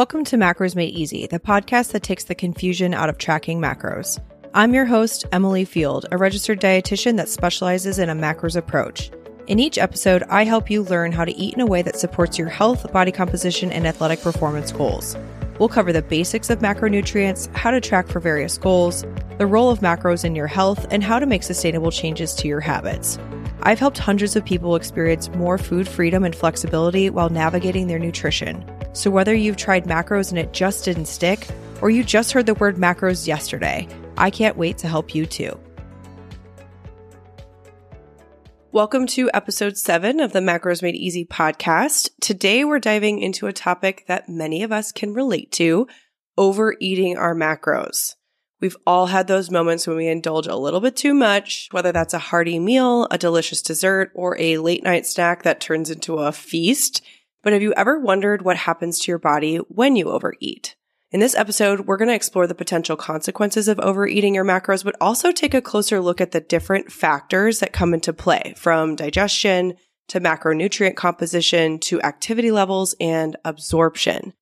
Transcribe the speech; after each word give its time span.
Welcome 0.00 0.24
to 0.24 0.38
Macros 0.38 0.74
Made 0.74 0.94
Easy, 0.94 1.26
the 1.26 1.38
podcast 1.38 1.92
that 1.92 2.02
takes 2.02 2.24
the 2.24 2.34
confusion 2.34 2.94
out 2.94 3.10
of 3.10 3.18
tracking 3.18 3.60
macros. 3.60 4.18
I'm 4.54 4.72
your 4.72 4.86
host, 4.86 5.26
Emily 5.30 5.66
Field, 5.66 6.06
a 6.10 6.16
registered 6.16 6.58
dietitian 6.58 7.18
that 7.18 7.28
specializes 7.28 7.98
in 7.98 8.08
a 8.08 8.14
macros 8.14 8.56
approach. 8.56 9.10
In 9.46 9.58
each 9.58 9.76
episode, 9.76 10.22
I 10.30 10.44
help 10.44 10.70
you 10.70 10.84
learn 10.84 11.12
how 11.12 11.26
to 11.26 11.36
eat 11.36 11.52
in 11.52 11.60
a 11.60 11.66
way 11.66 11.82
that 11.82 11.98
supports 11.98 12.38
your 12.38 12.48
health, 12.48 12.90
body 12.94 13.12
composition, 13.12 13.70
and 13.70 13.86
athletic 13.86 14.22
performance 14.22 14.72
goals. 14.72 15.18
We'll 15.58 15.68
cover 15.68 15.92
the 15.92 16.00
basics 16.00 16.48
of 16.48 16.60
macronutrients, 16.60 17.54
how 17.54 17.70
to 17.70 17.78
track 17.78 18.08
for 18.08 18.20
various 18.20 18.56
goals, 18.56 19.04
the 19.36 19.46
role 19.46 19.68
of 19.68 19.80
macros 19.80 20.24
in 20.24 20.34
your 20.34 20.46
health, 20.46 20.86
and 20.90 21.04
how 21.04 21.18
to 21.18 21.26
make 21.26 21.42
sustainable 21.42 21.90
changes 21.90 22.34
to 22.36 22.48
your 22.48 22.60
habits. 22.60 23.18
I've 23.64 23.78
helped 23.78 23.98
hundreds 23.98 24.34
of 24.34 24.46
people 24.46 24.76
experience 24.76 25.28
more 25.34 25.58
food 25.58 25.86
freedom 25.86 26.24
and 26.24 26.34
flexibility 26.34 27.10
while 27.10 27.28
navigating 27.28 27.86
their 27.86 27.98
nutrition. 27.98 28.64
So, 28.92 29.08
whether 29.08 29.32
you've 29.32 29.56
tried 29.56 29.84
macros 29.84 30.30
and 30.30 30.38
it 30.38 30.52
just 30.52 30.84
didn't 30.84 31.06
stick, 31.06 31.46
or 31.80 31.90
you 31.90 32.02
just 32.02 32.32
heard 32.32 32.46
the 32.46 32.54
word 32.54 32.74
macros 32.74 33.24
yesterday, 33.24 33.86
I 34.16 34.30
can't 34.30 34.56
wait 34.56 34.78
to 34.78 34.88
help 34.88 35.14
you 35.14 35.26
too. 35.26 35.58
Welcome 38.72 39.06
to 39.08 39.30
episode 39.32 39.76
seven 39.76 40.18
of 40.18 40.32
the 40.32 40.40
Macros 40.40 40.82
Made 40.82 40.96
Easy 40.96 41.24
podcast. 41.24 42.10
Today, 42.20 42.64
we're 42.64 42.80
diving 42.80 43.20
into 43.20 43.46
a 43.46 43.52
topic 43.52 44.06
that 44.08 44.28
many 44.28 44.64
of 44.64 44.72
us 44.72 44.90
can 44.90 45.14
relate 45.14 45.52
to 45.52 45.86
overeating 46.36 47.16
our 47.16 47.34
macros. 47.34 48.16
We've 48.60 48.76
all 48.88 49.06
had 49.06 49.28
those 49.28 49.52
moments 49.52 49.86
when 49.86 49.98
we 49.98 50.08
indulge 50.08 50.48
a 50.48 50.56
little 50.56 50.80
bit 50.80 50.96
too 50.96 51.14
much, 51.14 51.68
whether 51.70 51.92
that's 51.92 52.12
a 52.12 52.18
hearty 52.18 52.58
meal, 52.58 53.06
a 53.12 53.18
delicious 53.18 53.62
dessert, 53.62 54.10
or 54.16 54.36
a 54.40 54.58
late 54.58 54.82
night 54.82 55.06
snack 55.06 55.44
that 55.44 55.60
turns 55.60 55.90
into 55.90 56.18
a 56.18 56.32
feast. 56.32 57.02
But 57.42 57.54
have 57.54 57.62
you 57.62 57.72
ever 57.74 57.98
wondered 57.98 58.42
what 58.42 58.58
happens 58.58 58.98
to 59.00 59.10
your 59.10 59.18
body 59.18 59.56
when 59.56 59.96
you 59.96 60.10
overeat? 60.10 60.76
In 61.10 61.20
this 61.20 61.34
episode, 61.34 61.80
we're 61.80 61.96
going 61.96 62.08
to 62.08 62.14
explore 62.14 62.46
the 62.46 62.54
potential 62.54 62.96
consequences 62.96 63.66
of 63.66 63.80
overeating 63.80 64.34
your 64.34 64.44
macros, 64.44 64.84
but 64.84 64.94
also 65.00 65.32
take 65.32 65.54
a 65.54 65.62
closer 65.62 66.00
look 66.00 66.20
at 66.20 66.30
the 66.30 66.40
different 66.40 66.92
factors 66.92 67.58
that 67.60 67.72
come 67.72 67.94
into 67.94 68.12
play 68.12 68.54
from 68.56 68.94
digestion 68.94 69.74
to 70.08 70.20
macronutrient 70.20 70.96
composition 70.96 71.78
to 71.78 72.02
activity 72.02 72.50
levels 72.50 72.94
and 73.00 73.36
absorption. 73.44 74.34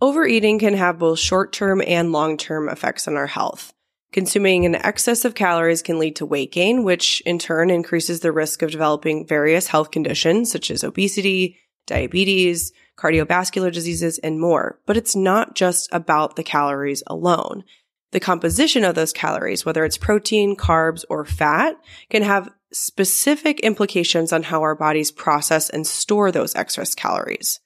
Overeating 0.00 0.58
can 0.58 0.74
have 0.74 0.98
both 0.98 1.18
short 1.18 1.52
term 1.52 1.82
and 1.86 2.12
long 2.12 2.36
term 2.36 2.68
effects 2.68 3.06
on 3.06 3.16
our 3.16 3.26
health. 3.26 3.72
Consuming 4.10 4.64
an 4.64 4.74
excess 4.74 5.24
of 5.24 5.34
calories 5.34 5.82
can 5.82 5.98
lead 5.98 6.16
to 6.16 6.26
weight 6.26 6.50
gain, 6.50 6.82
which 6.82 7.20
in 7.26 7.38
turn 7.38 7.68
increases 7.68 8.20
the 8.20 8.32
risk 8.32 8.62
of 8.62 8.70
developing 8.70 9.26
various 9.26 9.66
health 9.66 9.90
conditions 9.90 10.50
such 10.50 10.70
as 10.70 10.82
obesity, 10.82 11.58
diabetes, 11.88 12.72
cardiovascular 12.96 13.72
diseases, 13.72 14.18
and 14.18 14.40
more. 14.40 14.78
But 14.86 14.96
it's 14.96 15.16
not 15.16 15.56
just 15.56 15.88
about 15.92 16.36
the 16.36 16.44
calories 16.44 17.02
alone. 17.06 17.64
The 18.12 18.20
composition 18.20 18.84
of 18.84 18.94
those 18.94 19.12
calories, 19.12 19.66
whether 19.66 19.84
it's 19.84 19.98
protein, 19.98 20.56
carbs, 20.56 21.04
or 21.10 21.24
fat, 21.24 21.76
can 22.08 22.22
have 22.22 22.50
specific 22.72 23.60
implications 23.60 24.32
on 24.32 24.44
how 24.44 24.62
our 24.62 24.74
bodies 24.74 25.10
process 25.10 25.68
and 25.70 25.86
store 25.86 26.30
those 26.30 26.54
excess 26.54 26.94
calories. 26.94 27.60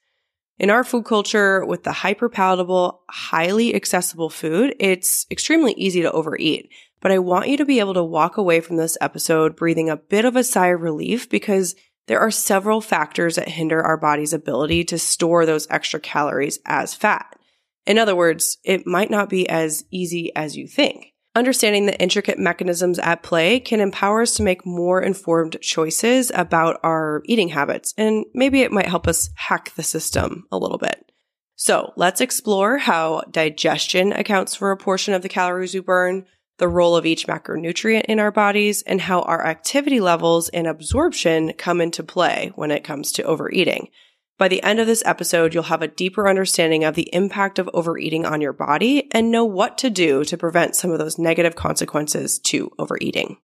In 0.59 0.69
our 0.69 0.83
food 0.83 1.05
culture, 1.05 1.65
with 1.65 1.83
the 1.83 1.91
hyper 1.91 2.29
palatable, 2.29 3.01
highly 3.09 3.73
accessible 3.73 4.29
food, 4.29 4.75
it's 4.79 5.25
extremely 5.31 5.73
easy 5.73 6.01
to 6.01 6.11
overeat. 6.11 6.69
But 7.01 7.11
I 7.11 7.19
want 7.19 7.49
you 7.49 7.57
to 7.57 7.65
be 7.65 7.79
able 7.79 7.95
to 7.95 8.03
walk 8.03 8.37
away 8.37 8.61
from 8.61 8.77
this 8.77 8.97
episode 9.01 9.55
breathing 9.55 9.89
a 9.89 9.97
bit 9.97 10.25
of 10.25 10.35
a 10.35 10.43
sigh 10.43 10.67
of 10.67 10.81
relief 10.81 11.29
because 11.29 11.75
there 12.07 12.19
are 12.19 12.31
several 12.31 12.81
factors 12.81 13.35
that 13.35 13.47
hinder 13.49 13.81
our 13.81 13.97
body's 13.97 14.33
ability 14.33 14.83
to 14.85 14.97
store 14.97 15.45
those 15.45 15.67
extra 15.69 15.99
calories 15.99 16.59
as 16.65 16.93
fat. 16.93 17.37
In 17.85 17.97
other 17.97 18.15
words, 18.15 18.57
it 18.63 18.87
might 18.87 19.11
not 19.11 19.29
be 19.29 19.47
as 19.49 19.85
easy 19.91 20.33
as 20.35 20.55
you 20.55 20.67
think. 20.67 21.13
Understanding 21.35 21.87
the 21.87 21.99
intricate 21.99 22.37
mechanisms 22.37 22.99
at 22.99 23.23
play 23.23 23.59
can 23.59 23.79
empower 23.79 24.21
us 24.21 24.35
to 24.35 24.43
make 24.43 24.67
more 24.67 25.01
informed 25.01 25.57
choices 25.61 26.31
about 26.35 26.79
our 26.83 27.23
eating 27.25 27.49
habits, 27.49 27.93
and 27.97 28.25
maybe 28.35 28.61
it 28.61 28.71
might 28.71 28.87
help 28.87 29.07
us 29.07 29.31
hack 29.35 29.73
the 29.75 29.81
system 29.81 30.45
a 30.51 30.57
little 30.57 30.77
bit. 30.77 31.11
So 31.55 31.91
let's 31.95 32.21
explore 32.21 32.77
how 32.77 33.23
digestion 33.31 34.11
accounts 34.13 34.55
for 34.55 34.71
a 34.71 34.77
portion 34.77 35.13
of 35.15 35.23
the 35.23 35.29
calories 35.29 35.73
we 35.73 35.79
burn, 35.79 36.25
the 36.63 36.67
role 36.69 36.95
of 36.95 37.05
each 37.05 37.27
macronutrient 37.27 38.05
in 38.05 38.21
our 38.21 38.31
bodies, 38.31 38.83
and 38.83 39.01
how 39.01 39.19
our 39.23 39.45
activity 39.45 39.99
levels 39.99 40.47
and 40.47 40.65
absorption 40.65 41.51
come 41.57 41.81
into 41.81 42.01
play 42.01 42.53
when 42.55 42.71
it 42.71 42.85
comes 42.85 43.11
to 43.11 43.23
overeating. 43.23 43.89
By 44.37 44.47
the 44.47 44.63
end 44.63 44.79
of 44.79 44.87
this 44.87 45.03
episode, 45.05 45.53
you'll 45.53 45.63
have 45.63 45.81
a 45.81 45.89
deeper 45.89 46.25
understanding 46.25 46.85
of 46.85 46.95
the 46.95 47.13
impact 47.13 47.59
of 47.59 47.69
overeating 47.73 48.25
on 48.25 48.39
your 48.39 48.53
body 48.53 49.09
and 49.11 49.29
know 49.29 49.43
what 49.43 49.77
to 49.79 49.89
do 49.89 50.23
to 50.23 50.37
prevent 50.37 50.77
some 50.77 50.89
of 50.89 50.99
those 50.99 51.19
negative 51.19 51.57
consequences 51.57 52.39
to 52.39 52.71
overeating. 52.79 53.35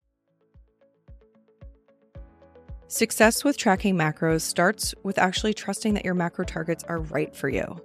Success 2.86 3.42
with 3.42 3.58
tracking 3.58 3.96
macros 3.96 4.42
starts 4.42 4.94
with 5.02 5.18
actually 5.18 5.54
trusting 5.54 5.94
that 5.94 6.04
your 6.04 6.14
macro 6.14 6.44
targets 6.44 6.84
are 6.84 7.00
right 7.00 7.34
for 7.34 7.48
you. 7.48 7.82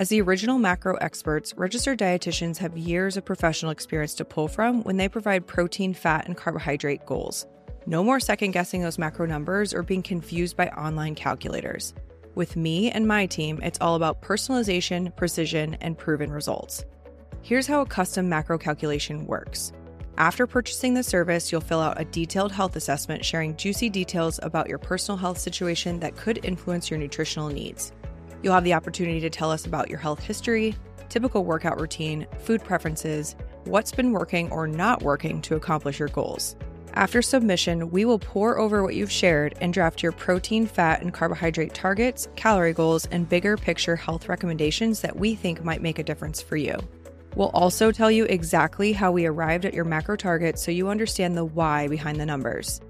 As 0.00 0.10
the 0.10 0.20
original 0.20 0.60
macro 0.60 0.94
experts, 0.98 1.52
registered 1.56 1.98
dietitians 1.98 2.56
have 2.58 2.78
years 2.78 3.16
of 3.16 3.24
professional 3.24 3.72
experience 3.72 4.14
to 4.14 4.24
pull 4.24 4.46
from 4.46 4.84
when 4.84 4.96
they 4.96 5.08
provide 5.08 5.48
protein, 5.48 5.92
fat, 5.92 6.28
and 6.28 6.36
carbohydrate 6.36 7.04
goals. 7.04 7.48
No 7.84 8.04
more 8.04 8.20
second 8.20 8.52
guessing 8.52 8.80
those 8.80 8.96
macro 8.96 9.26
numbers 9.26 9.74
or 9.74 9.82
being 9.82 10.04
confused 10.04 10.56
by 10.56 10.68
online 10.68 11.16
calculators. 11.16 11.94
With 12.36 12.54
me 12.54 12.92
and 12.92 13.08
my 13.08 13.26
team, 13.26 13.58
it's 13.60 13.80
all 13.80 13.96
about 13.96 14.22
personalization, 14.22 15.16
precision, 15.16 15.74
and 15.80 15.98
proven 15.98 16.30
results. 16.30 16.84
Here's 17.42 17.66
how 17.66 17.80
a 17.80 17.86
custom 17.86 18.28
macro 18.28 18.56
calculation 18.56 19.26
works. 19.26 19.72
After 20.16 20.46
purchasing 20.46 20.94
the 20.94 21.02
service, 21.02 21.50
you'll 21.50 21.60
fill 21.60 21.80
out 21.80 22.00
a 22.00 22.04
detailed 22.04 22.52
health 22.52 22.76
assessment 22.76 23.24
sharing 23.24 23.56
juicy 23.56 23.90
details 23.90 24.38
about 24.44 24.68
your 24.68 24.78
personal 24.78 25.18
health 25.18 25.38
situation 25.38 25.98
that 25.98 26.14
could 26.14 26.44
influence 26.44 26.88
your 26.88 27.00
nutritional 27.00 27.48
needs. 27.48 27.92
You'll 28.42 28.54
have 28.54 28.64
the 28.64 28.74
opportunity 28.74 29.20
to 29.20 29.30
tell 29.30 29.50
us 29.50 29.66
about 29.66 29.90
your 29.90 29.98
health 29.98 30.22
history, 30.22 30.74
typical 31.08 31.44
workout 31.44 31.80
routine, 31.80 32.26
food 32.40 32.62
preferences, 32.62 33.34
what's 33.64 33.92
been 33.92 34.12
working 34.12 34.50
or 34.50 34.66
not 34.66 35.02
working 35.02 35.42
to 35.42 35.56
accomplish 35.56 35.98
your 35.98 36.08
goals. 36.08 36.56
After 36.94 37.22
submission, 37.22 37.90
we 37.90 38.04
will 38.04 38.18
pore 38.18 38.58
over 38.58 38.82
what 38.82 38.94
you've 38.94 39.12
shared 39.12 39.54
and 39.60 39.72
draft 39.72 40.02
your 40.02 40.12
protein, 40.12 40.66
fat, 40.66 41.02
and 41.02 41.12
carbohydrate 41.12 41.74
targets, 41.74 42.28
calorie 42.34 42.72
goals, 42.72 43.06
and 43.06 43.28
bigger 43.28 43.56
picture 43.56 43.94
health 43.94 44.28
recommendations 44.28 45.00
that 45.02 45.16
we 45.16 45.34
think 45.34 45.62
might 45.62 45.82
make 45.82 45.98
a 45.98 46.02
difference 46.02 46.40
for 46.40 46.56
you. 46.56 46.76
We'll 47.36 47.50
also 47.50 47.92
tell 47.92 48.10
you 48.10 48.24
exactly 48.24 48.92
how 48.92 49.12
we 49.12 49.26
arrived 49.26 49.64
at 49.64 49.74
your 49.74 49.84
macro 49.84 50.16
targets 50.16 50.62
so 50.62 50.70
you 50.70 50.88
understand 50.88 51.36
the 51.36 51.44
why 51.44 51.86
behind 51.86 52.18
the 52.18 52.26
numbers. 52.26 52.80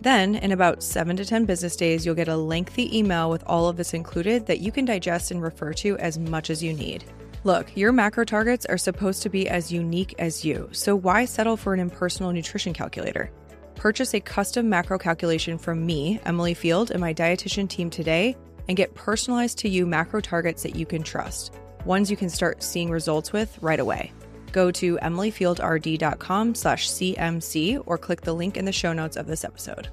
Then, 0.00 0.36
in 0.36 0.52
about 0.52 0.82
7 0.82 1.16
to 1.16 1.24
10 1.24 1.44
business 1.44 1.76
days, 1.76 2.06
you'll 2.06 2.14
get 2.14 2.28
a 2.28 2.36
lengthy 2.36 2.96
email 2.96 3.28
with 3.28 3.44
all 3.46 3.68
of 3.68 3.76
this 3.76 3.92
included 3.92 4.46
that 4.46 4.60
you 4.60 4.72
can 4.72 4.86
digest 4.86 5.30
and 5.30 5.42
refer 5.42 5.74
to 5.74 5.98
as 5.98 6.18
much 6.18 6.48
as 6.48 6.62
you 6.62 6.72
need. 6.72 7.04
Look, 7.44 7.74
your 7.76 7.92
macro 7.92 8.24
targets 8.24 8.66
are 8.66 8.78
supposed 8.78 9.22
to 9.22 9.28
be 9.28 9.48
as 9.48 9.72
unique 9.72 10.14
as 10.18 10.44
you, 10.44 10.68
so 10.72 10.96
why 10.96 11.24
settle 11.24 11.56
for 11.56 11.74
an 11.74 11.80
impersonal 11.80 12.32
nutrition 12.32 12.72
calculator? 12.72 13.30
Purchase 13.74 14.14
a 14.14 14.20
custom 14.20 14.68
macro 14.68 14.98
calculation 14.98 15.56
from 15.56 15.84
me, 15.84 16.20
Emily 16.24 16.54
Field, 16.54 16.90
and 16.90 17.00
my 17.00 17.14
dietitian 17.14 17.68
team 17.68 17.88
today 17.88 18.36
and 18.68 18.76
get 18.76 18.94
personalized 18.94 19.58
to 19.58 19.68
you 19.68 19.86
macro 19.86 20.20
targets 20.20 20.62
that 20.62 20.76
you 20.76 20.86
can 20.86 21.02
trust, 21.02 21.54
ones 21.84 22.10
you 22.10 22.16
can 22.16 22.28
start 22.28 22.62
seeing 22.62 22.90
results 22.90 23.32
with 23.32 23.58
right 23.62 23.80
away. 23.80 24.12
Go 24.52 24.70
to 24.72 24.96
emilyfieldrd.com 24.98 26.54
slash 26.54 26.88
CMC 26.88 27.82
or 27.86 27.98
click 27.98 28.22
the 28.22 28.34
link 28.34 28.56
in 28.56 28.64
the 28.64 28.72
show 28.72 28.92
notes 28.92 29.16
of 29.16 29.26
this 29.26 29.44
episode. 29.44 29.88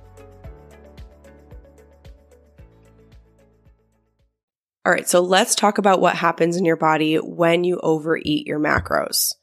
All 4.86 4.94
right, 4.94 5.10
so 5.10 5.20
let's 5.20 5.54
talk 5.54 5.80
about 5.80 6.00
what 6.00 6.16
happens 6.16 6.56
in 6.56 6.64
your 6.64 6.78
body 6.78 7.18
when 7.18 7.66
you 7.66 7.78
overeat 7.84 8.48
your 8.48 8.58
macros. 8.58 9.34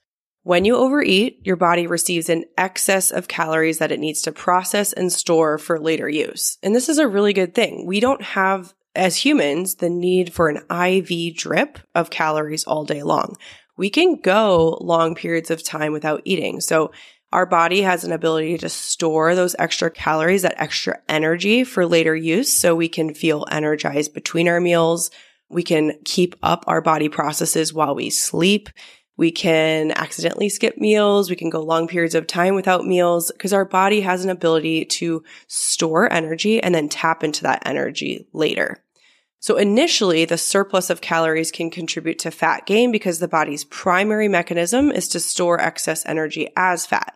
When 0.43 0.65
you 0.65 0.77
overeat, 0.77 1.41
your 1.45 1.57
body 1.57 1.87
receives 1.87 2.31
an 2.31 2.45
excess 2.57 3.11
of 3.11 3.29
calories 3.29 3.77
that 3.79 3.93
it 3.93 4.01
needs 4.01 4.23
to 4.23 4.33
process 4.33 4.95
and 4.95 5.13
store 5.13 5.59
for 5.59 5.79
later 5.79 6.09
use. 6.09 6.57
And 6.63 6.75
this 6.75 6.89
is 6.89 6.99
a 6.99 7.09
really 7.09 7.35
good 7.35 7.55
thing. 7.55 7.87
We 7.87 8.01
don't 8.01 8.23
have, 8.23 8.73
as 8.95 9.17
humans, 9.17 9.75
the 9.75 9.91
need 9.91 10.33
for 10.33 10.49
an 10.49 10.63
IV 10.71 11.37
drip 11.37 11.79
of 11.95 12.09
calories 12.09 12.65
all 12.65 12.85
day 12.87 13.03
long. 13.03 13.37
We 13.77 13.91
can 13.91 14.21
go 14.21 14.79
long 14.81 15.15
periods 15.15 15.51
of 15.51 15.63
time 15.63 15.93
without 15.93 16.23
eating. 16.25 16.61
So 16.61 16.93
our 17.33 17.47
body 17.47 17.83
has 17.83 18.05
an 18.05 18.13
ability 18.13 18.59
to 18.59 18.69
store 18.69 19.35
those 19.35 19.57
extra 19.59 19.91
calories, 19.91 20.43
that 20.43 20.55
extra 20.57 21.01
energy 21.09 21.65
for 21.65 21.85
later 21.85 22.15
use. 22.15 22.57
So 22.57 22.77
we 22.77 22.89
can 22.89 23.13
feel 23.13 23.45
energized 23.51 24.15
between 24.15 24.47
our 24.47 24.61
meals. 24.61 25.11
We 25.49 25.65
can 25.65 25.99
keep 26.05 26.37
up 26.45 26.65
our 26.69 26.81
body 26.81 27.09
processes 27.09 27.75
while 27.75 27.97
we 27.97 28.11
sleep. 28.11 28.69
We 29.17 29.33
can 29.33 29.91
accidentally 29.91 30.49
skip 30.49 30.79
meals. 30.79 31.29
We 31.29 31.37
can 31.37 31.51
go 31.51 31.61
long 31.61 31.89
periods 31.89 32.15
of 32.15 32.29
time 32.29 32.55
without 32.55 32.87
meals 32.87 33.33
because 33.33 33.53
our 33.53 33.65
body 33.65 34.01
has 34.03 34.25
an 34.25 34.31
ability 34.31 34.85
to 34.85 35.25
store 35.49 36.13
energy 36.13 36.63
and 36.63 36.73
then 36.73 36.89
tap 36.89 37.25
into 37.25 37.43
that 37.43 37.63
energy 37.67 38.29
later. 38.33 38.84
So 39.45 39.59
initially, 39.59 40.25
the 40.25 40.39
surplus 40.39 40.89
of 40.89 41.03
calories 41.03 41.53
can 41.53 41.69
contribute 41.69 42.19
to 42.21 42.31
fat 42.31 42.65
gain 42.65 42.91
because 42.91 43.19
the 43.19 43.29
body's 43.29 43.65
primary 43.65 44.27
mechanism 44.27 44.91
is 44.91 45.07
to 45.09 45.21
store 45.21 45.61
excess 45.61 46.03
energy 46.07 46.49
as 46.57 46.87
fat. 46.87 47.13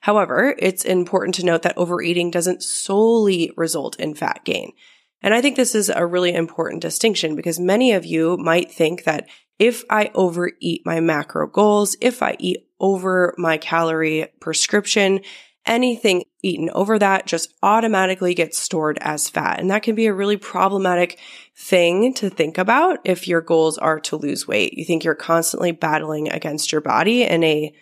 However, 0.00 0.56
it's 0.58 0.86
important 0.86 1.34
to 1.34 1.44
note 1.44 1.60
that 1.64 1.76
overeating 1.76 2.30
doesn't 2.30 2.62
solely 2.62 3.52
result 3.58 4.00
in 4.00 4.14
fat 4.14 4.40
gain. 4.46 4.72
And 5.20 5.34
I 5.34 5.42
think 5.42 5.56
this 5.56 5.74
is 5.74 5.90
a 5.90 6.06
really 6.06 6.32
important 6.32 6.80
distinction 6.80 7.36
because 7.36 7.60
many 7.60 7.92
of 7.92 8.06
you 8.06 8.38
might 8.38 8.72
think 8.72 9.04
that 9.04 9.28
if 9.58 9.84
I 9.90 10.10
overeat 10.14 10.80
my 10.86 11.00
macro 11.00 11.46
goals, 11.46 11.94
if 12.00 12.22
I 12.22 12.36
eat 12.38 12.66
over 12.80 13.34
my 13.36 13.58
calorie 13.58 14.28
prescription, 14.40 15.20
anything 15.66 16.24
eaten 16.46 16.70
over 16.70 16.98
that 16.98 17.26
just 17.26 17.52
automatically 17.62 18.34
gets 18.34 18.58
stored 18.58 18.98
as 19.00 19.28
fat. 19.28 19.58
And 19.58 19.70
that 19.70 19.82
can 19.82 19.94
be 19.94 20.06
a 20.06 20.14
really 20.14 20.36
problematic 20.36 21.18
thing 21.56 22.14
to 22.14 22.30
think 22.30 22.56
about 22.58 23.00
if 23.04 23.26
your 23.26 23.40
goals 23.40 23.78
are 23.78 23.98
to 24.00 24.16
lose 24.16 24.46
weight. 24.46 24.74
You 24.74 24.84
think 24.84 25.02
you're 25.02 25.14
constantly 25.14 25.72
battling 25.72 26.28
against 26.28 26.70
your 26.70 26.80
body 26.80 27.22
in 27.24 27.42
a, 27.42 27.74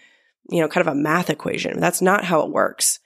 you 0.50 0.60
know, 0.60 0.68
kind 0.68 0.86
of 0.86 0.92
a 0.92 0.96
math 0.96 1.30
equation. 1.30 1.78
That's 1.80 2.02
not 2.02 2.24
how 2.24 2.40
it 2.40 2.50
works. 2.50 3.00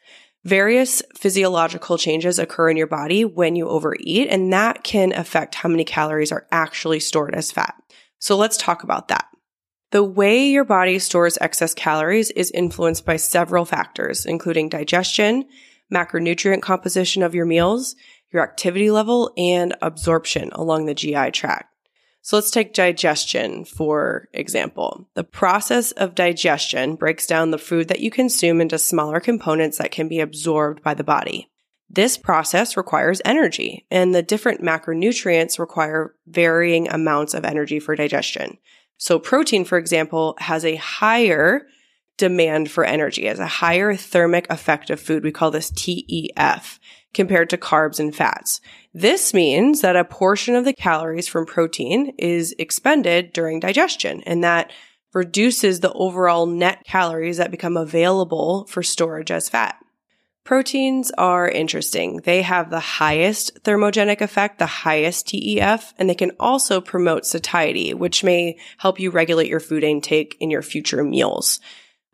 Various 0.44 1.02
physiological 1.16 1.98
changes 1.98 2.38
occur 2.38 2.70
in 2.70 2.76
your 2.76 2.86
body 2.86 3.24
when 3.24 3.56
you 3.56 3.68
overeat, 3.68 4.28
and 4.28 4.52
that 4.52 4.84
can 4.84 5.12
affect 5.12 5.56
how 5.56 5.68
many 5.68 5.84
calories 5.84 6.32
are 6.32 6.46
actually 6.52 7.00
stored 7.00 7.34
as 7.34 7.50
fat. 7.50 7.74
So 8.20 8.36
let's 8.36 8.56
talk 8.56 8.84
about 8.84 9.08
that. 9.08 9.26
The 9.90 10.04
way 10.04 10.46
your 10.46 10.64
body 10.64 10.98
stores 10.98 11.38
excess 11.40 11.72
calories 11.72 12.30
is 12.30 12.50
influenced 12.50 13.06
by 13.06 13.16
several 13.16 13.64
factors, 13.64 14.26
including 14.26 14.68
digestion, 14.68 15.46
macronutrient 15.92 16.60
composition 16.60 17.22
of 17.22 17.34
your 17.34 17.46
meals, 17.46 17.96
your 18.30 18.42
activity 18.42 18.90
level, 18.90 19.32
and 19.38 19.74
absorption 19.80 20.50
along 20.52 20.84
the 20.84 20.94
GI 20.94 21.30
tract. 21.30 21.74
So 22.20 22.36
let's 22.36 22.50
take 22.50 22.74
digestion, 22.74 23.64
for 23.64 24.28
example. 24.34 25.08
The 25.14 25.24
process 25.24 25.92
of 25.92 26.14
digestion 26.14 26.96
breaks 26.96 27.26
down 27.26 27.50
the 27.50 27.56
food 27.56 27.88
that 27.88 28.00
you 28.00 28.10
consume 28.10 28.60
into 28.60 28.76
smaller 28.76 29.20
components 29.20 29.78
that 29.78 29.92
can 29.92 30.08
be 30.08 30.20
absorbed 30.20 30.82
by 30.82 30.92
the 30.92 31.04
body. 31.04 31.50
This 31.88 32.18
process 32.18 32.76
requires 32.76 33.22
energy, 33.24 33.86
and 33.90 34.14
the 34.14 34.22
different 34.22 34.60
macronutrients 34.60 35.58
require 35.58 36.14
varying 36.26 36.88
amounts 36.88 37.32
of 37.32 37.46
energy 37.46 37.80
for 37.80 37.96
digestion. 37.96 38.58
So 38.98 39.18
protein, 39.18 39.64
for 39.64 39.78
example, 39.78 40.34
has 40.38 40.64
a 40.64 40.76
higher 40.76 41.66
demand 42.18 42.70
for 42.70 42.84
energy, 42.84 43.28
as 43.28 43.38
a 43.38 43.46
higher 43.46 43.94
thermic 43.94 44.46
effect 44.50 44.90
of 44.90 45.00
food. 45.00 45.22
We 45.22 45.32
call 45.32 45.50
this 45.50 45.70
TEF 45.70 46.78
compared 47.14 47.48
to 47.50 47.56
carbs 47.56 47.98
and 48.00 48.14
fats. 48.14 48.60
This 48.92 49.32
means 49.32 49.80
that 49.80 49.96
a 49.96 50.04
portion 50.04 50.56
of 50.56 50.64
the 50.64 50.72
calories 50.72 51.28
from 51.28 51.46
protein 51.46 52.12
is 52.18 52.54
expended 52.58 53.32
during 53.32 53.60
digestion 53.60 54.22
and 54.26 54.42
that 54.44 54.72
reduces 55.14 55.80
the 55.80 55.92
overall 55.92 56.46
net 56.46 56.84
calories 56.84 57.38
that 57.38 57.50
become 57.50 57.76
available 57.76 58.66
for 58.66 58.82
storage 58.82 59.30
as 59.30 59.48
fat. 59.48 59.76
Proteins 60.48 61.10
are 61.18 61.46
interesting. 61.46 62.22
They 62.24 62.40
have 62.40 62.70
the 62.70 62.80
highest 62.80 63.62
thermogenic 63.64 64.22
effect, 64.22 64.58
the 64.58 64.64
highest 64.64 65.26
TEF, 65.26 65.92
and 65.98 66.08
they 66.08 66.14
can 66.14 66.30
also 66.40 66.80
promote 66.80 67.26
satiety, 67.26 67.92
which 67.92 68.24
may 68.24 68.56
help 68.78 68.98
you 68.98 69.10
regulate 69.10 69.48
your 69.48 69.60
food 69.60 69.84
intake 69.84 70.38
in 70.40 70.48
your 70.48 70.62
future 70.62 71.04
meals. 71.04 71.60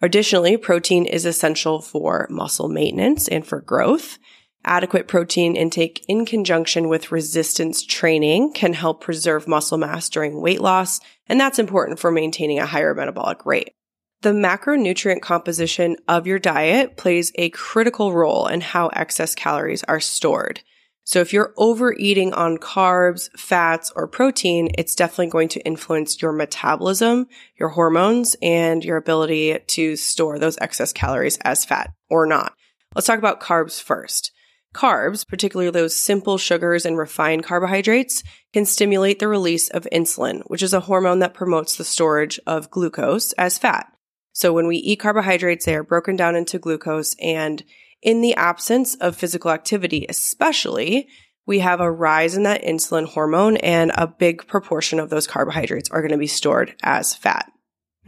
Additionally, 0.02 0.56
protein 0.56 1.06
is 1.06 1.24
essential 1.24 1.80
for 1.80 2.26
muscle 2.28 2.68
maintenance 2.68 3.28
and 3.28 3.46
for 3.46 3.60
growth. 3.60 4.18
Adequate 4.64 5.06
protein 5.06 5.54
intake 5.54 6.04
in 6.08 6.26
conjunction 6.26 6.88
with 6.88 7.12
resistance 7.12 7.86
training 7.86 8.52
can 8.52 8.72
help 8.72 9.00
preserve 9.00 9.46
muscle 9.46 9.78
mass 9.78 10.08
during 10.08 10.40
weight 10.40 10.60
loss, 10.60 10.98
and 11.28 11.38
that's 11.38 11.60
important 11.60 12.00
for 12.00 12.10
maintaining 12.10 12.58
a 12.58 12.66
higher 12.66 12.96
metabolic 12.96 13.46
rate. 13.46 13.74
The 14.24 14.32
macronutrient 14.32 15.20
composition 15.20 15.96
of 16.08 16.26
your 16.26 16.38
diet 16.38 16.96
plays 16.96 17.30
a 17.34 17.50
critical 17.50 18.14
role 18.14 18.46
in 18.46 18.62
how 18.62 18.88
excess 18.88 19.34
calories 19.34 19.84
are 19.84 20.00
stored. 20.00 20.62
So 21.02 21.20
if 21.20 21.34
you're 21.34 21.52
overeating 21.58 22.32
on 22.32 22.56
carbs, 22.56 23.28
fats, 23.36 23.92
or 23.94 24.08
protein, 24.08 24.70
it's 24.78 24.94
definitely 24.94 25.26
going 25.26 25.48
to 25.48 25.66
influence 25.66 26.22
your 26.22 26.32
metabolism, 26.32 27.26
your 27.60 27.68
hormones, 27.68 28.34
and 28.40 28.82
your 28.82 28.96
ability 28.96 29.58
to 29.58 29.94
store 29.94 30.38
those 30.38 30.56
excess 30.58 30.90
calories 30.90 31.36
as 31.42 31.66
fat 31.66 31.92
or 32.08 32.24
not. 32.24 32.54
Let's 32.94 33.06
talk 33.06 33.18
about 33.18 33.42
carbs 33.42 33.78
first. 33.78 34.32
Carbs, 34.74 35.28
particularly 35.28 35.70
those 35.70 35.94
simple 35.94 36.38
sugars 36.38 36.86
and 36.86 36.96
refined 36.96 37.44
carbohydrates, 37.44 38.22
can 38.54 38.64
stimulate 38.64 39.18
the 39.18 39.28
release 39.28 39.68
of 39.68 39.86
insulin, 39.92 40.40
which 40.46 40.62
is 40.62 40.72
a 40.72 40.80
hormone 40.80 41.18
that 41.18 41.34
promotes 41.34 41.76
the 41.76 41.84
storage 41.84 42.40
of 42.46 42.70
glucose 42.70 43.32
as 43.32 43.58
fat. 43.58 43.93
So 44.34 44.52
when 44.52 44.66
we 44.66 44.76
eat 44.76 44.98
carbohydrates, 44.98 45.64
they 45.64 45.76
are 45.76 45.84
broken 45.84 46.16
down 46.16 46.34
into 46.34 46.58
glucose. 46.58 47.14
And 47.22 47.62
in 48.02 48.20
the 48.20 48.34
absence 48.34 48.96
of 48.96 49.16
physical 49.16 49.52
activity, 49.52 50.04
especially, 50.08 51.08
we 51.46 51.60
have 51.60 51.80
a 51.80 51.90
rise 51.90 52.36
in 52.36 52.42
that 52.42 52.62
insulin 52.62 53.06
hormone 53.06 53.56
and 53.58 53.92
a 53.94 54.08
big 54.08 54.46
proportion 54.46 54.98
of 54.98 55.08
those 55.08 55.28
carbohydrates 55.28 55.88
are 55.90 56.02
going 56.02 56.10
to 56.10 56.18
be 56.18 56.26
stored 56.26 56.74
as 56.82 57.14
fat. 57.14 57.50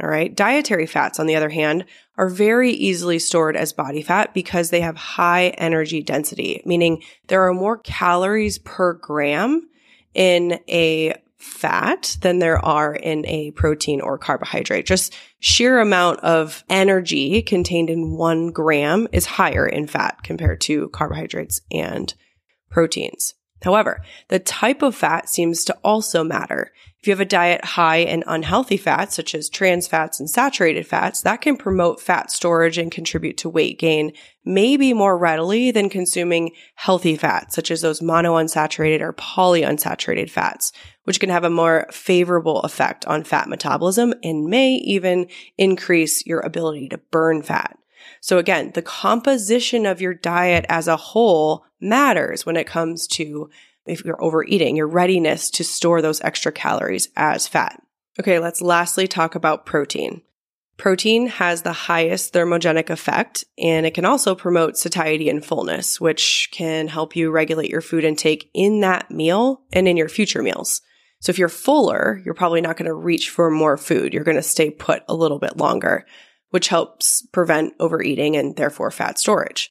All 0.02 0.10
right. 0.10 0.34
Dietary 0.34 0.86
fats, 0.86 1.18
on 1.18 1.26
the 1.26 1.36
other 1.36 1.48
hand, 1.48 1.84
are 2.18 2.28
very 2.28 2.72
easily 2.72 3.18
stored 3.18 3.56
as 3.56 3.72
body 3.72 4.02
fat 4.02 4.34
because 4.34 4.68
they 4.68 4.80
have 4.80 4.96
high 4.96 5.48
energy 5.50 6.02
density, 6.02 6.60
meaning 6.66 7.02
there 7.28 7.46
are 7.46 7.54
more 7.54 7.78
calories 7.78 8.58
per 8.58 8.94
gram 8.94 9.62
in 10.12 10.58
a 10.68 11.14
fat 11.38 12.16
than 12.22 12.38
there 12.38 12.64
are 12.64 12.94
in 12.94 13.26
a 13.26 13.50
protein 13.52 14.00
or 14.00 14.18
carbohydrate. 14.18 14.86
Just 14.86 15.14
sheer 15.38 15.80
amount 15.80 16.20
of 16.20 16.64
energy 16.68 17.42
contained 17.42 17.90
in 17.90 18.16
one 18.16 18.50
gram 18.50 19.06
is 19.12 19.26
higher 19.26 19.66
in 19.66 19.86
fat 19.86 20.22
compared 20.22 20.60
to 20.62 20.88
carbohydrates 20.88 21.60
and 21.70 22.14
proteins. 22.70 23.34
However, 23.62 24.02
the 24.28 24.38
type 24.38 24.82
of 24.82 24.94
fat 24.94 25.28
seems 25.28 25.64
to 25.64 25.76
also 25.82 26.22
matter. 26.22 26.72
If 27.00 27.08
you 27.08 27.12
have 27.12 27.20
a 27.20 27.24
diet 27.24 27.64
high 27.64 27.98
in 27.98 28.24
unhealthy 28.26 28.76
fats, 28.76 29.14
such 29.14 29.34
as 29.34 29.48
trans 29.48 29.86
fats 29.86 30.18
and 30.18 30.28
saturated 30.28 30.86
fats, 30.86 31.22
that 31.22 31.40
can 31.40 31.56
promote 31.56 32.00
fat 32.00 32.30
storage 32.30 32.78
and 32.78 32.90
contribute 32.90 33.36
to 33.38 33.48
weight 33.48 33.78
gain 33.78 34.12
maybe 34.44 34.92
more 34.92 35.16
readily 35.16 35.70
than 35.70 35.88
consuming 35.88 36.52
healthy 36.74 37.16
fats, 37.16 37.54
such 37.54 37.70
as 37.70 37.80
those 37.80 38.00
monounsaturated 38.00 39.00
or 39.00 39.12
polyunsaturated 39.12 40.30
fats, 40.30 40.72
which 41.06 41.20
can 41.20 41.30
have 41.30 41.44
a 41.44 41.50
more 41.50 41.86
favorable 41.90 42.60
effect 42.62 43.04
on 43.06 43.24
fat 43.24 43.48
metabolism 43.48 44.12
and 44.22 44.46
may 44.46 44.72
even 44.74 45.28
increase 45.56 46.26
your 46.26 46.40
ability 46.40 46.88
to 46.88 46.98
burn 46.98 47.42
fat. 47.42 47.78
So 48.20 48.38
again, 48.38 48.72
the 48.74 48.82
composition 48.82 49.86
of 49.86 50.00
your 50.00 50.14
diet 50.14 50.66
as 50.68 50.88
a 50.88 50.96
whole 50.96 51.64
matters 51.80 52.44
when 52.44 52.56
it 52.56 52.66
comes 52.66 53.06
to 53.08 53.50
if 53.86 54.04
you're 54.04 54.22
overeating, 54.22 54.74
your 54.74 54.88
readiness 54.88 55.48
to 55.50 55.62
store 55.62 56.02
those 56.02 56.20
extra 56.22 56.50
calories 56.50 57.08
as 57.16 57.46
fat. 57.46 57.80
Okay, 58.18 58.40
let's 58.40 58.60
lastly 58.60 59.06
talk 59.06 59.36
about 59.36 59.64
protein. 59.64 60.22
Protein 60.76 61.28
has 61.28 61.62
the 61.62 61.72
highest 61.72 62.34
thermogenic 62.34 62.90
effect 62.90 63.44
and 63.56 63.86
it 63.86 63.94
can 63.94 64.04
also 64.04 64.34
promote 64.34 64.76
satiety 64.76 65.30
and 65.30 65.44
fullness, 65.44 66.00
which 66.00 66.48
can 66.52 66.88
help 66.88 67.14
you 67.14 67.30
regulate 67.30 67.70
your 67.70 67.80
food 67.80 68.04
intake 68.04 68.50
in 68.52 68.80
that 68.80 69.10
meal 69.10 69.62
and 69.72 69.86
in 69.88 69.96
your 69.96 70.08
future 70.08 70.42
meals. 70.42 70.82
So 71.20 71.30
if 71.30 71.38
you're 71.38 71.48
fuller, 71.48 72.20
you're 72.24 72.34
probably 72.34 72.60
not 72.60 72.76
going 72.76 72.86
to 72.86 72.94
reach 72.94 73.30
for 73.30 73.50
more 73.50 73.76
food. 73.76 74.12
You're 74.12 74.24
going 74.24 74.36
to 74.36 74.42
stay 74.42 74.70
put 74.70 75.02
a 75.08 75.14
little 75.14 75.38
bit 75.38 75.56
longer 75.56 76.06
which 76.50 76.68
helps 76.68 77.20
prevent 77.32 77.74
overeating 77.80 78.36
and 78.36 78.56
therefore 78.56 78.90
fat 78.90 79.18
storage. 79.18 79.70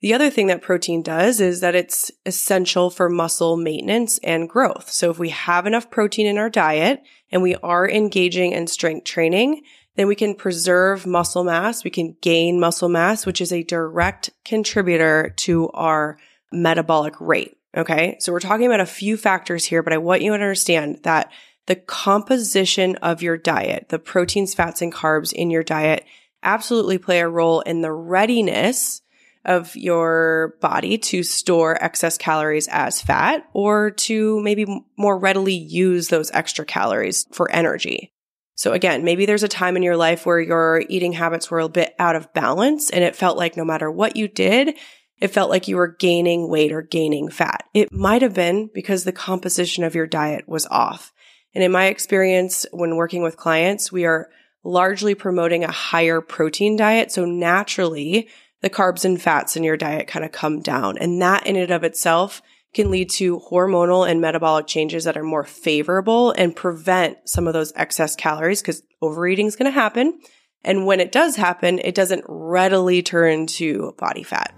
The 0.00 0.14
other 0.14 0.30
thing 0.30 0.48
that 0.48 0.62
protein 0.62 1.02
does 1.02 1.40
is 1.40 1.60
that 1.60 1.74
it's 1.74 2.10
essential 2.26 2.90
for 2.90 3.08
muscle 3.08 3.56
maintenance 3.56 4.18
and 4.24 4.48
growth. 4.48 4.90
So 4.90 5.10
if 5.10 5.18
we 5.18 5.28
have 5.28 5.66
enough 5.66 5.90
protein 5.90 6.26
in 6.26 6.38
our 6.38 6.50
diet 6.50 7.02
and 7.30 7.40
we 7.40 7.54
are 7.56 7.88
engaging 7.88 8.52
in 8.52 8.66
strength 8.66 9.04
training, 9.04 9.62
then 9.94 10.08
we 10.08 10.16
can 10.16 10.34
preserve 10.34 11.06
muscle 11.06 11.44
mass. 11.44 11.84
We 11.84 11.90
can 11.90 12.16
gain 12.20 12.58
muscle 12.58 12.88
mass, 12.88 13.26
which 13.26 13.40
is 13.40 13.52
a 13.52 13.62
direct 13.62 14.30
contributor 14.44 15.34
to 15.38 15.68
our 15.70 16.18
metabolic 16.50 17.20
rate. 17.20 17.56
Okay. 17.76 18.16
So 18.20 18.32
we're 18.32 18.40
talking 18.40 18.66
about 18.66 18.80
a 18.80 18.86
few 18.86 19.16
factors 19.16 19.64
here, 19.64 19.82
but 19.82 19.92
I 19.92 19.98
want 19.98 20.22
you 20.22 20.30
to 20.30 20.34
understand 20.34 21.00
that 21.04 21.32
the 21.66 21.76
composition 21.76 22.96
of 22.96 23.22
your 23.22 23.36
diet, 23.36 23.88
the 23.88 23.98
proteins, 23.98 24.54
fats, 24.54 24.82
and 24.82 24.92
carbs 24.92 25.32
in 25.32 25.50
your 25.50 25.62
diet 25.62 26.04
absolutely 26.42 26.98
play 26.98 27.20
a 27.20 27.28
role 27.28 27.60
in 27.60 27.80
the 27.80 27.92
readiness 27.92 29.00
of 29.44 29.74
your 29.74 30.56
body 30.60 30.98
to 30.98 31.22
store 31.22 31.82
excess 31.82 32.16
calories 32.18 32.68
as 32.68 33.00
fat 33.00 33.48
or 33.52 33.90
to 33.90 34.40
maybe 34.42 34.66
more 34.96 35.18
readily 35.18 35.54
use 35.54 36.08
those 36.08 36.30
extra 36.32 36.64
calories 36.64 37.26
for 37.32 37.50
energy. 37.50 38.12
So 38.54 38.72
again, 38.72 39.02
maybe 39.02 39.26
there's 39.26 39.42
a 39.42 39.48
time 39.48 39.76
in 39.76 39.82
your 39.82 39.96
life 39.96 40.24
where 40.26 40.40
your 40.40 40.84
eating 40.88 41.12
habits 41.12 41.50
were 41.50 41.60
a 41.60 41.68
bit 41.68 41.94
out 41.98 42.14
of 42.14 42.32
balance 42.32 42.90
and 42.90 43.02
it 43.02 43.16
felt 43.16 43.38
like 43.38 43.56
no 43.56 43.64
matter 43.64 43.90
what 43.90 44.14
you 44.14 44.28
did, 44.28 44.76
it 45.22 45.32
felt 45.32 45.50
like 45.50 45.68
you 45.68 45.76
were 45.76 45.86
gaining 45.86 46.48
weight 46.48 46.72
or 46.72 46.82
gaining 46.82 47.30
fat. 47.30 47.62
It 47.72 47.92
might 47.92 48.22
have 48.22 48.34
been 48.34 48.68
because 48.74 49.04
the 49.04 49.12
composition 49.12 49.84
of 49.84 49.94
your 49.94 50.08
diet 50.08 50.48
was 50.48 50.66
off. 50.66 51.12
And 51.54 51.62
in 51.62 51.70
my 51.70 51.86
experience, 51.86 52.66
when 52.72 52.96
working 52.96 53.22
with 53.22 53.36
clients, 53.36 53.92
we 53.92 54.04
are 54.04 54.28
largely 54.64 55.14
promoting 55.14 55.62
a 55.62 55.70
higher 55.70 56.20
protein 56.20 56.76
diet. 56.76 57.12
So 57.12 57.24
naturally, 57.24 58.28
the 58.62 58.70
carbs 58.70 59.04
and 59.04 59.22
fats 59.22 59.56
in 59.56 59.62
your 59.62 59.76
diet 59.76 60.08
kind 60.08 60.24
of 60.24 60.32
come 60.32 60.60
down. 60.60 60.98
And 60.98 61.22
that 61.22 61.46
in 61.46 61.54
and 61.54 61.70
of 61.70 61.84
itself 61.84 62.42
can 62.74 62.90
lead 62.90 63.08
to 63.10 63.38
hormonal 63.48 64.08
and 64.08 64.20
metabolic 64.20 64.66
changes 64.66 65.04
that 65.04 65.16
are 65.16 65.22
more 65.22 65.44
favorable 65.44 66.32
and 66.32 66.56
prevent 66.56 67.28
some 67.28 67.46
of 67.46 67.52
those 67.52 67.72
excess 67.76 68.16
calories 68.16 68.60
because 68.60 68.82
overeating 69.00 69.46
is 69.46 69.54
going 69.54 69.70
to 69.70 69.80
happen. 69.80 70.18
And 70.64 70.84
when 70.84 70.98
it 70.98 71.12
does 71.12 71.36
happen, 71.36 71.78
it 71.78 71.94
doesn't 71.94 72.24
readily 72.26 73.02
turn 73.02 73.46
to 73.48 73.94
body 73.98 74.24
fat. 74.24 74.52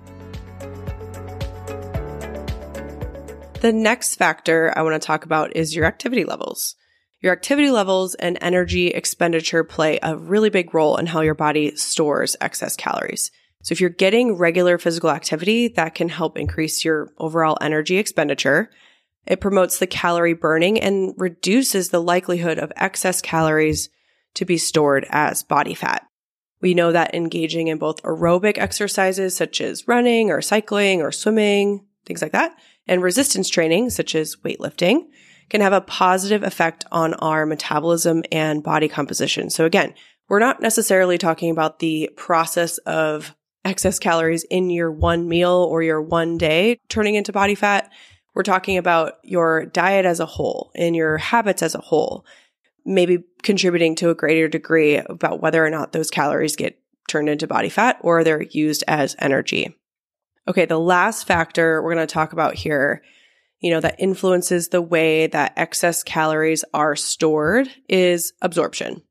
The 3.65 3.73
next 3.73 4.17
factor 4.17 4.75
I 4.77 4.83
want 4.83 5.01
to 5.01 5.07
talk 5.07 5.25
about 5.25 5.57
is 5.57 5.75
your 5.75 5.87
activity 5.87 6.27
levels. 6.27 6.77
Your 7.23 7.33
activity 7.33 7.71
levels 7.71 8.15
and 8.15 8.37
energy 8.43 8.89
expenditure 8.89 9.65
play 9.65 9.99
a 10.03 10.19
really 10.19 10.51
big 10.51 10.75
role 10.75 10.99
in 10.99 11.07
how 11.07 11.23
your 11.23 11.35
body 11.35 11.75
stores 11.75 12.37
excess 12.43 12.77
calories. 12.77 13.31
So 13.63 13.73
if 13.73 13.81
you're 13.81 13.89
getting 13.89 14.37
regular 14.37 14.77
physical 14.77 15.09
activity, 15.09 15.69
that 15.69 15.95
can 15.95 16.11
help 16.11 16.37
increase 16.37 16.85
your 16.85 17.09
overall 17.17 17.57
energy 17.63 17.97
expenditure. 17.97 18.69
It 19.27 19.41
promotes 19.41 19.79
the 19.79 19.87
calorie 19.87 20.35
burning 20.35 20.79
and 20.79 21.15
reduces 21.17 21.89
the 21.89 22.03
likelihood 22.03 22.59
of 22.59 22.71
excess 22.77 23.23
calories 23.23 23.89
to 24.35 24.45
be 24.45 24.59
stored 24.59 25.07
as 25.09 25.43
body 25.43 25.73
fat. 25.73 26.07
We 26.61 26.75
know 26.75 26.93
that 26.93 27.15
engaging 27.15 27.69
in 27.69 27.79
both 27.79 28.03
aerobic 28.03 28.59
exercises 28.59 29.35
such 29.35 29.63
as 29.63 29.89
running 29.89 30.31
or 30.31 30.43
cycling 30.43 31.01
or 31.01 31.11
swimming, 31.11 31.87
things 32.05 32.21
like 32.21 32.33
that, 32.33 32.55
and 32.87 33.03
resistance 33.03 33.49
training, 33.49 33.91
such 33.91 34.15
as 34.15 34.37
weightlifting, 34.37 35.07
can 35.51 35.61
have 35.61 35.73
a 35.73 35.81
positive 35.81 36.43
effect 36.43 36.85
on 36.91 37.15
our 37.15 37.47
metabolism 37.47 38.23
and 38.33 38.63
body 38.63 38.89
composition. 38.89 39.51
So 39.51 39.65
again, 39.65 39.95
we're 40.29 40.39
not 40.39 40.61
necessarily 40.61 41.19
talking 41.19 41.51
about 41.51 41.79
the 41.79 42.11
process 42.17 42.79
of 42.79 43.35
excess 43.65 43.99
calories 43.99 44.45
in 44.45 44.71
your 44.71 44.91
one 44.91 45.29
meal 45.29 45.67
or 45.71 45.83
your 45.83 46.01
one 46.01 46.39
day 46.39 46.79
turning 46.89 47.15
into 47.15 47.33
body 47.33 47.55
fat. 47.55 47.91
We're 48.35 48.43
talking 48.43 48.79
about 48.79 49.15
your 49.23 49.67
diet 49.67 50.07
as 50.07 50.21
a 50.21 50.27
whole 50.27 50.71
and 50.75 50.97
your 50.97 51.19
habits 51.19 51.63
as 51.63 51.75
a 51.75 51.81
whole, 51.81 52.27
maybe 52.85 53.19
contributing 53.43 53.95
to 53.97 54.11
a 54.11 54.15
greater 54.15 54.49
degree 54.49 54.97
about 54.97 55.41
whether 55.41 55.65
or 55.65 55.71
not 55.71 55.93
those 55.93 56.11
calories 56.11 56.57
get 56.57 56.79
turned 57.09 57.29
into 57.29 57.47
body 57.47 57.69
fat 57.69 57.99
or 58.01 58.25
they're 58.25 58.43
used 58.43 58.83
as 58.89 59.15
energy. 59.19 59.77
Okay, 60.47 60.67
the 60.67 60.79
last 60.79 61.27
factor 61.27 61.83
we're 61.83 61.95
going 61.95 62.07
to 62.07 62.13
talk 62.13 62.33
about 62.33 62.55
here, 62.55 63.03
you 63.61 63.71
know, 63.71 63.81
that 63.81 63.97
influences 63.99 64.69
the 64.69 64.83
way 64.83 65.27
that 65.29 65.55
excess 65.57 66.03
calories 66.03 66.65
are 66.75 66.97
stored 66.97 67.69
is 67.89 68.33
absorption. 68.43 69.03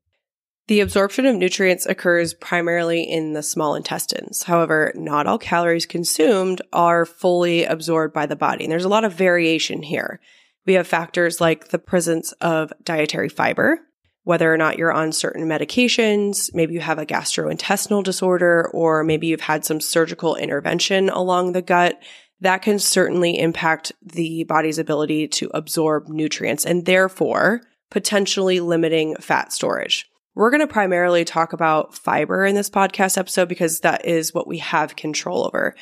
The 0.66 0.80
absorption 0.80 1.26
of 1.26 1.36
nutrients 1.36 1.84
occurs 1.84 2.32
primarily 2.32 3.02
in 3.02 3.34
the 3.34 3.42
small 3.42 3.74
intestines. 3.74 4.44
However, 4.44 4.92
not 4.94 5.26
all 5.26 5.38
calories 5.38 5.84
consumed 5.84 6.62
are 6.72 7.04
fully 7.04 7.64
absorbed 7.64 8.14
by 8.14 8.26
the 8.26 8.36
body. 8.36 8.64
And 8.64 8.72
there's 8.72 8.84
a 8.84 8.88
lot 8.88 9.04
of 9.04 9.12
variation 9.12 9.82
here. 9.82 10.20
We 10.66 10.74
have 10.74 10.86
factors 10.86 11.40
like 11.40 11.68
the 11.68 11.78
presence 11.78 12.32
of 12.40 12.72
dietary 12.82 13.28
fiber, 13.28 13.80
whether 14.24 14.52
or 14.52 14.56
not 14.56 14.78
you're 14.78 14.92
on 14.92 15.12
certain 15.12 15.46
medications, 15.46 16.52
maybe 16.54 16.74
you 16.74 16.80
have 16.80 16.98
a 16.98 17.06
gastrointestinal 17.06 18.02
disorder, 18.02 18.68
or 18.72 19.04
maybe 19.04 19.26
you've 19.26 19.42
had 19.42 19.64
some 19.64 19.80
surgical 19.80 20.34
intervention 20.34 21.10
along 21.10 21.52
the 21.52 21.62
gut, 21.62 22.02
that 22.40 22.62
can 22.62 22.78
certainly 22.78 23.38
impact 23.38 23.92
the 24.02 24.44
body's 24.44 24.78
ability 24.78 25.28
to 25.28 25.50
absorb 25.54 26.08
nutrients 26.08 26.66
and 26.66 26.84
therefore 26.84 27.60
potentially 27.90 28.60
limiting 28.60 29.14
fat 29.16 29.52
storage. 29.52 30.06
We're 30.34 30.50
going 30.50 30.66
to 30.66 30.66
primarily 30.66 31.24
talk 31.24 31.52
about 31.52 31.94
fiber 31.94 32.44
in 32.44 32.54
this 32.54 32.70
podcast 32.70 33.16
episode 33.16 33.48
because 33.48 33.80
that 33.80 34.04
is 34.04 34.34
what 34.34 34.48
we 34.48 34.58
have 34.58 34.96
control 34.96 35.46
over. 35.46 35.76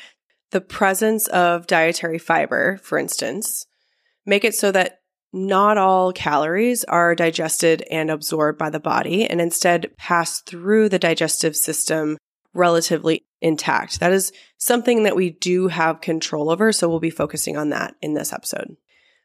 The 0.51 0.61
presence 0.61 1.27
of 1.27 1.65
dietary 1.65 2.19
fiber, 2.19 2.77
for 2.83 2.99
instance, 2.99 3.65
make 4.25 4.43
it 4.43 4.53
so 4.53 4.71
that 4.71 4.99
not 5.33 5.77
all 5.77 6.13
calories 6.13 6.83
are 6.83 7.15
digested 7.15 7.81
and 7.89 8.11
absorbed 8.11 8.59
by 8.59 8.69
the 8.69 8.79
body 8.79 9.25
and 9.27 9.41
instead 9.41 9.91
pass 9.97 10.41
through 10.41 10.89
the 10.89 10.99
digestive 10.99 11.55
system 11.55 12.17
relatively 12.53 13.25
intact. 13.41 13.99
That 13.99 14.13
is 14.13 14.31
something 14.57 15.03
that 15.03 15.15
we 15.15 15.31
do 15.31 15.67
have 15.67 16.01
control 16.01 16.51
over. 16.51 16.71
So 16.71 16.87
we'll 16.87 16.99
be 16.99 17.09
focusing 17.09 17.57
on 17.57 17.69
that 17.69 17.95
in 18.01 18.13
this 18.13 18.31
episode. 18.31 18.77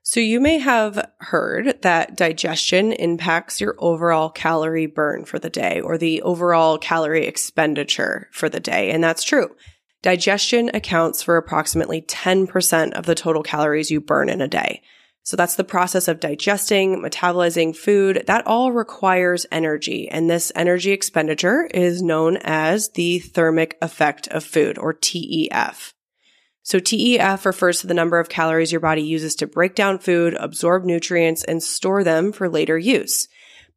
So 0.02 0.20
you 0.20 0.40
may 0.40 0.58
have 0.58 1.10
heard 1.18 1.82
that 1.82 2.16
digestion 2.16 2.92
impacts 2.92 3.60
your 3.60 3.74
overall 3.76 4.30
calorie 4.30 4.86
burn 4.86 5.26
for 5.26 5.38
the 5.38 5.50
day 5.50 5.80
or 5.82 5.98
the 5.98 6.22
overall 6.22 6.78
calorie 6.78 7.26
expenditure 7.26 8.28
for 8.32 8.48
the 8.48 8.60
day. 8.60 8.90
And 8.90 9.04
that's 9.04 9.22
true. 9.22 9.54
Digestion 10.00 10.70
accounts 10.72 11.22
for 11.22 11.36
approximately 11.36 12.00
10% 12.00 12.92
of 12.92 13.04
the 13.04 13.14
total 13.14 13.42
calories 13.42 13.90
you 13.90 14.00
burn 14.00 14.30
in 14.30 14.40
a 14.40 14.48
day. 14.48 14.80
So 15.22 15.36
that's 15.36 15.56
the 15.56 15.64
process 15.64 16.08
of 16.08 16.20
digesting, 16.20 17.02
metabolizing 17.02 17.76
food. 17.76 18.24
That 18.26 18.46
all 18.46 18.72
requires 18.72 19.44
energy. 19.52 20.08
And 20.08 20.30
this 20.30 20.50
energy 20.54 20.92
expenditure 20.92 21.66
is 21.66 22.02
known 22.02 22.38
as 22.38 22.90
the 22.90 23.18
thermic 23.18 23.76
effect 23.82 24.26
of 24.28 24.42
food 24.42 24.78
or 24.78 24.94
TEF. 24.94 25.92
So 26.62 26.78
TEF 26.78 27.44
refers 27.46 27.80
to 27.80 27.86
the 27.86 27.94
number 27.94 28.18
of 28.18 28.28
calories 28.28 28.72
your 28.72 28.80
body 28.80 29.02
uses 29.02 29.34
to 29.36 29.46
break 29.46 29.74
down 29.74 29.98
food, 29.98 30.34
absorb 30.34 30.84
nutrients, 30.84 31.44
and 31.44 31.62
store 31.62 32.04
them 32.04 32.32
for 32.32 32.48
later 32.48 32.78
use. 32.78 33.28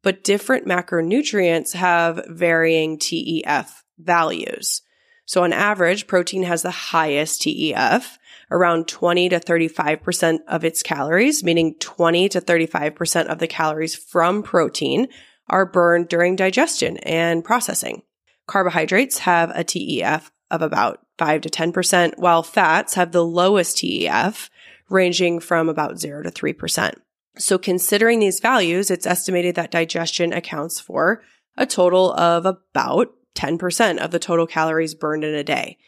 But 0.02 0.24
different 0.24 0.66
macronutrients 0.66 1.72
have 1.74 2.24
varying 2.28 2.98
TEF 2.98 3.70
values. 3.98 4.82
So 5.24 5.44
on 5.44 5.52
average, 5.52 6.06
protein 6.06 6.42
has 6.42 6.62
the 6.62 6.70
highest 6.70 7.42
TEF, 7.42 8.18
around 8.52 8.86
20 8.86 9.30
to 9.30 9.40
35% 9.40 10.40
of 10.46 10.64
its 10.64 10.82
calories, 10.82 11.42
meaning 11.42 11.74
20 11.80 12.28
to 12.28 12.40
35% 12.40 13.26
of 13.26 13.38
the 13.38 13.48
calories 13.48 13.96
from 13.96 14.42
protein 14.42 15.08
are 15.48 15.66
burned 15.66 16.08
during 16.08 16.36
digestion 16.36 16.98
and 16.98 17.44
processing. 17.44 18.02
Carbohydrates 18.46 19.18
have 19.20 19.50
a 19.50 19.64
TEF 19.64 20.30
of 20.50 20.62
about 20.62 21.00
5 21.18 21.40
to 21.42 21.48
10%, 21.48 22.18
while 22.18 22.42
fats 22.42 22.94
have 22.94 23.12
the 23.12 23.24
lowest 23.24 23.78
TEF, 23.78 24.50
ranging 24.88 25.40
from 25.40 25.68
about 25.68 25.98
0 25.98 26.24
to 26.24 26.30
3%. 26.30 26.94
So 27.38 27.56
considering 27.58 28.20
these 28.20 28.40
values, 28.40 28.90
it's 28.90 29.06
estimated 29.06 29.54
that 29.54 29.70
digestion 29.70 30.32
accounts 30.32 30.78
for 30.78 31.22
a 31.56 31.64
total 31.64 32.12
of 32.12 32.44
about 32.44 33.08
10% 33.34 33.98
of 33.98 34.10
the 34.10 34.18
total 34.18 34.46
calories 34.46 34.94
burned 34.94 35.24
in 35.24 35.34
a 35.34 35.42
day. 35.42 35.78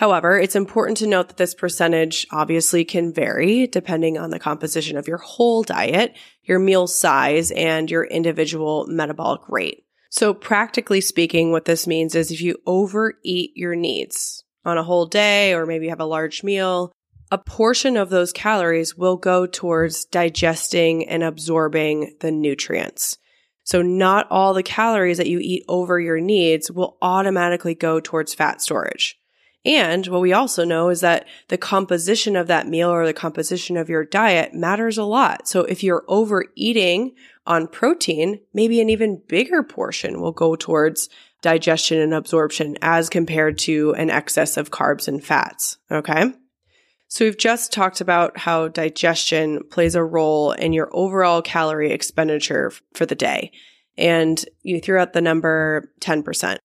However, 0.00 0.38
it's 0.38 0.56
important 0.56 0.96
to 0.98 1.06
note 1.06 1.28
that 1.28 1.36
this 1.36 1.52
percentage 1.52 2.26
obviously 2.30 2.86
can 2.86 3.12
vary 3.12 3.66
depending 3.66 4.16
on 4.16 4.30
the 4.30 4.38
composition 4.38 4.96
of 4.96 5.06
your 5.06 5.18
whole 5.18 5.62
diet, 5.62 6.16
your 6.42 6.58
meal 6.58 6.86
size, 6.86 7.50
and 7.50 7.90
your 7.90 8.04
individual 8.04 8.86
metabolic 8.88 9.42
rate. 9.46 9.84
So 10.08 10.32
practically 10.32 11.02
speaking, 11.02 11.52
what 11.52 11.66
this 11.66 11.86
means 11.86 12.14
is 12.14 12.30
if 12.30 12.40
you 12.40 12.56
overeat 12.66 13.50
your 13.54 13.76
needs 13.76 14.42
on 14.64 14.78
a 14.78 14.82
whole 14.82 15.04
day, 15.04 15.52
or 15.52 15.66
maybe 15.66 15.88
have 15.88 16.00
a 16.00 16.06
large 16.06 16.42
meal, 16.42 16.92
a 17.30 17.36
portion 17.36 17.98
of 17.98 18.08
those 18.08 18.32
calories 18.32 18.96
will 18.96 19.18
go 19.18 19.44
towards 19.44 20.06
digesting 20.06 21.06
and 21.10 21.22
absorbing 21.22 22.16
the 22.20 22.32
nutrients. 22.32 23.18
So 23.64 23.82
not 23.82 24.28
all 24.30 24.54
the 24.54 24.62
calories 24.62 25.18
that 25.18 25.28
you 25.28 25.40
eat 25.42 25.62
over 25.68 26.00
your 26.00 26.20
needs 26.20 26.70
will 26.70 26.96
automatically 27.02 27.74
go 27.74 28.00
towards 28.00 28.32
fat 28.32 28.62
storage. 28.62 29.19
And 29.64 30.06
what 30.06 30.22
we 30.22 30.32
also 30.32 30.64
know 30.64 30.88
is 30.88 31.00
that 31.02 31.26
the 31.48 31.58
composition 31.58 32.34
of 32.34 32.46
that 32.46 32.66
meal 32.66 32.88
or 32.88 33.04
the 33.04 33.12
composition 33.12 33.76
of 33.76 33.90
your 33.90 34.04
diet 34.04 34.54
matters 34.54 34.96
a 34.96 35.04
lot. 35.04 35.46
So 35.46 35.62
if 35.62 35.82
you're 35.82 36.04
overeating 36.08 37.14
on 37.46 37.66
protein, 37.66 38.40
maybe 38.54 38.80
an 38.80 38.88
even 38.88 39.22
bigger 39.28 39.62
portion 39.62 40.20
will 40.20 40.32
go 40.32 40.56
towards 40.56 41.10
digestion 41.42 41.98
and 41.98 42.14
absorption 42.14 42.76
as 42.80 43.10
compared 43.10 43.58
to 43.58 43.92
an 43.94 44.08
excess 44.10 44.56
of 44.56 44.70
carbs 44.70 45.08
and 45.08 45.22
fats. 45.22 45.76
Okay. 45.90 46.32
So 47.08 47.24
we've 47.24 47.36
just 47.36 47.72
talked 47.72 48.00
about 48.00 48.38
how 48.38 48.68
digestion 48.68 49.64
plays 49.68 49.94
a 49.94 50.04
role 50.04 50.52
in 50.52 50.72
your 50.72 50.88
overall 50.92 51.42
calorie 51.42 51.90
expenditure 51.90 52.72
for 52.94 53.04
the 53.04 53.16
day. 53.16 53.52
And 53.98 54.42
you 54.62 54.80
threw 54.80 54.98
out 54.98 55.12
the 55.12 55.20
number 55.20 55.92
10%. 56.00 56.58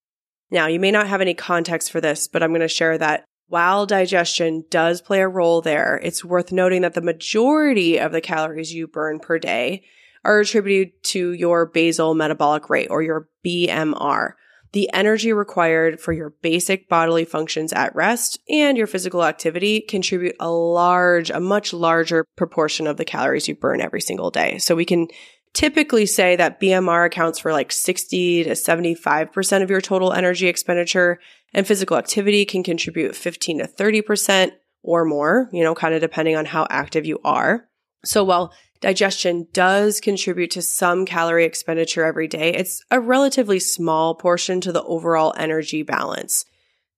Now, 0.52 0.68
you 0.68 0.80
may 0.80 0.92
not 0.92 1.08
have 1.08 1.22
any 1.22 1.34
context 1.34 1.92
for 1.92 2.00
this, 2.00 2.28
but 2.28 2.44
I'm 2.44 2.52
going 2.52 2.62
to 2.62 2.68
share 2.68 2.98
that 2.98 3.26
while 3.48 3.86
digestion 3.86 4.64
does 4.70 5.02
play 5.02 5.22
a 5.22 5.28
role 5.28 5.62
there, 5.62 6.00
it's 6.04 6.26
worth 6.26 6.52
noting 6.52 6.82
that 6.82 6.94
the 6.94 7.02
majority 7.02 8.00
of 8.00 8.12
the 8.12 8.22
calories 8.22 8.74
you 8.74 8.88
burn 8.88 9.20
per 9.20 9.38
day 9.38 9.84
are 10.24 10.40
attributed 10.40 10.94
to 11.04 11.32
your 11.34 11.68
basal 11.68 12.16
metabolic 12.16 12.70
rate 12.70 12.90
or 12.90 13.04
your 13.04 13.30
BMR. 13.46 14.34
the 14.74 14.92
energy 14.94 15.32
required 15.32 16.02
for 16.02 16.12
your 16.12 16.32
basic 16.42 16.90
bodily 16.90 17.24
functions 17.24 17.72
at 17.72 17.96
rest 17.96 18.38
and 18.50 18.78
your 18.78 18.88
physical 18.88 19.24
activity 19.24 19.80
contribute 19.80 20.36
a 20.38 20.50
large, 20.50 21.30
a 21.30 21.40
much 21.40 21.72
larger 21.72 22.26
proportion 22.36 22.86
of 22.86 22.98
the 22.98 23.06
calories 23.06 23.48
you 23.48 23.56
burn 23.56 23.80
every 23.80 24.02
single 24.02 24.30
day. 24.30 24.58
So 24.58 24.76
we 24.76 24.84
can 24.84 25.08
typically 25.56 26.06
say 26.06 26.36
that 26.36 26.60
BMR 26.60 27.08
accounts 27.08 27.40
for 27.40 27.52
like 27.52 27.72
60 27.72 28.44
to 28.44 28.52
75% 28.52 29.64
of 29.64 29.70
your 29.70 29.82
total 29.82 30.14
energy 30.14 30.48
expenditure 30.48 31.20
and 31.54 31.66
physical 31.66 31.98
activity 31.98 32.46
can 32.46 32.62
contribute 32.62 33.16
15 33.16 33.60
to 33.60 33.68
30% 33.68 34.52
or 34.84 35.06
more, 35.06 35.50
you 35.52 35.64
know, 35.64 35.74
kind 35.74 35.96
of 35.96 36.02
depending 36.02 36.36
on 36.36 36.46
how 36.46 36.68
active 36.70 37.06
you 37.06 37.20
are. 37.24 37.68
So 38.04 38.24
while 38.24 38.54
digestion 38.82 39.48
does 39.54 40.02
contribute 40.02 40.52
to 40.52 40.62
some 40.62 41.06
calorie 41.06 41.46
expenditure 41.46 42.06
every 42.06 42.28
day, 42.28 42.54
it's 42.54 42.84
a 42.92 43.00
relatively 43.00 43.60
small 43.60 44.14
portion 44.14 44.60
to 44.62 44.74
the 44.74 44.84
overall 44.84 45.34
energy 45.38 45.82
balance. 45.82 46.46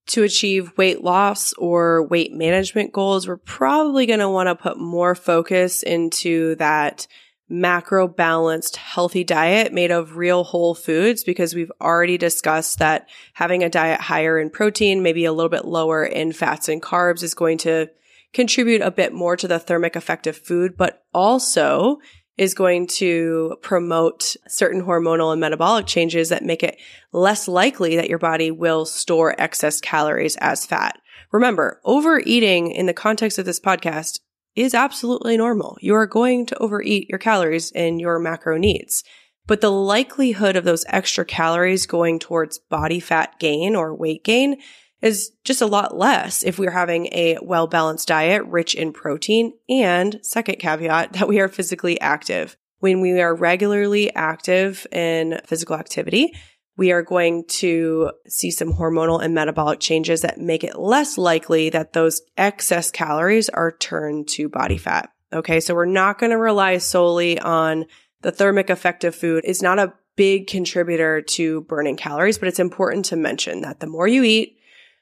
To 0.08 0.24
achieve 0.24 0.72
weight 0.78 1.04
loss 1.04 1.54
or 1.54 2.08
weight 2.08 2.34
management 2.34 2.92
goals, 2.92 3.28
we're 3.28 3.38
probably 3.38 4.06
going 4.06 4.20
to 4.20 4.30
want 4.30 4.48
to 4.48 4.56
put 4.56 4.80
more 4.80 5.16
focus 5.16 5.84
into 5.84 6.56
that 6.56 7.08
macro 7.50 8.08
balanced 8.08 8.76
healthy 8.76 9.24
diet 9.24 9.72
made 9.74 9.92
of 9.92 10.18
real 10.18 10.44
whole 10.44 10.76
foods 10.76 11.24
because 11.24 11.56
we've 11.56 11.72
already 11.82 12.18
discussed 12.18 12.80
that 12.80 13.10
having 13.34 13.64
a 13.64 13.70
diet 13.70 14.02
higher 14.02 14.38
in 14.40 14.50
protein, 14.50 15.02
maybe 15.02 15.26
a 15.26 15.32
little 15.32 15.50
bit 15.50 15.66
lower 15.66 16.04
in 16.04 16.34
fats 16.34 16.68
and 16.68 16.82
carbs 16.82 17.24
is 17.24 17.34
going 17.34 17.58
to 17.58 17.88
contribute 18.34 18.82
a 18.82 18.92
bit 18.92 19.14
more 19.14 19.38
to 19.38 19.48
the 19.48 19.60
thermic 19.60 19.96
effect 19.96 20.28
of 20.28 20.38
food, 20.38 20.76
but 20.78 21.04
also 21.14 21.98
is 22.38 22.54
going 22.54 22.86
to 22.86 23.58
promote 23.62 24.36
certain 24.48 24.84
hormonal 24.84 25.32
and 25.32 25.42
metabolic 25.42 25.88
changes 25.88 26.30
that 26.30 26.44
make 26.44 26.62
it 26.62 26.78
less 27.12 27.48
likely 27.48 27.96
that 27.96 28.10
your 28.10 28.20
body 28.20 28.52
will 28.52 28.86
store 28.86 29.34
excess 29.40 29.82
calories 29.82 30.36
as 30.38 30.66
fat. 30.66 31.00
Remember, 31.32 31.82
overeating 31.84 32.72
in 32.72 32.86
the 32.86 32.94
context 32.94 33.40
of 33.40 33.46
this 33.46 33.60
podcast 33.60 34.20
is 34.58 34.74
absolutely 34.74 35.38
normal. 35.38 35.78
You 35.82 35.96
are 35.96 36.08
going 36.08 36.46
to 36.48 36.58
overeat 36.58 37.10
your 37.10 37.20
calories 37.20 37.72
and 37.74 38.02
your 38.02 38.20
macro 38.20 38.58
needs. 38.58 39.04
But 39.46 39.62
the 39.62 39.72
likelihood 39.72 40.56
of 40.56 40.66
those 40.66 40.86
extra 40.90 41.24
calories 41.24 41.86
going 41.86 42.20
towards 42.20 42.60
body 42.60 43.00
fat 43.00 43.40
gain 43.40 43.76
or 43.76 43.96
weight 43.96 44.24
gain 44.24 44.58
is 45.02 45.32
just 45.44 45.62
a 45.62 45.68
lot 45.68 45.96
less 45.96 46.44
if 46.44 46.58
we're 46.58 46.72
having 46.72 47.06
a 47.08 47.38
well 47.42 47.68
balanced 47.68 48.08
diet 48.08 48.44
rich 48.46 48.76
in 48.76 48.92
protein. 48.92 49.54
And 49.70 50.20
second 50.22 50.60
caveat 50.60 51.14
that 51.14 51.28
we 51.28 51.40
are 51.40 51.48
physically 51.48 52.00
active. 52.02 52.58
When 52.80 53.02
we 53.02 53.20
are 53.22 53.34
regularly 53.34 54.14
active 54.14 54.86
in 54.92 55.40
physical 55.46 55.76
activity, 55.76 56.34
we 56.78 56.92
are 56.92 57.02
going 57.02 57.44
to 57.46 58.12
see 58.28 58.52
some 58.52 58.72
hormonal 58.72 59.22
and 59.22 59.34
metabolic 59.34 59.80
changes 59.80 60.22
that 60.22 60.40
make 60.40 60.64
it 60.64 60.78
less 60.78 61.18
likely 61.18 61.70
that 61.72 61.94
those 61.94 62.22
excess 62.38 62.92
calories 62.92 63.50
are 63.50 63.72
turned 63.72 64.28
to 64.30 64.48
body 64.48 64.78
fat. 64.78 65.10
Okay. 65.34 65.60
So 65.60 65.74
we're 65.74 65.86
not 65.86 66.20
going 66.20 66.30
to 66.30 66.38
rely 66.38 66.78
solely 66.78 67.40
on 67.40 67.86
the 68.22 68.32
thermic 68.32 68.70
effect 68.70 69.04
of 69.04 69.16
food 69.16 69.44
It's 69.46 69.62
not 69.62 69.80
a 69.80 69.94
big 70.16 70.48
contributor 70.48 71.22
to 71.22 71.62
burning 71.62 71.96
calories, 71.96 72.38
but 72.38 72.48
it's 72.48 72.60
important 72.60 73.06
to 73.06 73.16
mention 73.16 73.62
that 73.62 73.80
the 73.80 73.88
more 73.88 74.08
you 74.08 74.24
eat, 74.24 74.57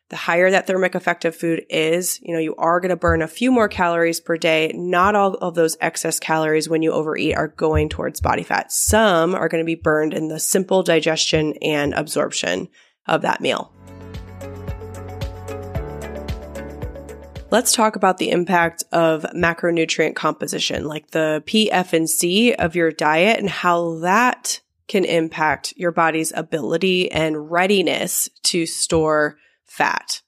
the 0.10 0.16
higher 0.16 0.52
that 0.52 0.68
thermic 0.68 0.94
effect 0.94 1.26
of 1.26 1.36
food 1.36 1.66
is, 1.68 2.20
you 2.22 2.32
know, 2.32 2.40
you 2.40 2.56
are 2.58 2.80
going 2.80 2.90
to 2.90 2.96
burn 2.96 3.24
a 3.24 3.28
few 3.28 3.52
more 3.52 3.68
calories 3.68 4.20
per 4.20 4.38
day. 4.38 4.72
Not 4.76 5.16
all 5.16 5.34
of 5.36 5.56
those 5.56 5.78
excess 5.82 6.20
calories 6.20 6.70
when 6.70 6.84
you 6.84 6.92
overeat 6.92 7.36
are 7.36 7.48
going 7.48 7.90
towards 7.90 8.22
body 8.22 8.44
fat. 8.44 8.72
Some 8.72 9.34
are 9.34 9.50
going 9.50 9.64
to 9.64 9.66
be 9.66 9.74
burned 9.74 10.14
in 10.14 10.28
the 10.28 10.40
simple 10.40 10.84
digestion 10.84 11.54
and 11.62 11.94
absorption 11.96 12.68
of 13.08 13.24
that 13.24 13.42
meal. 13.42 13.72
Let's 17.50 17.74
talk 17.74 17.96
about 17.96 18.20
the 18.20 18.30
impact 18.30 18.84
of 18.92 19.24
macronutrient 19.36 20.16
composition, 20.16 20.86
like 20.86 21.12
the 21.12 21.42
P, 21.48 21.72
F, 21.72 21.94
and 21.94 22.08
C 22.08 22.54
of 22.54 22.76
your 22.76 22.92
diet 22.92 23.40
and 23.40 23.50
how 23.50 24.00
that 24.00 24.62
can 24.88 25.04
impact 25.04 25.74
your 25.78 25.92
body's 25.92 26.32
ability 26.36 27.12
and 27.12 27.50
readiness 27.50 28.30
to 28.44 28.68
store 28.68 29.38
fat. 29.66 30.22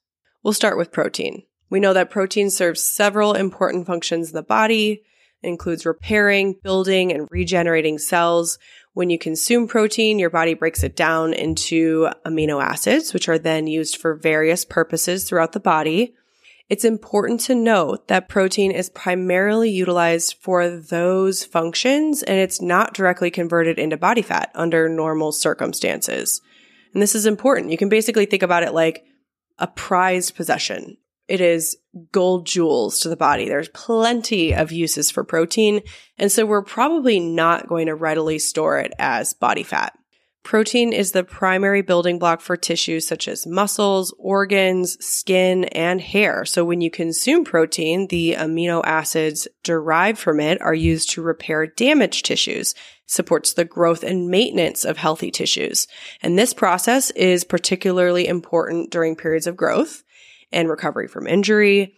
We'll 0.44 0.54
start 0.54 0.78
with 0.78 0.92
protein. 0.92 1.44
We 1.70 1.80
know 1.80 1.94
that 1.94 2.10
protein 2.10 2.50
serves 2.50 2.82
several 2.82 3.34
important 3.34 3.88
functions 3.88 4.30
in 4.30 4.36
the 4.36 4.44
body, 4.44 5.04
it 5.44 5.48
includes 5.48 5.86
repairing, 5.86 6.56
building, 6.64 7.12
and 7.12 7.28
regenerating 7.32 8.00
cells. 8.00 8.58
When 8.94 9.10
you 9.10 9.20
consume 9.20 9.68
protein, 9.68 10.18
your 10.18 10.32
body 10.32 10.56
breaks 10.56 10.84
it 10.84 10.96
down 10.96 11.34
into 11.34 12.10
amino 12.26 12.64
acids, 12.64 13.14
which 13.14 13.30
are 13.30 13.38
then 13.38 13.68
used 13.68 13.98
for 13.98 14.16
various 14.16 14.66
purposes 14.66 15.24
throughout 15.24 15.52
the 15.52 15.60
body. 15.60 16.16
It's 16.70 16.84
important 16.84 17.40
to 17.42 17.56
note 17.56 18.08
that 18.08 18.28
protein 18.28 18.72
is 18.72 18.90
primarily 18.90 19.70
utilized 19.70 20.36
for 20.42 20.70
those 20.70 21.46
functions 21.46 22.24
and 22.24 22.38
it's 22.38 22.62
not 22.62 22.94
directly 22.94 23.32
converted 23.32 23.80
into 23.80 23.96
body 23.96 24.22
fat 24.22 24.52
under 24.54 24.90
normal 24.90 25.32
circumstances. 25.32 26.42
And 26.94 27.02
this 27.02 27.16
is 27.16 27.26
important. 27.26 27.72
You 27.72 27.78
can 27.78 27.88
basically 27.88 28.26
think 28.26 28.44
about 28.44 28.64
it 28.64 28.74
like 28.74 29.06
a 29.60 29.68
prized 29.68 30.36
possession. 30.36 30.98
It 31.28 31.42
is 31.42 31.78
gold 32.12 32.46
jewels 32.46 33.00
to 33.02 33.10
the 33.10 33.18
body. 33.18 33.48
There's 33.48 33.70
plenty 33.70 34.54
of 34.54 34.72
uses 34.72 35.12
for 35.12 35.24
protein. 35.24 35.82
And 36.18 36.32
so 36.32 36.46
we're 36.46 36.62
probably 36.62 37.20
not 37.20 37.68
going 37.68 37.88
to 37.88 37.96
readily 37.96 38.40
store 38.40 38.80
it 38.80 38.94
as 38.98 39.34
body 39.34 39.64
fat. 39.64 39.94
Protein 40.44 40.94
is 40.94 41.12
the 41.12 41.26
primary 41.26 41.82
building 41.82 42.20
block 42.20 42.40
for 42.40 42.56
tissues 42.56 43.06
such 43.06 43.28
as 43.28 43.46
muscles, 43.46 44.16
organs, 44.18 44.98
skin, 45.06 45.66
and 45.66 46.00
hair. 46.00 46.46
So 46.46 46.64
when 46.64 46.80
you 46.80 46.90
consume 46.90 47.44
protein, 47.44 48.08
the 48.08 48.36
amino 48.36 48.82
acids 48.86 49.50
derived 49.66 50.18
from 50.18 50.40
it 50.40 50.62
are 50.62 50.74
used 50.74 51.10
to 51.10 51.22
repair 51.22 51.68
damaged 51.68 52.26
tissues, 52.26 52.76
supports 53.08 53.54
the 53.54 53.66
growth 53.66 54.04
and 54.04 54.30
maintenance 54.30 54.86
of 54.86 54.98
healthy 54.98 55.32
tissues. 55.32 55.88
And 56.22 56.38
this 56.38 56.54
process 56.54 57.10
is 57.12 57.44
particularly 57.44 58.28
important 58.28 58.92
during 58.92 59.16
periods 59.16 59.48
of 59.48 59.58
growth 59.58 60.04
and 60.52 60.70
recovery 60.70 61.08
from 61.08 61.28
injury, 61.28 61.96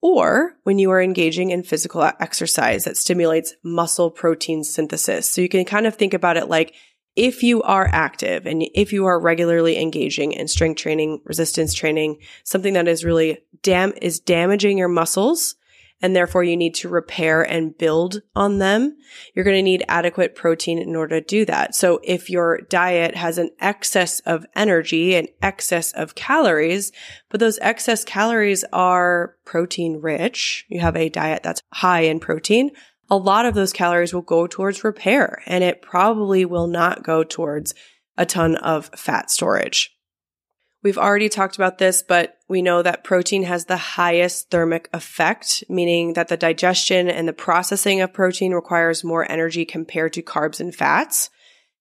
or 0.00 0.54
when 0.64 0.78
you 0.78 0.90
are 0.90 1.02
engaging 1.02 1.50
in 1.50 1.62
physical 1.62 2.02
exercise 2.02 2.84
that 2.84 2.96
stimulates 2.96 3.54
muscle 3.64 4.10
protein 4.10 4.62
synthesis. 4.62 5.28
So 5.28 5.40
you 5.40 5.48
can 5.48 5.64
kind 5.64 5.86
of 5.86 5.96
think 5.96 6.14
about 6.14 6.36
it 6.36 6.48
like 6.48 6.74
if 7.16 7.42
you 7.42 7.62
are 7.62 7.88
active 7.90 8.46
and 8.46 8.62
if 8.74 8.92
you 8.92 9.06
are 9.06 9.18
regularly 9.18 9.76
engaging 9.76 10.32
in 10.32 10.46
strength 10.46 10.80
training, 10.80 11.20
resistance 11.24 11.74
training, 11.74 12.18
something 12.44 12.74
that 12.74 12.86
is 12.86 13.04
really 13.04 13.38
dam 13.62 13.92
is 14.00 14.20
damaging 14.20 14.78
your 14.78 14.88
muscles 14.88 15.56
and 16.00 16.14
therefore 16.14 16.44
you 16.44 16.56
need 16.56 16.74
to 16.76 16.88
repair 16.88 17.42
and 17.42 17.76
build 17.76 18.22
on 18.36 18.58
them, 18.58 18.96
you're 19.34 19.44
going 19.44 19.56
to 19.56 19.62
need 19.62 19.84
adequate 19.88 20.34
protein 20.34 20.78
in 20.78 20.94
order 20.94 21.20
to 21.20 21.26
do 21.26 21.44
that. 21.44 21.74
So 21.74 22.00
if 22.02 22.30
your 22.30 22.60
diet 22.62 23.16
has 23.16 23.38
an 23.38 23.50
excess 23.60 24.20
of 24.20 24.46
energy 24.54 25.14
and 25.14 25.28
excess 25.42 25.92
of 25.92 26.14
calories, 26.14 26.92
but 27.30 27.40
those 27.40 27.58
excess 27.60 28.04
calories 28.04 28.64
are 28.72 29.36
protein 29.44 30.00
rich, 30.00 30.64
you 30.68 30.80
have 30.80 30.96
a 30.96 31.08
diet 31.08 31.42
that's 31.42 31.62
high 31.72 32.02
in 32.02 32.20
protein, 32.20 32.70
a 33.10 33.16
lot 33.16 33.46
of 33.46 33.54
those 33.54 33.72
calories 33.72 34.12
will 34.12 34.22
go 34.22 34.46
towards 34.46 34.84
repair 34.84 35.42
and 35.46 35.64
it 35.64 35.82
probably 35.82 36.44
will 36.44 36.66
not 36.66 37.02
go 37.02 37.24
towards 37.24 37.74
a 38.16 38.26
ton 38.26 38.56
of 38.56 38.90
fat 38.96 39.30
storage. 39.30 39.97
We've 40.82 40.98
already 40.98 41.28
talked 41.28 41.56
about 41.56 41.78
this, 41.78 42.02
but 42.02 42.38
we 42.48 42.62
know 42.62 42.82
that 42.82 43.02
protein 43.02 43.42
has 43.44 43.64
the 43.64 43.76
highest 43.76 44.50
thermic 44.50 44.88
effect, 44.92 45.64
meaning 45.68 46.12
that 46.12 46.28
the 46.28 46.36
digestion 46.36 47.08
and 47.08 47.26
the 47.26 47.32
processing 47.32 48.00
of 48.00 48.12
protein 48.12 48.52
requires 48.52 49.02
more 49.02 49.30
energy 49.30 49.64
compared 49.64 50.12
to 50.12 50.22
carbs 50.22 50.60
and 50.60 50.74
fats. 50.74 51.30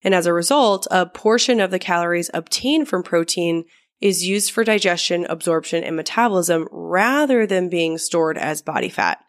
And 0.03 0.15
as 0.15 0.25
a 0.25 0.33
result, 0.33 0.87
a 0.89 1.05
portion 1.05 1.59
of 1.59 1.69
the 1.69 1.79
calories 1.79 2.31
obtained 2.33 2.87
from 2.87 3.03
protein 3.03 3.65
is 4.01 4.25
used 4.25 4.51
for 4.51 4.63
digestion, 4.63 5.25
absorption, 5.29 5.83
and 5.83 5.95
metabolism 5.95 6.67
rather 6.71 7.45
than 7.45 7.69
being 7.69 7.97
stored 7.97 8.37
as 8.37 8.61
body 8.61 8.89
fat. 8.89 9.19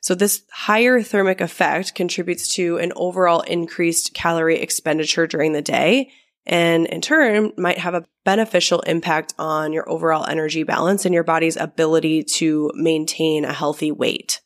So 0.00 0.14
this 0.14 0.42
higher 0.50 1.02
thermic 1.02 1.40
effect 1.40 1.94
contributes 1.94 2.52
to 2.54 2.78
an 2.78 2.92
overall 2.96 3.40
increased 3.42 4.14
calorie 4.14 4.60
expenditure 4.60 5.26
during 5.26 5.52
the 5.52 5.62
day 5.62 6.12
and 6.44 6.86
in 6.86 7.00
turn 7.00 7.52
might 7.56 7.78
have 7.78 7.94
a 7.94 8.04
beneficial 8.24 8.80
impact 8.80 9.34
on 9.38 9.72
your 9.72 9.88
overall 9.88 10.26
energy 10.26 10.62
balance 10.62 11.04
and 11.04 11.14
your 11.14 11.24
body's 11.24 11.56
ability 11.56 12.22
to 12.22 12.70
maintain 12.74 13.44
a 13.44 13.52
healthy 13.52 13.92
weight. 13.92 14.40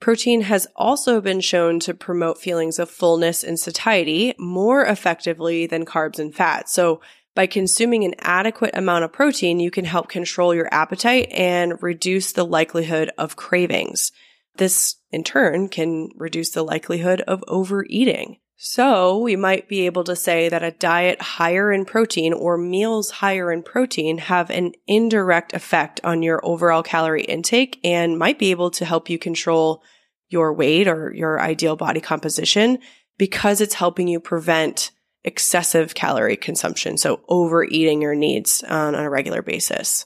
Protein 0.00 0.42
has 0.42 0.68
also 0.76 1.20
been 1.20 1.40
shown 1.40 1.80
to 1.80 1.92
promote 1.92 2.38
feelings 2.38 2.78
of 2.78 2.88
fullness 2.88 3.42
and 3.42 3.58
satiety 3.58 4.34
more 4.38 4.84
effectively 4.84 5.66
than 5.66 5.84
carbs 5.84 6.20
and 6.20 6.32
fats. 6.32 6.72
So 6.72 7.00
by 7.34 7.46
consuming 7.46 8.04
an 8.04 8.14
adequate 8.18 8.76
amount 8.76 9.04
of 9.04 9.12
protein, 9.12 9.58
you 9.60 9.70
can 9.70 9.84
help 9.84 10.08
control 10.08 10.54
your 10.54 10.72
appetite 10.72 11.28
and 11.32 11.82
reduce 11.82 12.32
the 12.32 12.46
likelihood 12.46 13.10
of 13.18 13.36
cravings. 13.36 14.12
This 14.56 14.96
in 15.10 15.24
turn 15.24 15.68
can 15.68 16.10
reduce 16.16 16.50
the 16.50 16.64
likelihood 16.64 17.20
of 17.22 17.44
overeating. 17.48 18.38
So 18.60 19.16
we 19.16 19.36
might 19.36 19.68
be 19.68 19.86
able 19.86 20.02
to 20.02 20.16
say 20.16 20.48
that 20.48 20.64
a 20.64 20.72
diet 20.72 21.22
higher 21.22 21.70
in 21.70 21.84
protein 21.84 22.32
or 22.32 22.58
meals 22.58 23.12
higher 23.12 23.52
in 23.52 23.62
protein 23.62 24.18
have 24.18 24.50
an 24.50 24.72
indirect 24.88 25.52
effect 25.52 26.00
on 26.02 26.24
your 26.24 26.44
overall 26.44 26.82
calorie 26.82 27.22
intake 27.22 27.78
and 27.84 28.18
might 28.18 28.36
be 28.36 28.50
able 28.50 28.72
to 28.72 28.84
help 28.84 29.08
you 29.08 29.16
control 29.16 29.80
your 30.28 30.52
weight 30.52 30.88
or 30.88 31.14
your 31.14 31.40
ideal 31.40 31.76
body 31.76 32.00
composition 32.00 32.80
because 33.16 33.60
it's 33.60 33.74
helping 33.74 34.08
you 34.08 34.18
prevent 34.18 34.90
excessive 35.22 35.94
calorie 35.94 36.36
consumption. 36.36 36.98
So 36.98 37.20
overeating 37.28 38.02
your 38.02 38.16
needs 38.16 38.64
on, 38.64 38.96
on 38.96 39.04
a 39.04 39.10
regular 39.10 39.40
basis. 39.40 40.04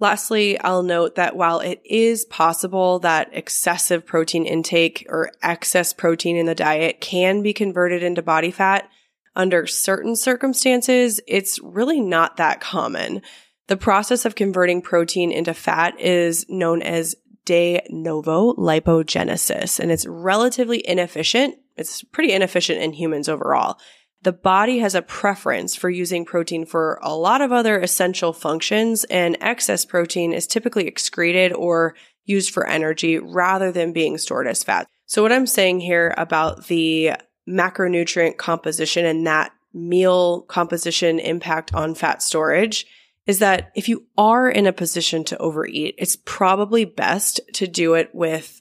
Lastly, 0.00 0.58
I'll 0.58 0.82
note 0.82 1.16
that 1.16 1.36
while 1.36 1.60
it 1.60 1.82
is 1.84 2.24
possible 2.24 2.98
that 3.00 3.28
excessive 3.32 4.06
protein 4.06 4.46
intake 4.46 5.06
or 5.10 5.30
excess 5.42 5.92
protein 5.92 6.36
in 6.36 6.46
the 6.46 6.54
diet 6.54 7.02
can 7.02 7.42
be 7.42 7.52
converted 7.52 8.02
into 8.02 8.22
body 8.22 8.50
fat, 8.50 8.88
under 9.36 9.66
certain 9.66 10.16
circumstances, 10.16 11.20
it's 11.28 11.60
really 11.60 12.00
not 12.00 12.38
that 12.38 12.60
common. 12.60 13.20
The 13.68 13.76
process 13.76 14.24
of 14.24 14.34
converting 14.34 14.80
protein 14.80 15.30
into 15.30 15.54
fat 15.54 16.00
is 16.00 16.46
known 16.48 16.80
as 16.82 17.14
de 17.44 17.82
novo 17.90 18.54
lipogenesis, 18.54 19.78
and 19.78 19.92
it's 19.92 20.06
relatively 20.06 20.86
inefficient. 20.86 21.56
It's 21.76 22.02
pretty 22.04 22.32
inefficient 22.32 22.80
in 22.80 22.94
humans 22.94 23.28
overall 23.28 23.78
the 24.22 24.32
body 24.32 24.78
has 24.78 24.94
a 24.94 25.02
preference 25.02 25.74
for 25.74 25.88
using 25.88 26.24
protein 26.24 26.66
for 26.66 26.98
a 27.02 27.14
lot 27.14 27.40
of 27.40 27.52
other 27.52 27.80
essential 27.80 28.32
functions, 28.32 29.04
and 29.04 29.36
excess 29.40 29.84
protein 29.84 30.32
is 30.32 30.46
typically 30.46 30.86
excreted 30.86 31.52
or 31.52 31.94
used 32.24 32.52
for 32.52 32.66
energy 32.66 33.18
rather 33.18 33.72
than 33.72 33.92
being 33.92 34.18
stored 34.18 34.46
as 34.46 34.62
fat. 34.62 34.86
So, 35.06 35.22
what 35.22 35.32
I'm 35.32 35.46
saying 35.46 35.80
here 35.80 36.14
about 36.16 36.66
the 36.66 37.12
macronutrient 37.48 38.36
composition 38.36 39.04
and 39.06 39.26
that 39.26 39.52
meal 39.72 40.42
composition 40.42 41.18
impact 41.18 41.74
on 41.74 41.94
fat 41.94 42.22
storage 42.22 42.86
is 43.26 43.38
that 43.38 43.70
if 43.74 43.88
you 43.88 44.06
are 44.18 44.48
in 44.50 44.66
a 44.66 44.72
position 44.72 45.24
to 45.24 45.38
overeat, 45.38 45.94
it's 45.98 46.16
probably 46.24 46.84
best 46.84 47.40
to 47.54 47.66
do 47.66 47.94
it 47.94 48.10
with 48.12 48.60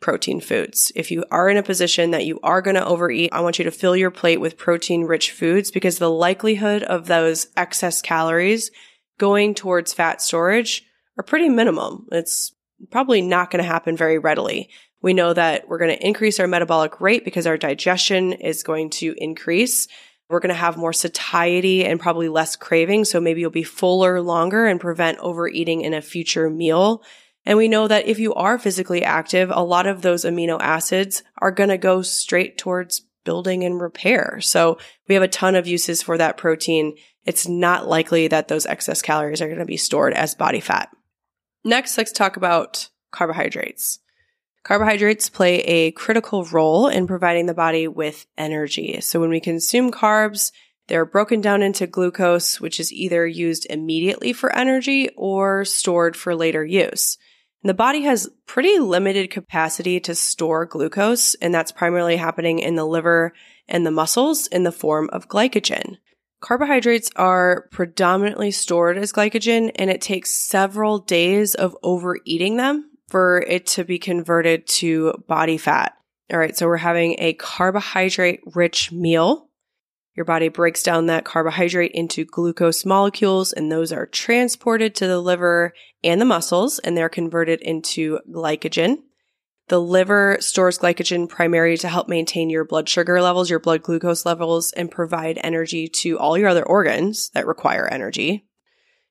protein 0.00 0.40
foods. 0.40 0.90
If 0.96 1.10
you 1.10 1.24
are 1.30 1.48
in 1.48 1.56
a 1.56 1.62
position 1.62 2.10
that 2.10 2.24
you 2.24 2.40
are 2.42 2.62
going 2.62 2.76
to 2.76 2.84
overeat, 2.84 3.30
I 3.32 3.40
want 3.40 3.58
you 3.58 3.64
to 3.64 3.70
fill 3.70 3.94
your 3.94 4.10
plate 4.10 4.40
with 4.40 4.56
protein 4.56 5.04
rich 5.04 5.30
foods 5.30 5.70
because 5.70 5.98
the 5.98 6.10
likelihood 6.10 6.82
of 6.82 7.06
those 7.06 7.48
excess 7.56 8.00
calories 8.00 8.70
going 9.18 9.54
towards 9.54 9.92
fat 9.92 10.22
storage 10.22 10.84
are 11.18 11.24
pretty 11.24 11.48
minimum. 11.48 12.06
It's 12.10 12.52
probably 12.90 13.20
not 13.20 13.50
going 13.50 13.62
to 13.62 13.70
happen 13.70 13.96
very 13.96 14.18
readily. 14.18 14.70
We 15.02 15.12
know 15.12 15.32
that 15.32 15.68
we're 15.68 15.78
going 15.78 15.96
to 15.96 16.06
increase 16.06 16.40
our 16.40 16.46
metabolic 16.46 17.00
rate 17.00 17.24
because 17.24 17.46
our 17.46 17.58
digestion 17.58 18.32
is 18.32 18.62
going 18.62 18.90
to 18.90 19.14
increase. 19.18 19.86
We're 20.28 20.40
going 20.40 20.54
to 20.54 20.54
have 20.54 20.76
more 20.76 20.92
satiety 20.92 21.84
and 21.84 22.00
probably 22.00 22.28
less 22.28 22.56
craving. 22.56 23.04
So 23.04 23.20
maybe 23.20 23.40
you'll 23.40 23.50
be 23.50 23.62
fuller 23.62 24.22
longer 24.22 24.66
and 24.66 24.80
prevent 24.80 25.18
overeating 25.18 25.82
in 25.82 25.92
a 25.92 26.02
future 26.02 26.48
meal. 26.48 27.02
And 27.50 27.56
we 27.58 27.66
know 27.66 27.88
that 27.88 28.06
if 28.06 28.20
you 28.20 28.32
are 28.34 28.60
physically 28.60 29.02
active, 29.02 29.50
a 29.52 29.64
lot 29.64 29.88
of 29.88 30.02
those 30.02 30.24
amino 30.24 30.56
acids 30.60 31.24
are 31.38 31.50
going 31.50 31.70
to 31.70 31.78
go 31.78 32.00
straight 32.00 32.58
towards 32.58 33.00
building 33.24 33.64
and 33.64 33.80
repair. 33.80 34.40
So 34.40 34.78
we 35.08 35.16
have 35.16 35.24
a 35.24 35.28
ton 35.28 35.56
of 35.56 35.66
uses 35.66 36.00
for 36.00 36.16
that 36.16 36.36
protein. 36.36 36.94
It's 37.24 37.48
not 37.48 37.88
likely 37.88 38.28
that 38.28 38.46
those 38.46 38.66
excess 38.66 39.02
calories 39.02 39.42
are 39.42 39.48
going 39.48 39.58
to 39.58 39.64
be 39.64 39.76
stored 39.76 40.12
as 40.12 40.36
body 40.36 40.60
fat. 40.60 40.90
Next, 41.64 41.98
let's 41.98 42.12
talk 42.12 42.36
about 42.36 42.88
carbohydrates. 43.10 43.98
Carbohydrates 44.62 45.28
play 45.28 45.56
a 45.62 45.90
critical 45.90 46.44
role 46.44 46.86
in 46.86 47.08
providing 47.08 47.46
the 47.46 47.52
body 47.52 47.88
with 47.88 48.26
energy. 48.38 49.00
So 49.00 49.18
when 49.18 49.30
we 49.30 49.40
consume 49.40 49.90
carbs, 49.90 50.52
they're 50.86 51.04
broken 51.04 51.40
down 51.40 51.62
into 51.62 51.88
glucose, 51.88 52.60
which 52.60 52.78
is 52.78 52.92
either 52.92 53.26
used 53.26 53.66
immediately 53.68 54.32
for 54.32 54.54
energy 54.54 55.08
or 55.16 55.64
stored 55.64 56.14
for 56.16 56.36
later 56.36 56.64
use. 56.64 57.18
The 57.62 57.74
body 57.74 58.02
has 58.02 58.30
pretty 58.46 58.78
limited 58.78 59.30
capacity 59.30 60.00
to 60.00 60.14
store 60.14 60.64
glucose, 60.64 61.34
and 61.36 61.52
that's 61.52 61.72
primarily 61.72 62.16
happening 62.16 62.58
in 62.58 62.74
the 62.74 62.86
liver 62.86 63.34
and 63.68 63.84
the 63.84 63.90
muscles 63.90 64.46
in 64.46 64.62
the 64.62 64.72
form 64.72 65.10
of 65.12 65.28
glycogen. 65.28 65.98
Carbohydrates 66.40 67.10
are 67.16 67.68
predominantly 67.70 68.50
stored 68.50 68.96
as 68.96 69.12
glycogen, 69.12 69.70
and 69.76 69.90
it 69.90 70.00
takes 70.00 70.30
several 70.30 71.00
days 71.00 71.54
of 71.54 71.76
overeating 71.82 72.56
them 72.56 72.90
for 73.08 73.44
it 73.46 73.66
to 73.66 73.84
be 73.84 73.98
converted 73.98 74.66
to 74.66 75.12
body 75.28 75.58
fat. 75.58 75.92
All 76.32 76.38
right, 76.38 76.56
so 76.56 76.66
we're 76.66 76.78
having 76.78 77.16
a 77.18 77.34
carbohydrate 77.34 78.40
rich 78.54 78.90
meal 78.90 79.49
your 80.20 80.26
body 80.26 80.50
breaks 80.50 80.82
down 80.82 81.06
that 81.06 81.24
carbohydrate 81.24 81.92
into 81.92 82.26
glucose 82.26 82.84
molecules, 82.84 83.54
and 83.54 83.72
those 83.72 83.90
are 83.90 84.04
transported 84.04 84.94
to 84.94 85.06
the 85.06 85.18
liver 85.18 85.72
and 86.04 86.20
the 86.20 86.26
muscles, 86.26 86.78
and 86.78 86.94
they're 86.94 87.08
converted 87.08 87.62
into 87.62 88.18
glycogen. 88.30 88.98
The 89.68 89.80
liver 89.80 90.36
stores 90.40 90.78
glycogen 90.78 91.26
primarily 91.26 91.78
to 91.78 91.88
help 91.88 92.06
maintain 92.06 92.50
your 92.50 92.66
blood 92.66 92.86
sugar 92.86 93.22
levels, 93.22 93.48
your 93.48 93.60
blood 93.60 93.80
glucose 93.82 94.26
levels, 94.26 94.72
and 94.72 94.90
provide 94.90 95.40
energy 95.42 95.88
to 95.88 96.18
all 96.18 96.36
your 96.36 96.50
other 96.50 96.66
organs 96.66 97.30
that 97.30 97.46
require 97.46 97.88
energy. 97.88 98.44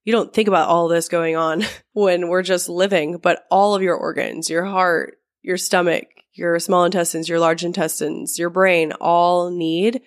You 0.04 0.14
don't 0.14 0.32
think 0.32 0.48
about 0.48 0.70
all 0.70 0.90
this 0.90 1.10
going 1.10 1.36
on 1.36 1.64
when 1.94 2.28
we're 2.28 2.44
just 2.44 2.70
living, 2.70 3.18
but 3.18 3.46
all 3.50 3.74
of 3.74 3.82
your 3.82 3.96
organs, 3.96 4.48
your 4.48 4.66
heart, 4.66 5.18
your 5.42 5.58
stomach, 5.58 6.06
your 6.34 6.60
small 6.60 6.86
intestines, 6.86 7.28
your 7.28 7.40
large 7.40 7.66
intestines, 7.66 8.38
your 8.38 8.52
brain 8.52 8.92
all 8.92 9.50
need 9.50 10.04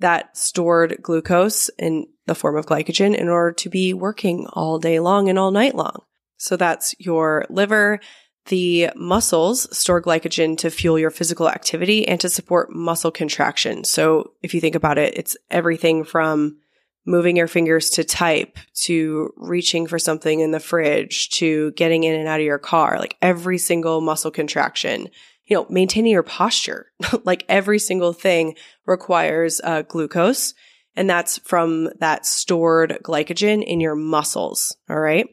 that 0.00 0.36
stored 0.36 0.98
glucose 1.02 1.70
in 1.78 2.06
the 2.26 2.34
form 2.34 2.56
of 2.56 2.66
glycogen 2.66 3.14
in 3.14 3.28
order 3.28 3.52
to 3.52 3.68
be 3.68 3.94
working 3.94 4.46
all 4.52 4.78
day 4.78 5.00
long 5.00 5.28
and 5.28 5.38
all 5.38 5.50
night 5.50 5.74
long. 5.74 6.02
So 6.36 6.56
that's 6.56 6.94
your 6.98 7.46
liver. 7.48 8.00
The 8.46 8.90
muscles 8.94 9.76
store 9.76 10.02
glycogen 10.02 10.58
to 10.58 10.70
fuel 10.70 10.98
your 10.98 11.10
physical 11.10 11.48
activity 11.48 12.06
and 12.06 12.20
to 12.20 12.28
support 12.28 12.72
muscle 12.72 13.10
contraction. 13.10 13.84
So 13.84 14.32
if 14.42 14.54
you 14.54 14.60
think 14.60 14.74
about 14.74 14.98
it, 14.98 15.16
it's 15.16 15.36
everything 15.50 16.04
from 16.04 16.58
moving 17.06 17.36
your 17.36 17.48
fingers 17.48 17.90
to 17.90 18.04
type 18.04 18.58
to 18.74 19.32
reaching 19.36 19.86
for 19.86 19.98
something 19.98 20.40
in 20.40 20.50
the 20.50 20.60
fridge 20.60 21.30
to 21.30 21.70
getting 21.72 22.04
in 22.04 22.18
and 22.18 22.28
out 22.28 22.40
of 22.40 22.46
your 22.46 22.58
car, 22.58 22.98
like 22.98 23.16
every 23.22 23.58
single 23.58 24.00
muscle 24.00 24.30
contraction 24.30 25.08
you 25.46 25.56
know, 25.56 25.66
maintaining 25.70 26.12
your 26.12 26.22
posture. 26.22 26.92
like 27.24 27.44
every 27.48 27.78
single 27.78 28.12
thing 28.12 28.56
requires 28.84 29.60
uh, 29.62 29.82
glucose, 29.82 30.54
and 30.94 31.08
that's 31.08 31.38
from 31.38 31.90
that 31.98 32.26
stored 32.26 32.98
glycogen 33.02 33.62
in 33.62 33.80
your 33.80 33.94
muscles. 33.94 34.76
All 34.88 35.00
right. 35.00 35.26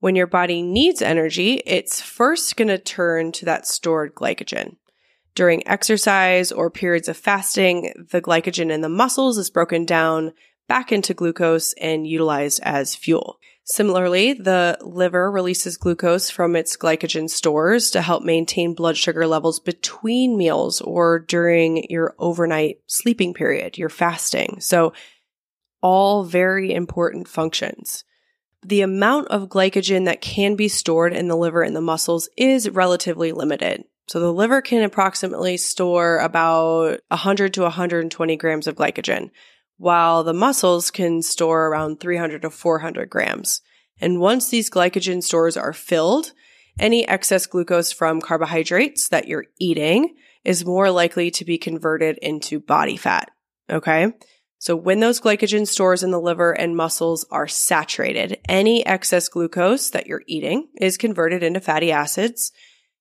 When 0.00 0.16
your 0.16 0.26
body 0.26 0.62
needs 0.62 1.00
energy, 1.00 1.62
it's 1.64 2.00
first 2.00 2.56
going 2.56 2.68
to 2.68 2.78
turn 2.78 3.30
to 3.32 3.44
that 3.44 3.66
stored 3.66 4.14
glycogen. 4.16 4.76
During 5.34 5.66
exercise 5.66 6.50
or 6.50 6.70
periods 6.70 7.08
of 7.08 7.16
fasting, 7.16 8.06
the 8.10 8.20
glycogen 8.20 8.70
in 8.70 8.80
the 8.80 8.88
muscles 8.88 9.38
is 9.38 9.48
broken 9.48 9.86
down 9.86 10.32
back 10.68 10.92
into 10.92 11.14
glucose 11.14 11.72
and 11.74 12.06
utilized 12.06 12.60
as 12.62 12.94
fuel. 12.94 13.38
Similarly, 13.64 14.32
the 14.32 14.76
liver 14.82 15.30
releases 15.30 15.76
glucose 15.76 16.30
from 16.30 16.56
its 16.56 16.76
glycogen 16.76 17.30
stores 17.30 17.92
to 17.92 18.02
help 18.02 18.24
maintain 18.24 18.74
blood 18.74 18.96
sugar 18.96 19.26
levels 19.26 19.60
between 19.60 20.36
meals 20.36 20.80
or 20.80 21.20
during 21.20 21.86
your 21.88 22.14
overnight 22.18 22.78
sleeping 22.88 23.34
period, 23.34 23.78
your 23.78 23.88
fasting. 23.88 24.60
So, 24.60 24.92
all 25.80 26.24
very 26.24 26.72
important 26.72 27.28
functions. 27.28 28.04
The 28.64 28.82
amount 28.82 29.28
of 29.28 29.48
glycogen 29.48 30.04
that 30.04 30.20
can 30.20 30.54
be 30.54 30.68
stored 30.68 31.12
in 31.12 31.28
the 31.28 31.36
liver 31.36 31.62
and 31.62 31.74
the 31.74 31.80
muscles 31.80 32.28
is 32.36 32.70
relatively 32.70 33.32
limited. 33.32 33.84
So 34.08 34.20
the 34.20 34.32
liver 34.32 34.60
can 34.60 34.82
approximately 34.82 35.56
store 35.56 36.18
about 36.18 37.00
100 37.08 37.54
to 37.54 37.62
120 37.62 38.36
grams 38.36 38.66
of 38.66 38.76
glycogen 38.76 39.30
while 39.76 40.24
the 40.24 40.32
muscles 40.32 40.90
can 40.90 41.22
store 41.22 41.68
around 41.68 42.00
300 42.00 42.42
to 42.42 42.50
400 42.50 43.08
grams. 43.10 43.60
And 44.00 44.20
once 44.20 44.48
these 44.48 44.70
glycogen 44.70 45.22
stores 45.22 45.56
are 45.56 45.72
filled, 45.72 46.32
any 46.78 47.06
excess 47.06 47.46
glucose 47.46 47.92
from 47.92 48.20
carbohydrates 48.20 49.08
that 49.08 49.28
you're 49.28 49.46
eating 49.58 50.14
is 50.44 50.64
more 50.64 50.90
likely 50.90 51.30
to 51.32 51.44
be 51.44 51.58
converted 51.58 52.18
into 52.18 52.58
body 52.58 52.96
fat. 52.96 53.30
Okay. 53.70 54.12
So 54.58 54.76
when 54.76 55.00
those 55.00 55.20
glycogen 55.20 55.66
stores 55.66 56.02
in 56.02 56.12
the 56.12 56.20
liver 56.20 56.52
and 56.52 56.76
muscles 56.76 57.26
are 57.30 57.48
saturated, 57.48 58.38
any 58.48 58.86
excess 58.86 59.28
glucose 59.28 59.90
that 59.90 60.06
you're 60.06 60.22
eating 60.26 60.68
is 60.80 60.96
converted 60.96 61.42
into 61.42 61.60
fatty 61.60 61.90
acids. 61.90 62.52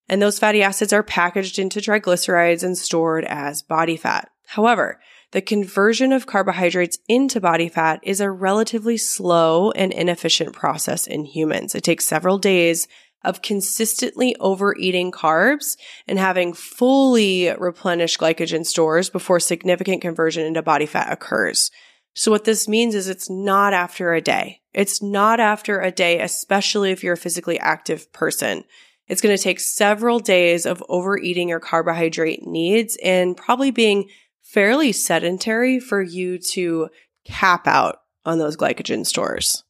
And 0.10 0.22
those 0.22 0.40
fatty 0.40 0.64
acids 0.64 0.92
are 0.92 1.04
packaged 1.04 1.60
into 1.60 1.80
triglycerides 1.80 2.64
and 2.64 2.78
stored 2.78 3.26
as 3.26 3.62
body 3.62 3.96
fat. 3.96 4.30
However, 4.48 5.00
the 5.32 5.42
conversion 5.42 6.12
of 6.12 6.28
carbohydrates 6.28 7.00
into 7.08 7.40
body 7.40 7.70
fat 7.70 8.00
is 8.04 8.20
a 8.20 8.30
relatively 8.30 8.98
slow 8.98 9.72
and 9.72 9.94
inefficient 9.94 10.54
process 10.54 11.08
in 11.08 11.26
humans. 11.26 11.74
It 11.74 11.84
takes 11.84 12.06
several 12.06 12.38
days 12.38 12.88
of 13.24 13.42
consistently 13.42 14.36
overeating 14.40 15.12
carbs 15.12 15.78
and 16.08 16.20
having 16.20 16.54
fully 16.54 17.50
replenished 17.58 18.20
glycogen 18.20 18.66
stores 18.66 19.10
before 19.10 19.40
significant 19.40 20.02
conversion 20.02 20.46
into 20.46 20.62
body 20.62 20.86
fat 20.86 21.12
occurs. 21.12 21.72
So 22.14 22.32
what 22.32 22.44
this 22.44 22.68
means 22.68 22.94
is 22.94 23.08
it's 23.08 23.30
not 23.30 23.74
after 23.74 24.14
a 24.14 24.22
day. 24.22 24.62
It's 24.74 25.02
not 25.02 25.40
after 25.40 25.80
a 25.80 25.92
day, 25.92 26.20
especially 26.20 26.92
if 26.92 27.04
you're 27.04 27.14
a 27.14 27.18
physically 27.18 27.60
active 27.60 28.12
person. 28.12 28.66
It's 29.08 29.22
going 29.22 29.36
to 29.36 29.42
take 29.42 29.60
several 29.60 30.20
days 30.20 30.66
of 30.66 30.84
overeating 30.90 31.50
your 31.50 31.60
carbohydrate 31.60 32.46
needs 32.46 32.98
and 33.04 33.38
probably 33.38 33.72
being 33.72 34.10
fairly 34.42 34.92
sedentary 34.92 35.80
for 35.80 36.02
you 36.02 36.38
to 36.38 36.90
cap 37.26 37.68
out 37.68 38.00
on 38.26 38.40
those 38.40 38.58
glycogen 38.58 39.06
stores. 39.06 39.64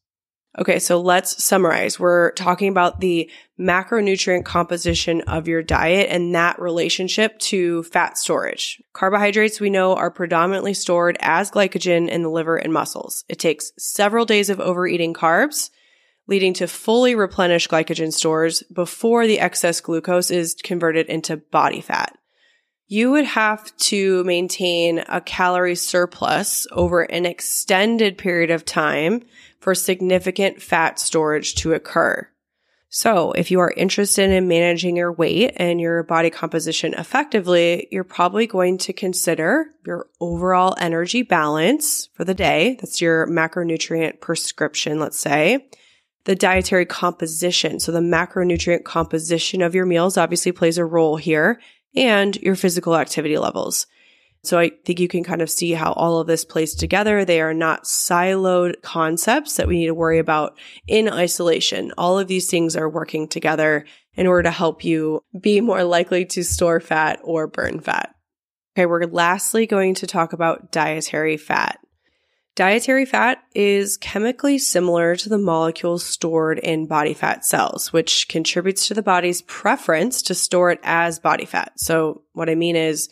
Okay, 0.58 0.78
so 0.78 1.00
let's 1.00 1.42
summarize. 1.42 1.98
We're 1.98 2.32
talking 2.32 2.68
about 2.68 3.00
the 3.00 3.30
macronutrient 3.58 4.44
composition 4.44 5.22
of 5.22 5.48
your 5.48 5.62
diet 5.62 6.08
and 6.10 6.34
that 6.34 6.60
relationship 6.60 7.38
to 7.38 7.84
fat 7.84 8.18
storage. 8.18 8.82
Carbohydrates 8.92 9.60
we 9.60 9.70
know 9.70 9.94
are 9.94 10.10
predominantly 10.10 10.74
stored 10.74 11.16
as 11.20 11.50
glycogen 11.50 12.06
in 12.08 12.22
the 12.22 12.28
liver 12.28 12.56
and 12.56 12.70
muscles. 12.70 13.24
It 13.30 13.38
takes 13.38 13.72
several 13.78 14.26
days 14.26 14.50
of 14.50 14.60
overeating 14.60 15.14
carbs, 15.14 15.70
leading 16.26 16.52
to 16.54 16.66
fully 16.66 17.14
replenished 17.14 17.70
glycogen 17.70 18.12
stores 18.12 18.62
before 18.64 19.26
the 19.26 19.40
excess 19.40 19.80
glucose 19.80 20.30
is 20.30 20.54
converted 20.62 21.06
into 21.06 21.38
body 21.38 21.80
fat 21.80 22.14
you 22.92 23.10
would 23.10 23.24
have 23.24 23.74
to 23.78 24.22
maintain 24.24 25.02
a 25.08 25.18
calorie 25.18 25.74
surplus 25.74 26.66
over 26.72 27.00
an 27.04 27.24
extended 27.24 28.18
period 28.18 28.50
of 28.50 28.66
time 28.66 29.22
for 29.60 29.74
significant 29.74 30.60
fat 30.60 30.98
storage 30.98 31.54
to 31.54 31.72
occur. 31.72 32.28
So 32.90 33.32
if 33.32 33.50
you 33.50 33.60
are 33.60 33.72
interested 33.78 34.28
in 34.28 34.46
managing 34.46 34.94
your 34.94 35.10
weight 35.10 35.54
and 35.56 35.80
your 35.80 36.02
body 36.02 36.28
composition 36.28 36.92
effectively, 36.92 37.88
you're 37.90 38.04
probably 38.04 38.46
going 38.46 38.76
to 38.76 38.92
consider 38.92 39.68
your 39.86 40.08
overall 40.20 40.74
energy 40.78 41.22
balance 41.22 42.10
for 42.12 42.26
the 42.26 42.34
day. 42.34 42.76
That's 42.78 43.00
your 43.00 43.26
macronutrient 43.26 44.20
prescription, 44.20 45.00
let's 45.00 45.18
say. 45.18 45.66
The 46.24 46.36
dietary 46.36 46.84
composition. 46.84 47.80
So 47.80 47.90
the 47.90 48.00
macronutrient 48.00 48.84
composition 48.84 49.62
of 49.62 49.74
your 49.74 49.86
meals 49.86 50.18
obviously 50.18 50.52
plays 50.52 50.76
a 50.76 50.84
role 50.84 51.16
here 51.16 51.58
and 51.94 52.36
your 52.36 52.56
physical 52.56 52.96
activity 52.96 53.38
levels. 53.38 53.86
So 54.44 54.58
I 54.58 54.72
think 54.84 54.98
you 54.98 55.06
can 55.06 55.22
kind 55.22 55.40
of 55.40 55.50
see 55.50 55.72
how 55.72 55.92
all 55.92 56.18
of 56.18 56.26
this 56.26 56.44
plays 56.44 56.74
together. 56.74 57.24
They 57.24 57.40
are 57.40 57.54
not 57.54 57.84
siloed 57.84 58.82
concepts 58.82 59.56
that 59.56 59.68
we 59.68 59.78
need 59.78 59.86
to 59.86 59.94
worry 59.94 60.18
about 60.18 60.58
in 60.88 61.08
isolation. 61.08 61.92
All 61.96 62.18
of 62.18 62.26
these 62.26 62.50
things 62.50 62.74
are 62.74 62.88
working 62.88 63.28
together 63.28 63.84
in 64.14 64.26
order 64.26 64.42
to 64.44 64.50
help 64.50 64.84
you 64.84 65.22
be 65.40 65.60
more 65.60 65.84
likely 65.84 66.24
to 66.26 66.42
store 66.42 66.80
fat 66.80 67.20
or 67.22 67.46
burn 67.46 67.78
fat. 67.78 68.14
Okay, 68.74 68.86
we're 68.86 69.04
lastly 69.04 69.66
going 69.66 69.94
to 69.94 70.06
talk 70.06 70.32
about 70.32 70.72
dietary 70.72 71.36
fat. 71.36 71.78
Dietary 72.54 73.06
fat 73.06 73.42
is 73.54 73.96
chemically 73.96 74.58
similar 74.58 75.16
to 75.16 75.30
the 75.30 75.38
molecules 75.38 76.04
stored 76.04 76.58
in 76.58 76.86
body 76.86 77.14
fat 77.14 77.46
cells, 77.46 77.94
which 77.94 78.28
contributes 78.28 78.88
to 78.88 78.94
the 78.94 79.02
body's 79.02 79.40
preference 79.42 80.20
to 80.22 80.34
store 80.34 80.70
it 80.70 80.80
as 80.82 81.18
body 81.18 81.46
fat. 81.46 81.72
So 81.76 82.22
what 82.32 82.50
I 82.50 82.54
mean 82.54 82.76
is 82.76 83.08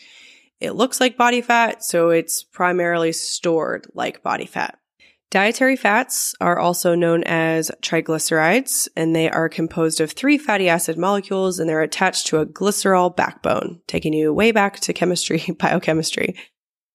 it 0.61 0.73
looks 0.73 1.01
like 1.01 1.17
body 1.17 1.41
fat, 1.41 1.83
so 1.83 2.11
it's 2.11 2.43
primarily 2.43 3.13
stored 3.13 3.87
like 3.95 4.23
body 4.23 4.45
fat. 4.45 4.79
Dietary 5.31 5.77
fats 5.77 6.35
are 6.41 6.59
also 6.59 6.95
known 6.95 7.23
as 7.25 7.71
triglycerides, 7.81 8.89
and 8.95 9.17
they 9.17 9.31
are 9.31 9.49
composed 9.49 10.03
of 10.03 10.13
three 10.13 10.37
fatty 10.37 10.69
acid 10.69 10.99
molecules 10.99 11.59
and 11.59 11.69
they're 11.69 11.81
attached 11.81 12.27
to 12.27 12.39
a 12.39 12.47
glycerol 12.47 13.15
backbone, 13.15 13.81
taking 13.87 14.13
you 14.13 14.35
way 14.35 14.53
back 14.53 14.81
to 14.81 14.93
chemistry, 14.93 15.43
biochemistry. 15.59 16.37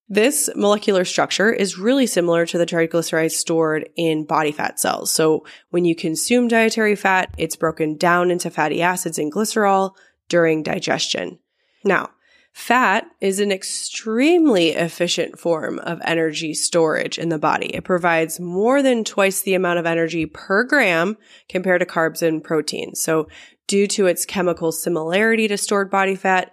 This 0.08 0.50
molecular 0.56 1.04
structure 1.04 1.52
is 1.52 1.80
really 1.80 2.06
similar 2.06 2.46
to 2.46 2.58
the 2.60 2.65
triglycerides 2.65 3.32
stored 3.32 3.89
in 3.96 4.26
body 4.26 4.52
fat 4.52 4.80
cells. 4.80 5.12
So 5.12 5.46
when 5.72 5.84
you 5.84 5.96
consume 5.96 6.48
dietary 6.48 6.96
fat, 6.96 7.34
it's 7.39 7.56
broken 7.56 7.98
down 7.98 8.30
into 8.30 8.52
fatty 8.52 8.84
acids 8.84 9.18
and 9.18 9.34
glycerol 9.34 9.96
during 10.30 10.62
digestion. 10.62 11.39
Now, 11.84 12.12
fat 12.54 13.08
is 13.20 13.39
an 13.39 13.52
extremely 13.52 14.70
efficient 14.70 15.39
form 15.39 15.80
of 15.80 16.00
energy 16.06 16.54
storage 16.54 17.18
in 17.18 17.30
the 17.30 17.39
body. 17.39 17.74
It 17.76 17.84
provides 17.84 18.39
more 18.39 18.84
than 18.84 19.04
twice 19.04 19.41
the 19.41 19.56
amount 19.56 19.80
of 19.80 19.88
energy 19.88 20.28
per 20.28 20.63
gram 20.65 21.18
compared 21.50 21.80
to 21.80 21.88
carbs 21.88 22.22
and 22.22 22.44
proteins. 22.44 23.02
So 23.02 23.28
due 23.65 23.88
to 23.88 24.06
its 24.06 24.24
chemical 24.24 24.72
similarity 24.72 25.48
to 25.48 25.58
stored 25.58 25.89
body 25.89 26.15
fat, 26.15 26.52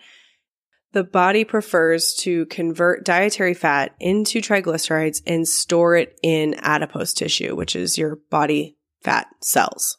the 0.93 1.05
body 1.05 1.45
prefers 1.45 2.15
to 2.21 2.47
convert 2.47 3.05
dietary 3.05 3.55
fat 3.55 3.95
into 3.99 4.41
triglycerides 4.41 5.23
and 5.27 5.49
store 5.49 5.97
it 5.97 6.19
in 6.23 6.55
adipose 6.61 7.13
tissue, 7.13 7.57
which 7.57 7.75
is 7.75 7.99
your 7.99 8.17
body 8.31 8.77
fat 9.03 9.27
cells. 9.41 9.99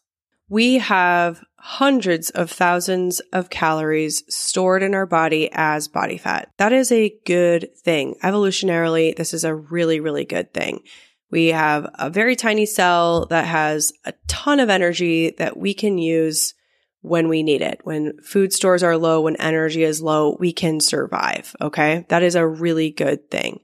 We 0.49 0.77
have 0.79 1.43
hundreds 1.57 2.29
of 2.31 2.51
thousands 2.51 3.21
of 3.31 3.49
calories 3.49 4.23
stored 4.33 4.83
in 4.83 4.93
our 4.93 5.05
body 5.05 5.49
as 5.51 5.87
body 5.87 6.17
fat. 6.17 6.51
That 6.57 6.73
is 6.73 6.91
a 6.91 7.15
good 7.25 7.69
thing. 7.77 8.15
Evolutionarily, 8.21 9.15
this 9.15 9.33
is 9.33 9.43
a 9.43 9.55
really, 9.55 9.99
really 9.99 10.25
good 10.25 10.53
thing. 10.53 10.81
We 11.31 11.47
have 11.47 11.89
a 11.95 12.11
very 12.11 12.35
tiny 12.35 12.67
cell 12.67 13.25
that 13.27 13.45
has 13.45 13.93
a 14.05 14.13
ton 14.27 14.59
of 14.59 14.69
energy 14.69 15.31
that 15.39 15.57
we 15.57 15.73
can 15.73 15.97
use 15.97 16.53
when 17.03 17.27
we 17.27 17.43
need 17.43 17.61
it. 17.61 17.81
When 17.83 18.17
food 18.21 18.53
stores 18.53 18.81
are 18.81 18.97
low, 18.97 19.21
when 19.21 19.35
energy 19.35 19.83
is 19.83 20.01
low, 20.01 20.35
we 20.39 20.51
can 20.51 20.79
survive. 20.79 21.55
Okay. 21.61 22.05
That 22.09 22.23
is 22.23 22.33
a 22.33 22.47
really 22.47 22.89
good 22.89 23.29
thing. 23.29 23.59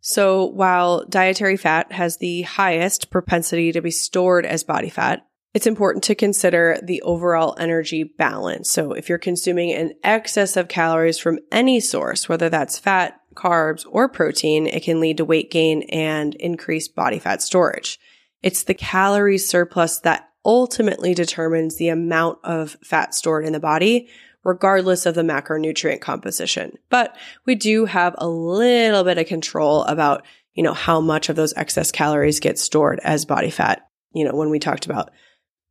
So 0.00 0.44
while 0.44 1.04
dietary 1.06 1.56
fat 1.56 1.90
has 1.92 2.18
the 2.18 2.42
highest 2.42 3.10
propensity 3.10 3.72
to 3.72 3.80
be 3.80 3.90
stored 3.90 4.44
as 4.44 4.62
body 4.62 4.90
fat, 4.90 5.26
it's 5.54 5.66
important 5.66 6.04
to 6.04 6.14
consider 6.14 6.78
the 6.82 7.00
overall 7.02 7.56
energy 7.58 8.04
balance. 8.04 8.70
So 8.70 8.92
if 8.92 9.08
you're 9.08 9.16
consuming 9.16 9.72
an 9.72 9.94
excess 10.04 10.56
of 10.56 10.68
calories 10.68 11.18
from 11.18 11.38
any 11.50 11.80
source, 11.80 12.28
whether 12.28 12.48
that's 12.48 12.78
fat, 12.78 13.18
carbs, 13.34 13.86
or 13.88 14.08
protein, 14.08 14.66
it 14.66 14.82
can 14.82 15.00
lead 15.00 15.16
to 15.16 15.24
weight 15.24 15.50
gain 15.50 15.82
and 15.84 16.34
increased 16.34 16.94
body 16.94 17.18
fat 17.18 17.42
storage. 17.42 17.98
It's 18.42 18.64
the 18.64 18.74
calorie 18.74 19.38
surplus 19.38 19.98
that 20.00 20.28
ultimately 20.46 21.12
determines 21.12 21.76
the 21.76 21.88
amount 21.88 22.38
of 22.44 22.76
fat 22.82 23.12
stored 23.14 23.44
in 23.44 23.52
the 23.52 23.60
body, 23.60 24.08
regardless 24.44 25.04
of 25.04 25.16
the 25.16 25.22
macronutrient 25.22 26.00
composition. 26.00 26.78
But 26.88 27.16
we 27.44 27.56
do 27.56 27.84
have 27.84 28.14
a 28.16 28.28
little 28.28 29.02
bit 29.02 29.18
of 29.18 29.26
control 29.26 29.82
about, 29.82 30.24
you 30.54 30.62
know, 30.62 30.72
how 30.72 31.00
much 31.00 31.28
of 31.28 31.36
those 31.36 31.52
excess 31.56 31.90
calories 31.90 32.38
get 32.38 32.58
stored 32.58 33.00
as 33.02 33.24
body 33.24 33.50
fat, 33.50 33.88
you 34.14 34.24
know, 34.24 34.34
when 34.34 34.48
we 34.48 34.60
talked 34.60 34.86
about 34.86 35.10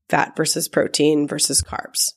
fat 0.09 0.35
versus 0.35 0.67
protein 0.67 1.25
versus 1.25 1.61
carbs. 1.61 2.11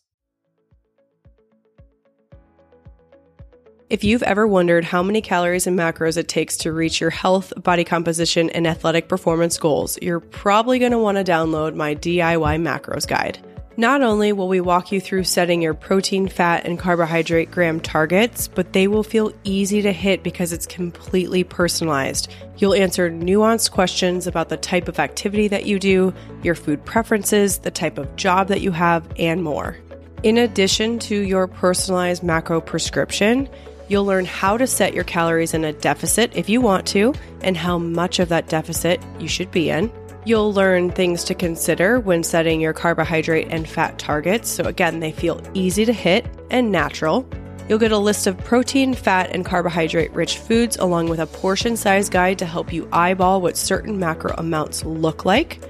If 3.91 4.05
you've 4.05 4.23
ever 4.23 4.47
wondered 4.47 4.85
how 4.85 5.03
many 5.03 5.23
calories 5.23 5.67
and 5.67 5.79
macros 5.79 6.19
it 6.19 6.29
takes 6.29 6.59
to 6.59 6.75
reach 6.75 7.01
your 7.01 7.09
health, 7.09 7.55
body 7.57 7.85
composition, 7.85 8.51
and 8.51 8.67
athletic 8.67 9.09
performance 9.09 9.57
goals, 9.57 9.97
you're 10.03 10.21
probably 10.21 10.79
going 10.79 10.93
to 10.93 10.99
want 10.99 11.17
to 11.17 11.25
download 11.25 11.75
my 11.75 11.95
DIY 11.95 12.61
macros 12.61 13.07
guide. 13.09 13.39
Not 13.79 14.03
only 14.03 14.35
will 14.35 14.49
we 14.49 14.61
walk 14.61 14.93
you 14.93 15.01
through 15.01 15.25
setting 15.25 15.63
your 15.63 15.73
protein, 15.73 16.29
fat, 16.29 16.67
and 16.67 16.79
carbohydrate 16.79 17.51
gram 17.51 17.81
targets, 17.81 18.47
but 18.47 18.75
they 18.75 18.89
will 18.89 19.03
feel 19.03 19.33
easy 19.45 19.81
to 19.81 19.93
hit 19.93 20.23
because 20.23 20.53
it's 20.53 20.67
completely 20.67 21.43
personalized. 21.43 22.31
You'll 22.59 22.75
answer 22.75 23.11
nuanced 23.11 23.71
questions 23.71 24.27
about 24.27 24.51
the 24.51 24.59
type 24.59 24.89
of 24.89 24.99
activity 24.99 25.49
that 25.49 25.65
you 25.65 25.79
do, 25.79 26.13
your 26.43 26.57
food 26.57 26.85
preferences, 26.85 27.61
the 27.61 27.71
type 27.71 27.97
of 27.97 28.17
job 28.17 28.49
that 28.49 28.61
you 28.61 28.71
have, 28.71 29.09
and 29.19 29.43
more. 29.43 29.79
In 30.25 30.37
addition 30.37 30.99
to 30.99 31.17
your 31.17 31.47
personalized 31.47 32.25
macro 32.25 32.61
prescription, 32.61 33.49
You'll 33.89 34.05
learn 34.05 34.27
how 34.27 34.59
to 34.59 34.67
set 34.67 34.93
your 34.93 35.05
calories 35.05 35.55
in 35.55 35.65
a 35.65 35.73
deficit 35.73 36.37
if 36.37 36.49
you 36.49 36.61
want 36.61 36.87
to, 36.89 37.15
and 37.41 37.57
how 37.57 37.79
much 37.79 38.19
of 38.19 38.29
that 38.29 38.49
deficit 38.49 39.01
you 39.19 39.29
should 39.29 39.51
be 39.51 39.71
in. 39.71 39.91
You'll 40.27 40.53
learn 40.53 40.91
things 40.91 41.25
to 41.25 41.35
consider 41.35 41.99
when 41.99 42.23
setting 42.23 42.61
your 42.61 42.75
carbohydrate 42.75 43.49
and 43.49 43.67
fat 43.67 43.99
targets, 43.99 44.51
so 44.51 44.65
again, 44.65 45.01
they 45.01 45.11
feel 45.11 45.41
easy 45.55 45.87
to 45.87 45.93
hit 45.93 46.27
and 46.51 46.71
natural. 46.71 47.27
You'll 47.67 47.79
get 47.79 47.93
a 47.93 47.99
list 47.99 48.27
of 48.27 48.37
protein, 48.45 48.93
fat, 48.93 49.31
and 49.35 49.45
carbohydrate 49.45 50.13
rich 50.13 50.37
foods 50.37 50.77
along 50.77 51.09
with 51.09 51.21
a 51.21 51.27
portion 51.27 51.77
size 51.77 52.11
guide 52.11 52.39
to 52.41 52.47
help 52.47 52.73
you 52.73 52.89
eyeball 52.93 53.41
what 53.41 53.57
certain 53.57 53.99
macro 53.99 54.35
amounts 54.37 54.85
look 54.85 55.25
like. 55.25 55.63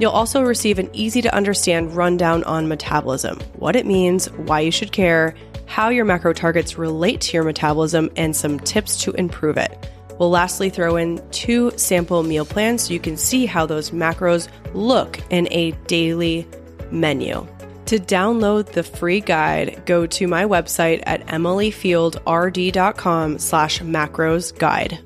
You'll 0.00 0.10
also 0.10 0.42
receive 0.42 0.78
an 0.78 0.90
easy 0.92 1.22
to 1.22 1.34
understand 1.34 1.94
rundown 1.94 2.44
on 2.44 2.68
metabolism, 2.68 3.38
what 3.56 3.76
it 3.76 3.86
means, 3.86 4.30
why 4.32 4.60
you 4.60 4.70
should 4.70 4.92
care, 4.92 5.34
how 5.74 5.88
your 5.88 6.04
macro 6.04 6.32
targets 6.32 6.78
relate 6.78 7.20
to 7.20 7.36
your 7.36 7.42
metabolism, 7.42 8.08
and 8.14 8.36
some 8.36 8.60
tips 8.60 9.02
to 9.02 9.10
improve 9.14 9.56
it. 9.56 9.90
We'll 10.20 10.30
lastly 10.30 10.70
throw 10.70 10.94
in 10.94 11.20
two 11.32 11.72
sample 11.76 12.22
meal 12.22 12.44
plans 12.44 12.84
so 12.84 12.92
you 12.92 13.00
can 13.00 13.16
see 13.16 13.44
how 13.44 13.66
those 13.66 13.90
macros 13.90 14.46
look 14.72 15.18
in 15.30 15.48
a 15.50 15.72
daily 15.88 16.46
menu. 16.92 17.44
To 17.86 17.98
download 17.98 18.66
the 18.66 18.84
free 18.84 19.18
guide, 19.18 19.82
go 19.84 20.06
to 20.06 20.28
my 20.28 20.44
website 20.44 21.02
at 21.06 21.26
emilyfieldrd.com 21.26 23.38
slash 23.40 23.80
macros 23.80 24.56
guide. 24.56 25.00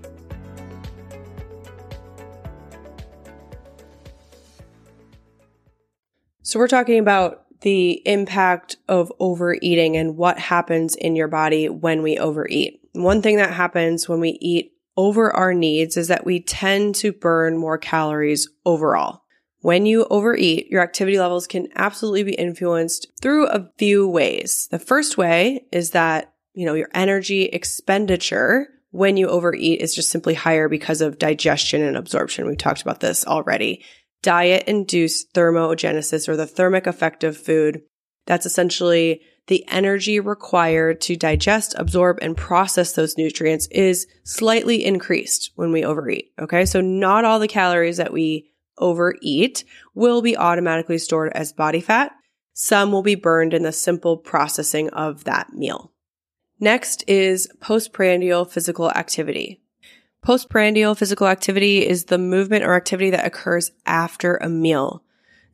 So 6.43 6.59
we're 6.59 6.69
talking 6.69 6.99
about 6.99 7.48
the 7.61 8.03
impact 8.07 8.77
of 8.89 9.13
overeating 9.19 9.97
and 9.97 10.17
what 10.17 10.39
happens 10.39 10.95
in 10.95 11.17
your 11.17 11.29
body 11.29 11.69
when 11.69 12.03
we 12.03 12.19
overeat. 12.19 12.81
One 12.93 13.23
thing 13.23 13.37
that 13.37 13.53
happens 13.53 14.09
when 14.09 14.21
we 14.21 14.39
eat 14.41 14.73
over 14.97 15.35
our 15.35 15.55
needs 15.55 15.97
is 15.97 16.09
that 16.09 16.27
we 16.27 16.41
tend 16.41 16.95
to 16.97 17.13
burn 17.13 17.57
more 17.57 17.79
calories 17.79 18.49
overall. 18.65 19.23
When 19.61 19.87
you 19.87 20.07
overeat, 20.09 20.69
your 20.69 20.83
activity 20.83 21.19
levels 21.19 21.47
can 21.47 21.69
absolutely 21.75 22.25
be 22.25 22.35
influenced 22.35 23.07
through 23.21 23.49
a 23.49 23.71
few 23.77 24.09
ways. 24.09 24.69
The 24.71 24.79
first 24.79 25.19
way 25.19 25.67
is 25.73 25.91
that, 25.91 26.33
you 26.55 26.65
know, 26.65 26.75
your 26.75 26.91
energy 26.95 27.45
expenditure 27.45 28.69
when 28.91 29.17
you 29.17 29.29
overeat 29.29 29.81
is 29.81 29.95
just 29.95 30.11
simply 30.11 30.35
higher 30.35 30.69
because 30.69 31.01
of 31.01 31.19
digestion 31.19 31.83
and 31.83 31.97
absorption. 31.97 32.47
We've 32.47 32.57
talked 32.57 32.83
about 32.83 33.01
this 33.01 33.27
already 33.27 33.85
diet 34.23 34.65
induced 34.67 35.33
thermogenesis 35.35 36.29
or 36.29 36.37
the 36.37 36.47
thermic 36.47 36.87
effect 36.87 37.25
of 37.25 37.37
food. 37.37 37.83
That's 38.27 38.47
essentially 38.47 39.23
the 39.47 39.67
energy 39.69 40.21
required 40.21 41.01
to 41.03 41.17
digest, 41.17 41.75
absorb, 41.79 42.19
and 42.21 42.37
process 42.37 42.93
those 42.93 43.17
nutrients 43.17 43.67
is 43.69 44.07
slightly 44.25 44.85
increased 44.85 45.53
when 45.55 45.73
we 45.73 45.85
overeat. 45.85 46.33
Okay. 46.39 46.67
So 46.67 46.81
not 46.81 47.25
all 47.25 47.39
the 47.39 47.49
calories 47.49 47.97
that 47.97 48.13
we 48.13 48.51
overeat 48.77 49.65
will 49.95 50.23
be 50.23 50.37
automatically 50.37 50.99
stored 50.99 51.33
as 51.35 51.53
body 51.53 51.81
fat. 51.81 52.13
Some 52.53 52.93
will 52.93 53.03
be 53.03 53.15
burned 53.15 53.55
in 53.55 53.63
the 53.63 53.73
simple 53.73 54.17
processing 54.17 54.91
of 54.91 55.25
that 55.25 55.53
meal. 55.55 55.93
Next 56.61 57.05
is 57.07 57.49
postprandial 57.61 58.45
physical 58.45 58.91
activity. 58.91 59.63
Postprandial 60.23 60.95
physical 60.95 61.27
activity 61.27 61.87
is 61.87 62.05
the 62.05 62.19
movement 62.19 62.65
or 62.65 62.75
activity 62.75 63.11
that 63.11 63.27
occurs 63.27 63.71
after 63.87 64.37
a 64.37 64.49
meal. 64.49 65.03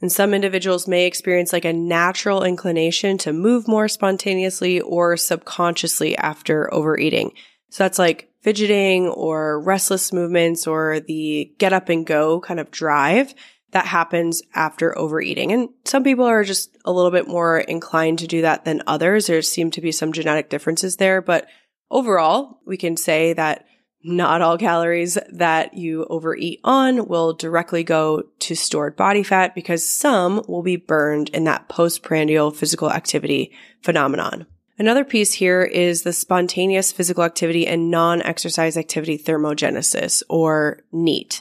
And 0.00 0.10
some 0.10 0.34
individuals 0.34 0.88
may 0.88 1.06
experience 1.06 1.52
like 1.52 1.64
a 1.64 1.72
natural 1.72 2.42
inclination 2.42 3.16
to 3.18 3.32
move 3.32 3.68
more 3.68 3.88
spontaneously 3.88 4.80
or 4.80 5.16
subconsciously 5.16 6.16
after 6.16 6.72
overeating. 6.74 7.32
So 7.70 7.84
that's 7.84 7.98
like 7.98 8.30
fidgeting 8.42 9.08
or 9.08 9.60
restless 9.60 10.12
movements 10.12 10.66
or 10.66 11.00
the 11.00 11.52
get 11.58 11.72
up 11.72 11.88
and 11.88 12.06
go 12.06 12.40
kind 12.40 12.60
of 12.60 12.70
drive 12.70 13.34
that 13.70 13.86
happens 13.86 14.42
after 14.54 14.96
overeating. 14.96 15.52
And 15.52 15.68
some 15.84 16.04
people 16.04 16.24
are 16.24 16.44
just 16.44 16.76
a 16.84 16.92
little 16.92 17.10
bit 17.10 17.26
more 17.26 17.58
inclined 17.58 18.20
to 18.20 18.28
do 18.28 18.42
that 18.42 18.64
than 18.64 18.82
others. 18.86 19.26
There 19.26 19.42
seem 19.42 19.72
to 19.72 19.80
be 19.80 19.90
some 19.90 20.12
genetic 20.12 20.48
differences 20.48 20.96
there, 20.96 21.20
but 21.20 21.48
overall, 21.90 22.60
we 22.64 22.76
can 22.76 22.96
say 22.96 23.32
that 23.32 23.66
not 24.04 24.42
all 24.42 24.58
calories 24.58 25.16
that 25.30 25.74
you 25.74 26.04
overeat 26.10 26.60
on 26.62 27.08
will 27.08 27.32
directly 27.32 27.82
go 27.82 28.22
to 28.38 28.54
stored 28.54 28.96
body 28.96 29.22
fat 29.22 29.54
because 29.54 29.88
some 29.88 30.44
will 30.46 30.62
be 30.62 30.76
burned 30.76 31.30
in 31.30 31.44
that 31.44 31.68
postprandial 31.68 32.50
physical 32.50 32.90
activity 32.90 33.50
phenomenon. 33.82 34.46
Another 34.78 35.04
piece 35.04 35.32
here 35.32 35.62
is 35.62 36.02
the 36.02 36.12
spontaneous 36.12 36.92
physical 36.92 37.24
activity 37.24 37.66
and 37.66 37.90
non-exercise 37.90 38.76
activity 38.76 39.16
thermogenesis 39.16 40.22
or 40.28 40.82
NEAT. 40.92 41.40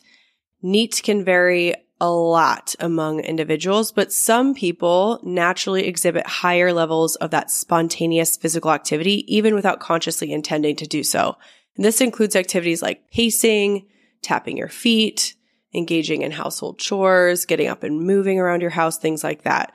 NEAT 0.61 1.01
can 1.03 1.25
vary 1.25 1.73
a 1.99 2.09
lot 2.09 2.75
among 2.79 3.21
individuals, 3.21 3.91
but 3.91 4.13
some 4.13 4.53
people 4.53 5.19
naturally 5.23 5.87
exhibit 5.87 6.27
higher 6.27 6.71
levels 6.71 7.15
of 7.17 7.31
that 7.31 7.49
spontaneous 7.49 8.37
physical 8.37 8.71
activity 8.71 9.25
even 9.33 9.55
without 9.55 9.79
consciously 9.79 10.31
intending 10.31 10.75
to 10.75 10.87
do 10.87 11.03
so. 11.03 11.37
And 11.75 11.85
this 11.85 12.01
includes 12.01 12.35
activities 12.35 12.81
like 12.81 13.09
pacing, 13.11 13.87
tapping 14.21 14.57
your 14.57 14.69
feet, 14.69 15.35
engaging 15.73 16.21
in 16.21 16.31
household 16.31 16.79
chores, 16.79 17.45
getting 17.45 17.67
up 17.67 17.83
and 17.83 17.99
moving 17.99 18.39
around 18.39 18.61
your 18.61 18.69
house, 18.69 18.97
things 18.97 19.23
like 19.23 19.43
that. 19.43 19.73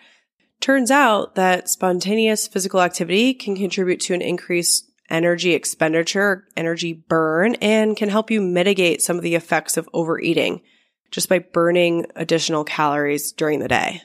Turns 0.61 0.91
out 0.91 1.35
that 1.35 1.69
spontaneous 1.69 2.49
physical 2.49 2.81
activity 2.81 3.35
can 3.35 3.57
contribute 3.57 4.01
to 4.01 4.15
an 4.15 4.23
increased 4.23 4.91
energy 5.11 5.53
expenditure, 5.53 6.47
energy 6.57 6.93
burn, 6.93 7.55
and 7.57 7.97
can 7.97 8.09
help 8.09 8.31
you 8.31 8.41
mitigate 8.41 9.03
some 9.03 9.17
of 9.17 9.23
the 9.23 9.35
effects 9.35 9.77
of 9.77 9.89
overeating 9.93 10.61
just 11.11 11.29
by 11.29 11.39
burning 11.39 12.07
additional 12.17 12.65
calories 12.65 13.33
during 13.33 13.61
the 13.61 13.69
day. 13.69 14.03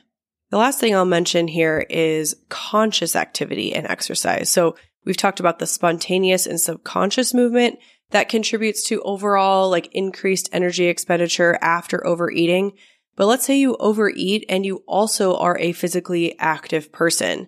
The 0.51 0.57
last 0.57 0.79
thing 0.79 0.95
I'll 0.95 1.05
mention 1.05 1.47
here 1.47 1.85
is 1.89 2.35
conscious 2.49 3.15
activity 3.15 3.73
and 3.73 3.87
exercise. 3.87 4.49
So 4.49 4.75
We've 5.05 5.17
talked 5.17 5.39
about 5.39 5.59
the 5.59 5.67
spontaneous 5.67 6.45
and 6.45 6.59
subconscious 6.59 7.33
movement 7.33 7.79
that 8.11 8.29
contributes 8.29 8.83
to 8.87 9.01
overall 9.01 9.69
like 9.69 9.93
increased 9.93 10.49
energy 10.53 10.85
expenditure 10.85 11.57
after 11.61 12.05
overeating. 12.05 12.73
But 13.15 13.27
let's 13.27 13.45
say 13.45 13.57
you 13.57 13.75
overeat 13.77 14.45
and 14.49 14.65
you 14.65 14.83
also 14.87 15.35
are 15.35 15.57
a 15.57 15.73
physically 15.73 16.37
active 16.39 16.91
person. 16.91 17.47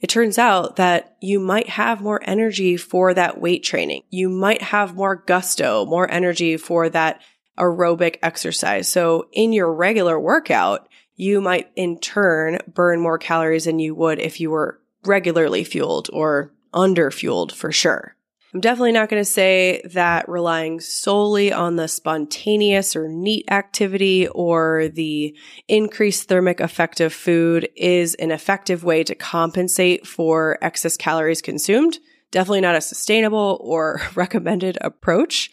It 0.00 0.08
turns 0.08 0.38
out 0.38 0.76
that 0.76 1.16
you 1.22 1.40
might 1.40 1.68
have 1.70 2.02
more 2.02 2.20
energy 2.22 2.76
for 2.76 3.14
that 3.14 3.40
weight 3.40 3.62
training. 3.62 4.02
You 4.10 4.28
might 4.28 4.60
have 4.60 4.94
more 4.94 5.16
gusto, 5.16 5.86
more 5.86 6.10
energy 6.10 6.56
for 6.56 6.88
that 6.90 7.22
aerobic 7.58 8.18
exercise. 8.22 8.88
So 8.88 9.28
in 9.32 9.52
your 9.52 9.72
regular 9.72 10.20
workout, 10.20 10.88
you 11.14 11.40
might 11.40 11.70
in 11.76 11.98
turn 11.98 12.58
burn 12.66 13.00
more 13.00 13.18
calories 13.18 13.64
than 13.64 13.78
you 13.78 13.94
would 13.94 14.18
if 14.18 14.38
you 14.38 14.50
were 14.50 14.80
regularly 15.04 15.64
fueled 15.64 16.10
or 16.12 16.52
underfueled 16.76 17.52
for 17.52 17.72
sure. 17.72 18.16
I'm 18.54 18.60
definitely 18.60 18.92
not 18.92 19.08
going 19.08 19.20
to 19.20 19.30
say 19.30 19.82
that 19.92 20.28
relying 20.28 20.80
solely 20.80 21.52
on 21.52 21.76
the 21.76 21.88
spontaneous 21.88 22.96
or 22.96 23.08
NEAT 23.08 23.44
activity 23.50 24.28
or 24.28 24.88
the 24.88 25.36
increased 25.68 26.28
thermic 26.28 26.60
effect 26.60 27.00
of 27.00 27.12
food 27.12 27.68
is 27.76 28.14
an 28.14 28.30
effective 28.30 28.82
way 28.82 29.04
to 29.04 29.14
compensate 29.14 30.06
for 30.06 30.58
excess 30.62 30.96
calories 30.96 31.42
consumed. 31.42 31.98
Definitely 32.30 32.62
not 32.62 32.76
a 32.76 32.80
sustainable 32.80 33.58
or 33.60 34.00
recommended 34.14 34.78
approach. 34.80 35.50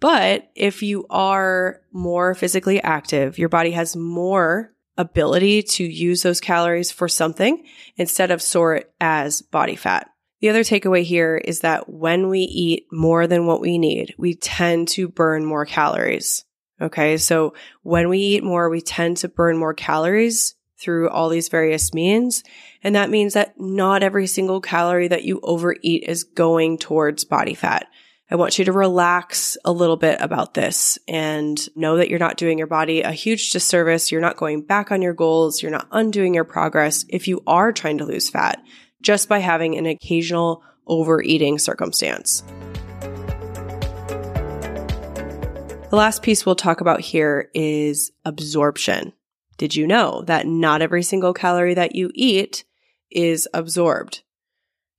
But 0.00 0.50
if 0.54 0.82
you 0.82 1.06
are 1.10 1.82
more 1.92 2.34
physically 2.34 2.82
active, 2.82 3.38
your 3.38 3.50
body 3.50 3.72
has 3.72 3.94
more 3.94 4.72
ability 4.96 5.62
to 5.62 5.84
use 5.84 6.22
those 6.22 6.40
calories 6.40 6.90
for 6.90 7.06
something 7.06 7.64
instead 7.96 8.30
of 8.30 8.42
store 8.42 8.76
it 8.76 8.92
as 9.00 9.42
body 9.42 9.76
fat. 9.76 10.10
The 10.40 10.48
other 10.48 10.62
takeaway 10.62 11.02
here 11.02 11.36
is 11.36 11.60
that 11.60 11.88
when 11.88 12.28
we 12.28 12.40
eat 12.40 12.86
more 12.90 13.26
than 13.26 13.46
what 13.46 13.60
we 13.60 13.78
need, 13.78 14.14
we 14.16 14.34
tend 14.34 14.88
to 14.88 15.08
burn 15.08 15.44
more 15.44 15.66
calories. 15.66 16.44
Okay. 16.80 17.18
So 17.18 17.54
when 17.82 18.08
we 18.08 18.18
eat 18.18 18.42
more, 18.42 18.70
we 18.70 18.80
tend 18.80 19.18
to 19.18 19.28
burn 19.28 19.58
more 19.58 19.74
calories 19.74 20.54
through 20.78 21.10
all 21.10 21.28
these 21.28 21.50
various 21.50 21.92
means. 21.92 22.42
And 22.82 22.94
that 22.94 23.10
means 23.10 23.34
that 23.34 23.60
not 23.60 24.02
every 24.02 24.26
single 24.26 24.62
calorie 24.62 25.08
that 25.08 25.24
you 25.24 25.40
overeat 25.42 26.04
is 26.04 26.24
going 26.24 26.78
towards 26.78 27.26
body 27.26 27.54
fat. 27.54 27.86
I 28.30 28.36
want 28.36 28.58
you 28.58 28.64
to 28.64 28.72
relax 28.72 29.58
a 29.64 29.72
little 29.72 29.96
bit 29.96 30.18
about 30.20 30.54
this 30.54 30.98
and 31.06 31.60
know 31.76 31.96
that 31.96 32.08
you're 32.08 32.18
not 32.18 32.36
doing 32.38 32.56
your 32.56 32.68
body 32.68 33.02
a 33.02 33.10
huge 33.10 33.50
disservice. 33.50 34.10
You're 34.10 34.20
not 34.20 34.36
going 34.38 34.62
back 34.62 34.90
on 34.90 35.02
your 35.02 35.12
goals. 35.12 35.60
You're 35.60 35.72
not 35.72 35.88
undoing 35.90 36.32
your 36.32 36.44
progress 36.44 37.04
if 37.10 37.28
you 37.28 37.42
are 37.46 37.72
trying 37.72 37.98
to 37.98 38.06
lose 38.06 38.30
fat 38.30 38.62
just 39.02 39.28
by 39.28 39.38
having 39.38 39.76
an 39.76 39.86
occasional 39.86 40.62
overeating 40.86 41.58
circumstance. 41.58 42.42
The 45.90 45.96
last 45.96 46.22
piece 46.22 46.46
we'll 46.46 46.54
talk 46.54 46.80
about 46.80 47.00
here 47.00 47.50
is 47.52 48.12
absorption. 48.24 49.12
Did 49.58 49.74
you 49.74 49.86
know 49.86 50.22
that 50.22 50.46
not 50.46 50.82
every 50.82 51.02
single 51.02 51.34
calorie 51.34 51.74
that 51.74 51.96
you 51.96 52.10
eat 52.14 52.64
is 53.10 53.48
absorbed? 53.52 54.22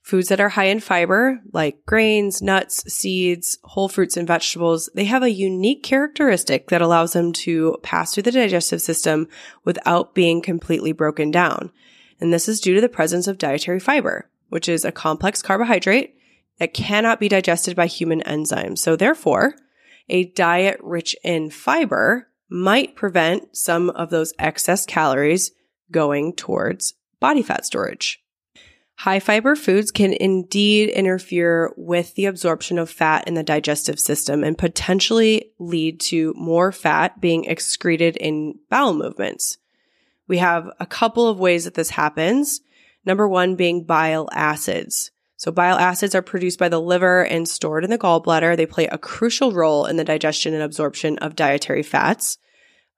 Foods 0.03 0.27
that 0.27 0.41
are 0.41 0.49
high 0.49 0.65
in 0.65 0.79
fiber, 0.79 1.39
like 1.53 1.85
grains, 1.85 2.41
nuts, 2.41 2.83
seeds, 2.91 3.57
whole 3.63 3.87
fruits, 3.87 4.17
and 4.17 4.27
vegetables, 4.27 4.89
they 4.93 5.05
have 5.05 5.23
a 5.23 5.31
unique 5.31 5.83
characteristic 5.83 6.67
that 6.67 6.81
allows 6.81 7.13
them 7.13 7.31
to 7.31 7.77
pass 7.83 8.13
through 8.13 8.23
the 8.23 8.31
digestive 8.31 8.81
system 8.81 9.27
without 9.63 10.13
being 10.13 10.41
completely 10.41 10.91
broken 10.91 11.31
down. 11.31 11.71
And 12.21 12.31
this 12.31 12.47
is 12.47 12.61
due 12.61 12.75
to 12.75 12.81
the 12.81 12.87
presence 12.87 13.27
of 13.27 13.37
dietary 13.37 13.79
fiber, 13.79 14.29
which 14.49 14.69
is 14.69 14.85
a 14.85 14.91
complex 14.91 15.41
carbohydrate 15.41 16.15
that 16.59 16.73
cannot 16.73 17.19
be 17.19 17.27
digested 17.27 17.75
by 17.75 17.87
human 17.87 18.21
enzymes. 18.21 18.77
So 18.77 18.95
therefore, 18.95 19.55
a 20.07 20.25
diet 20.25 20.79
rich 20.81 21.15
in 21.23 21.49
fiber 21.49 22.27
might 22.49 22.95
prevent 22.95 23.57
some 23.57 23.89
of 23.89 24.09
those 24.09 24.33
excess 24.37 24.85
calories 24.85 25.51
going 25.89 26.35
towards 26.35 26.93
body 27.19 27.41
fat 27.41 27.65
storage. 27.65 28.21
High 28.97 29.19
fiber 29.19 29.55
foods 29.55 29.89
can 29.89 30.13
indeed 30.13 30.89
interfere 30.89 31.73
with 31.75 32.13
the 32.13 32.25
absorption 32.25 32.77
of 32.77 32.89
fat 32.89 33.27
in 33.27 33.33
the 33.33 33.41
digestive 33.41 33.99
system 33.99 34.43
and 34.43 34.55
potentially 34.55 35.53
lead 35.57 35.99
to 36.01 36.35
more 36.37 36.71
fat 36.71 37.19
being 37.19 37.45
excreted 37.45 38.15
in 38.17 38.59
bowel 38.69 38.93
movements. 38.93 39.57
We 40.31 40.37
have 40.37 40.69
a 40.79 40.85
couple 40.85 41.27
of 41.27 41.41
ways 41.41 41.65
that 41.65 41.73
this 41.73 41.89
happens. 41.89 42.61
Number 43.05 43.27
one 43.27 43.57
being 43.57 43.83
bile 43.83 44.29
acids. 44.31 45.11
So 45.35 45.51
bile 45.51 45.77
acids 45.77 46.15
are 46.15 46.21
produced 46.21 46.57
by 46.57 46.69
the 46.69 46.79
liver 46.79 47.25
and 47.25 47.49
stored 47.49 47.83
in 47.83 47.89
the 47.89 47.97
gallbladder. 47.97 48.55
They 48.55 48.65
play 48.65 48.87
a 48.87 48.97
crucial 48.97 49.51
role 49.51 49.85
in 49.85 49.97
the 49.97 50.05
digestion 50.05 50.53
and 50.53 50.63
absorption 50.63 51.17
of 51.17 51.35
dietary 51.35 51.83
fats. 51.83 52.37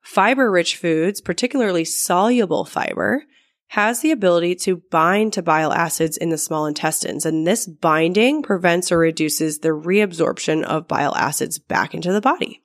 Fiber 0.04 0.52
rich 0.52 0.78
foods, 0.78 1.22
particularly 1.22 1.86
soluble 1.86 2.66
fiber, 2.66 3.24
has 3.70 4.02
the 4.02 4.12
ability 4.12 4.54
to 4.58 4.84
bind 4.92 5.34
to 5.34 5.42
bile 5.42 5.74
acids 5.74 6.18
in 6.18 6.30
the 6.30 6.38
small 6.38 6.68
intestines. 6.68 7.26
And 7.26 7.48
this 7.48 7.66
binding 7.66 8.44
prevents 8.44 8.92
or 8.92 9.00
reduces 9.00 9.58
the 9.58 9.70
reabsorption 9.70 10.62
of 10.62 10.88
bile 10.88 11.16
acids 11.16 11.58
back 11.58 11.96
into 11.96 12.14
the 12.14 12.22
body. 12.22 12.63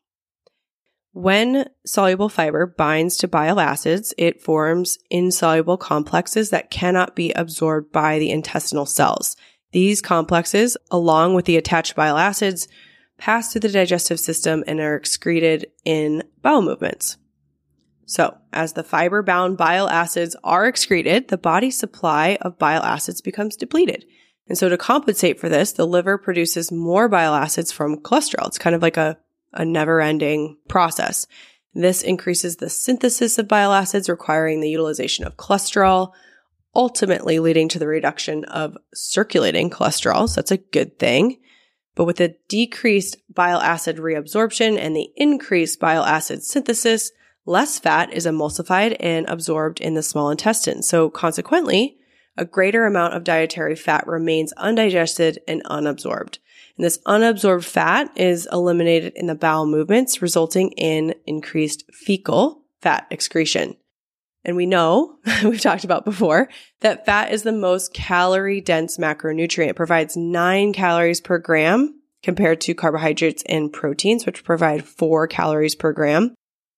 When 1.18 1.68
soluble 1.84 2.28
fiber 2.28 2.64
binds 2.64 3.16
to 3.16 3.26
bile 3.26 3.58
acids, 3.58 4.14
it 4.16 4.40
forms 4.40 4.98
insoluble 5.10 5.76
complexes 5.76 6.50
that 6.50 6.70
cannot 6.70 7.16
be 7.16 7.32
absorbed 7.32 7.90
by 7.90 8.20
the 8.20 8.30
intestinal 8.30 8.86
cells. 8.86 9.34
These 9.72 10.00
complexes, 10.00 10.76
along 10.92 11.34
with 11.34 11.46
the 11.46 11.56
attached 11.56 11.96
bile 11.96 12.16
acids, 12.16 12.68
pass 13.16 13.50
through 13.50 13.62
the 13.62 13.68
digestive 13.68 14.20
system 14.20 14.62
and 14.68 14.78
are 14.78 14.94
excreted 14.94 15.66
in 15.84 16.22
bowel 16.40 16.62
movements. 16.62 17.16
So, 18.06 18.38
as 18.52 18.74
the 18.74 18.84
fiber 18.84 19.20
bound 19.24 19.56
bile 19.56 19.88
acids 19.88 20.36
are 20.44 20.68
excreted, 20.68 21.26
the 21.26 21.36
body's 21.36 21.76
supply 21.76 22.38
of 22.42 22.60
bile 22.60 22.84
acids 22.84 23.20
becomes 23.20 23.56
depleted. 23.56 24.04
And 24.46 24.56
so, 24.56 24.68
to 24.68 24.78
compensate 24.78 25.40
for 25.40 25.48
this, 25.48 25.72
the 25.72 25.84
liver 25.84 26.16
produces 26.16 26.70
more 26.70 27.08
bile 27.08 27.34
acids 27.34 27.72
from 27.72 28.02
cholesterol. 28.02 28.46
It's 28.46 28.56
kind 28.56 28.76
of 28.76 28.82
like 28.82 28.96
a, 28.96 29.18
a 29.52 29.64
never 29.64 30.00
ending 30.00 30.56
process. 30.68 31.26
This 31.74 32.02
increases 32.02 32.56
the 32.56 32.70
synthesis 32.70 33.38
of 33.38 33.48
bile 33.48 33.72
acids, 33.72 34.08
requiring 34.08 34.60
the 34.60 34.70
utilization 34.70 35.24
of 35.24 35.36
cholesterol, 35.36 36.12
ultimately 36.74 37.38
leading 37.38 37.68
to 37.68 37.78
the 37.78 37.86
reduction 37.86 38.44
of 38.46 38.76
circulating 38.94 39.70
cholesterol. 39.70 40.28
So 40.28 40.36
that's 40.36 40.50
a 40.50 40.56
good 40.58 40.98
thing. 40.98 41.38
But 41.94 42.04
with 42.04 42.16
the 42.16 42.36
decreased 42.48 43.16
bile 43.32 43.60
acid 43.60 43.96
reabsorption 43.96 44.78
and 44.78 44.94
the 44.94 45.10
increased 45.16 45.80
bile 45.80 46.04
acid 46.04 46.44
synthesis, 46.44 47.10
less 47.44 47.78
fat 47.78 48.12
is 48.12 48.26
emulsified 48.26 48.96
and 49.00 49.28
absorbed 49.28 49.80
in 49.80 49.94
the 49.94 50.02
small 50.02 50.30
intestine. 50.30 50.82
So 50.82 51.10
consequently, 51.10 51.96
a 52.36 52.44
greater 52.44 52.86
amount 52.86 53.14
of 53.14 53.24
dietary 53.24 53.74
fat 53.74 54.06
remains 54.06 54.52
undigested 54.52 55.40
and 55.48 55.64
unabsorbed. 55.64 56.38
And 56.78 56.84
this 56.84 56.98
unabsorbed 56.98 57.64
fat 57.64 58.12
is 58.16 58.48
eliminated 58.52 59.12
in 59.16 59.26
the 59.26 59.34
bowel 59.34 59.66
movements, 59.66 60.22
resulting 60.22 60.70
in 60.72 61.14
increased 61.26 61.84
fecal 61.92 62.62
fat 62.80 63.08
excretion. 63.10 63.76
And 64.44 64.56
we 64.56 64.64
know, 64.64 65.18
we've 65.44 65.60
talked 65.60 65.82
about 65.82 66.04
before, 66.04 66.48
that 66.80 67.04
fat 67.04 67.32
is 67.32 67.42
the 67.42 67.52
most 67.52 67.92
calorie 67.92 68.60
dense 68.60 68.96
macronutrient. 68.96 69.70
It 69.70 69.76
provides 69.76 70.16
nine 70.16 70.72
calories 70.72 71.20
per 71.20 71.38
gram 71.38 72.00
compared 72.22 72.60
to 72.62 72.74
carbohydrates 72.74 73.42
and 73.48 73.72
proteins, 73.72 74.24
which 74.24 74.44
provide 74.44 74.84
four 74.84 75.26
calories 75.26 75.74
per 75.74 75.92
gram. 75.92 76.32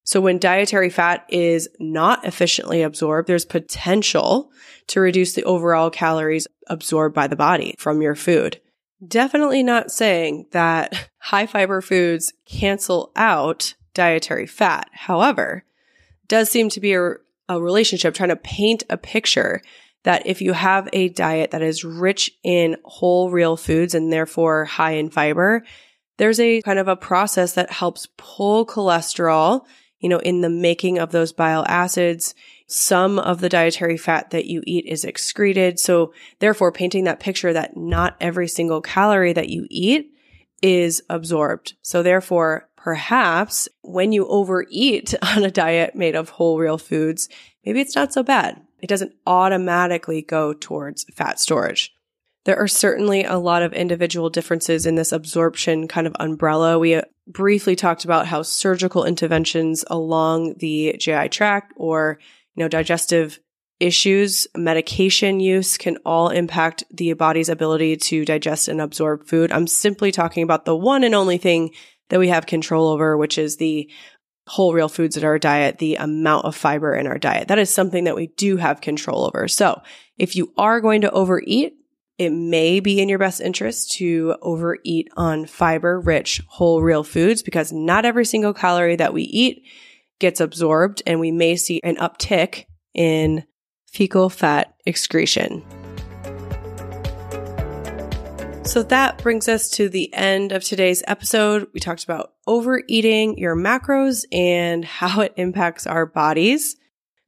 So 0.05 0.23
when 0.23 0.39
dietary 0.39 0.89
fat 0.89 1.27
is 1.29 1.69
not 1.79 2.25
efficiently 2.25 2.81
absorbed, 2.81 3.29
there's 3.29 3.45
potential 3.45 4.51
to 4.87 5.01
reduce 5.01 5.35
the 5.35 5.45
overall 5.45 5.91
calories 5.91 6.47
absorbed 6.69 7.15
by 7.15 7.27
the 7.27 7.37
body 7.37 7.75
from 7.79 8.01
your 8.01 8.15
food. 8.15 8.61
Definitely 9.07 9.63
not 9.63 9.91
saying 9.91 10.47
that 10.53 11.11
high 11.19 11.47
fiber 11.47 11.81
foods 11.81 12.33
cancel 12.45 13.13
out 13.17 13.75
dietary 13.95 14.47
fat. 14.47 14.89
However, 14.93 15.65
does 16.29 16.51
seem 16.51 16.69
to 16.71 16.81
be 16.81 16.95
a 16.95 17.15
a 17.51 17.61
relationship, 17.61 18.15
trying 18.15 18.29
to 18.29 18.37
paint 18.37 18.85
a 18.89 18.97
picture 18.97 19.61
that 20.05 20.25
if 20.25 20.41
you 20.41 20.53
have 20.53 20.89
a 20.93 21.09
diet 21.09 21.51
that 21.51 21.63
is 21.63 21.85
rich 21.85 22.31
in 22.45 22.77
whole 22.85 23.31
real 23.31 23.57
foods 23.57 23.95
and 23.95 24.13
therefore 24.13 24.65
high 24.65 24.93
in 24.93 25.11
fiber, 25.11 25.65
there's 26.17 26.39
a 26.39 26.63
kind 26.63 26.79
of 26.79 26.87
a 26.87 26.97
process 26.97 27.55
that 27.55 27.73
helps 27.73 28.07
pull 28.17 28.65
cholesterol, 28.65 29.67
you 29.99 30.09
know, 30.09 30.21
in 30.21 30.43
the 30.43 30.49
making 30.49 30.99
of 30.99 31.11
those 31.11 31.33
bile 31.33 31.67
acids. 31.69 32.35
Some 32.73 33.19
of 33.19 33.41
the 33.41 33.49
dietary 33.49 33.97
fat 33.97 34.31
that 34.31 34.47
you 34.47 34.63
eat 34.65 34.87
is 34.87 35.05
excreted. 35.05 35.81
So 35.81 36.13
therefore 36.39 36.71
painting 36.71 37.03
that 37.05 37.19
picture 37.19 37.53
that 37.53 37.77
not 37.77 38.17
every 38.21 38.47
single 38.47 38.81
calorie 38.81 39.33
that 39.33 39.49
you 39.49 39.67
eat 39.69 40.13
is 40.63 41.03
absorbed. 41.11 41.75
So 41.83 42.05
therefore 42.05 42.69
perhaps 42.77 43.69
when 43.83 44.13
you 44.13 44.25
overeat 44.29 45.15
on 45.23 45.43
a 45.43 45.51
diet 45.51 45.97
made 45.97 46.15
of 46.15 46.29
whole 46.29 46.61
real 46.61 46.79
foods, 46.79 47.29
maybe 47.67 47.81
it's 47.81 47.97
not 47.97 48.13
so 48.13 48.23
bad. 48.23 48.63
It 48.81 48.87
doesn't 48.87 49.17
automatically 49.27 50.23
go 50.23 50.53
towards 50.53 51.05
fat 51.13 51.41
storage. 51.41 51.93
There 52.45 52.57
are 52.57 52.69
certainly 52.69 53.25
a 53.25 53.37
lot 53.37 53.65
of 53.65 53.73
individual 53.73 54.31
differences 54.31 54.87
in 54.87 54.95
this 54.95 55.11
absorption 55.11 55.89
kind 55.89 56.07
of 56.07 56.15
umbrella. 56.21 56.79
We 56.79 56.95
uh, 56.95 57.03
briefly 57.27 57.75
talked 57.75 58.05
about 58.05 58.29
how 58.29 58.43
surgical 58.43 59.05
interventions 59.05 59.85
along 59.89 60.55
the 60.59 60.95
GI 60.99 61.31
tract 61.31 61.73
or, 61.77 62.19
you 62.55 62.65
know, 62.65 62.69
digestive 62.69 63.39
issues, 63.81 64.47
medication 64.55 65.41
use 65.41 65.79
can 65.79 65.97
all 66.05 66.29
impact 66.29 66.85
the 66.93 67.13
body's 67.15 67.49
ability 67.49 67.97
to 67.97 68.25
digest 68.25 68.69
and 68.69 68.81
absorb 68.81 69.27
food. 69.27 69.51
I'm 69.51 69.67
simply 69.67 70.13
talking 70.13 70.43
about 70.43 70.67
the 70.67 70.77
one 70.77 71.03
and 71.03 71.15
only 71.15 71.39
thing 71.39 71.71
that 72.11 72.21
we 72.21 72.29
have 72.29 72.47
control 72.47 72.89
over, 72.89 73.17
which 73.17 73.39
is 73.39 73.57
the 73.57 73.91
whole 74.47 74.75
real 74.75 74.89
foods 74.89 75.17
in 75.17 75.25
our 75.25 75.39
diet, 75.39 75.79
the 75.79 75.97
amount 75.97 76.45
of 76.45 76.57
fiber 76.57 76.95
in 76.95 77.07
our 77.07 77.19
diet. 77.19 77.49
That 77.49 77.59
is 77.59 77.71
something 77.71 78.05
that 78.05 78.17
we 78.17 78.29
do 78.37 78.57
have 78.57 78.81
control 78.81 79.25
over. 79.25 79.49
So 79.49 79.81
if 80.19 80.37
you 80.37 80.53
are 80.59 80.81
going 80.81 81.03
to 81.03 81.11
overeat, 81.11 81.75
it 82.19 82.31
may 82.31 82.81
be 82.81 83.01
in 83.01 83.09
your 83.09 83.19
best 83.19 83.41
interest 83.41 83.93
to 83.93 84.37
overeat 84.43 85.09
on 85.17 85.47
fiber 85.47 86.01
rich 86.01 86.43
whole 86.49 86.83
real 86.83 87.05
foods 87.05 87.43
because 87.43 87.73
not 87.73 88.05
every 88.05 88.27
single 88.27 88.53
calorie 88.53 88.97
that 88.97 89.15
we 89.15 89.23
eat 89.23 89.63
gets 90.21 90.41
absorbed 90.41 91.03
and 91.07 91.19
we 91.19 91.33
may 91.33 91.57
see 91.57 91.81
an 91.83 91.97
uptick 91.97 92.67
in 92.95 93.45
fecal 93.91 94.31
fat 94.31 94.75
excretion. 94.87 95.65
So 98.65 98.85
that 98.85 99.19
brings 99.19 99.49
us 99.49 99.69
to 99.71 99.89
the 99.89 100.15
end 100.15 100.53
of 100.53 100.63
today's 100.63 101.03
episode. 101.09 101.67
We 101.75 101.81
talked 101.81 102.05
about 102.05 102.35
overeating 102.47 103.37
your 103.37 103.57
macros 103.57 104.25
and 104.31 104.85
how 105.01 105.23
it 105.23 105.35
impacts 105.37 105.89
our 105.89 106.07
bodies. 106.07 106.77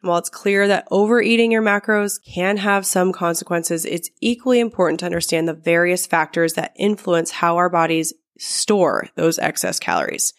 And 0.02 0.08
while 0.08 0.18
it's 0.18 0.28
clear 0.28 0.68
that 0.68 0.86
overeating 0.90 1.50
your 1.50 1.62
macros 1.62 2.20
can 2.24 2.58
have 2.58 2.86
some 2.86 3.12
consequences, 3.12 3.84
it's 3.84 4.10
equally 4.20 4.60
important 4.60 5.00
to 5.00 5.06
understand 5.06 5.48
the 5.48 5.54
various 5.54 6.06
factors 6.06 6.54
that 6.54 6.74
influence 6.76 7.32
how 7.32 7.56
our 7.56 7.68
bodies 7.68 8.12
store 8.38 9.08
those 9.16 9.38
excess 9.38 9.78
calories. 9.80 10.34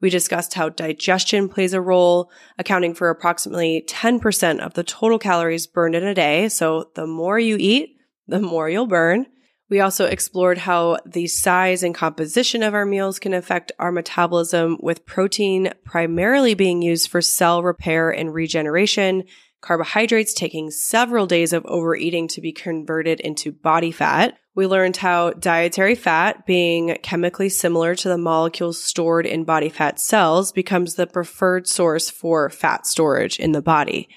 We 0.00 0.10
discussed 0.10 0.54
how 0.54 0.68
digestion 0.68 1.48
plays 1.48 1.72
a 1.72 1.80
role, 1.80 2.30
accounting 2.58 2.94
for 2.94 3.08
approximately 3.08 3.84
10% 3.88 4.60
of 4.60 4.74
the 4.74 4.84
total 4.84 5.18
calories 5.18 5.66
burned 5.66 5.94
in 5.94 6.04
a 6.04 6.14
day. 6.14 6.48
So 6.48 6.90
the 6.94 7.06
more 7.06 7.38
you 7.38 7.56
eat, 7.58 7.96
the 8.26 8.40
more 8.40 8.68
you'll 8.68 8.86
burn. 8.86 9.26
We 9.68 9.80
also 9.80 10.04
explored 10.04 10.58
how 10.58 10.98
the 11.04 11.26
size 11.26 11.82
and 11.82 11.94
composition 11.94 12.62
of 12.62 12.74
our 12.74 12.86
meals 12.86 13.18
can 13.18 13.34
affect 13.34 13.72
our 13.78 13.90
metabolism, 13.90 14.78
with 14.80 15.06
protein 15.06 15.72
primarily 15.84 16.54
being 16.54 16.82
used 16.82 17.08
for 17.08 17.20
cell 17.20 17.62
repair 17.62 18.10
and 18.10 18.32
regeneration, 18.32 19.24
carbohydrates 19.62 20.34
taking 20.34 20.70
several 20.70 21.26
days 21.26 21.52
of 21.52 21.66
overeating 21.66 22.28
to 22.28 22.40
be 22.40 22.52
converted 22.52 23.18
into 23.18 23.50
body 23.50 23.90
fat. 23.90 24.38
We 24.56 24.66
learned 24.66 24.96
how 24.96 25.32
dietary 25.32 25.94
fat, 25.94 26.46
being 26.46 26.96
chemically 27.02 27.50
similar 27.50 27.94
to 27.94 28.08
the 28.08 28.16
molecules 28.16 28.82
stored 28.82 29.26
in 29.26 29.44
body 29.44 29.68
fat 29.68 30.00
cells, 30.00 30.50
becomes 30.50 30.94
the 30.94 31.06
preferred 31.06 31.68
source 31.68 32.08
for 32.08 32.48
fat 32.48 32.86
storage 32.86 33.38
in 33.38 33.52
the 33.52 33.60
body. 33.60 34.08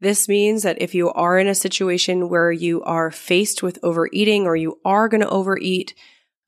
This 0.00 0.28
means 0.28 0.64
that 0.64 0.82
if 0.82 0.96
you 0.96 1.12
are 1.12 1.38
in 1.38 1.46
a 1.46 1.54
situation 1.54 2.28
where 2.28 2.50
you 2.50 2.82
are 2.82 3.12
faced 3.12 3.62
with 3.62 3.78
overeating 3.84 4.46
or 4.46 4.56
you 4.56 4.80
are 4.84 5.08
going 5.08 5.20
to 5.20 5.28
overeat, 5.28 5.94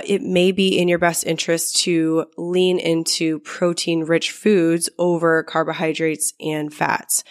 it 0.04 0.22
may 0.22 0.50
be 0.50 0.76
in 0.76 0.88
your 0.88 0.98
best 0.98 1.24
interest 1.24 1.76
to 1.84 2.26
lean 2.36 2.80
into 2.80 3.38
protein 3.38 4.02
rich 4.02 4.32
foods 4.32 4.90
over 4.98 5.44
carbohydrates 5.44 6.34
and 6.40 6.74
fats. 6.74 7.22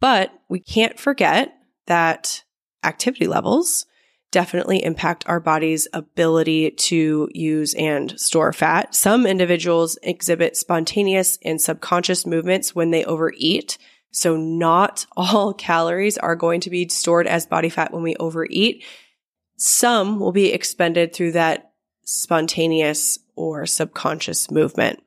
But 0.00 0.32
we 0.48 0.60
can't 0.60 1.00
forget 1.00 1.52
that 1.86 2.44
activity 2.84 3.26
levels 3.26 3.86
definitely 4.34 4.82
impact 4.82 5.22
our 5.28 5.38
body's 5.38 5.86
ability 5.92 6.72
to 6.72 7.28
use 7.32 7.72
and 7.74 8.18
store 8.18 8.52
fat. 8.52 8.92
Some 8.92 9.26
individuals 9.26 9.96
exhibit 10.02 10.56
spontaneous 10.56 11.38
and 11.44 11.60
subconscious 11.60 12.26
movements 12.26 12.74
when 12.74 12.90
they 12.90 13.04
overeat. 13.04 13.78
So 14.10 14.36
not 14.36 15.06
all 15.16 15.54
calories 15.54 16.18
are 16.18 16.34
going 16.34 16.60
to 16.62 16.70
be 16.70 16.88
stored 16.88 17.28
as 17.28 17.46
body 17.46 17.68
fat 17.68 17.92
when 17.92 18.02
we 18.02 18.16
overeat. 18.16 18.82
Some 19.56 20.18
will 20.18 20.32
be 20.32 20.52
expended 20.52 21.14
through 21.14 21.32
that 21.32 21.70
spontaneous 22.04 23.20
or 23.36 23.66
subconscious 23.66 24.50
movement. 24.50 25.00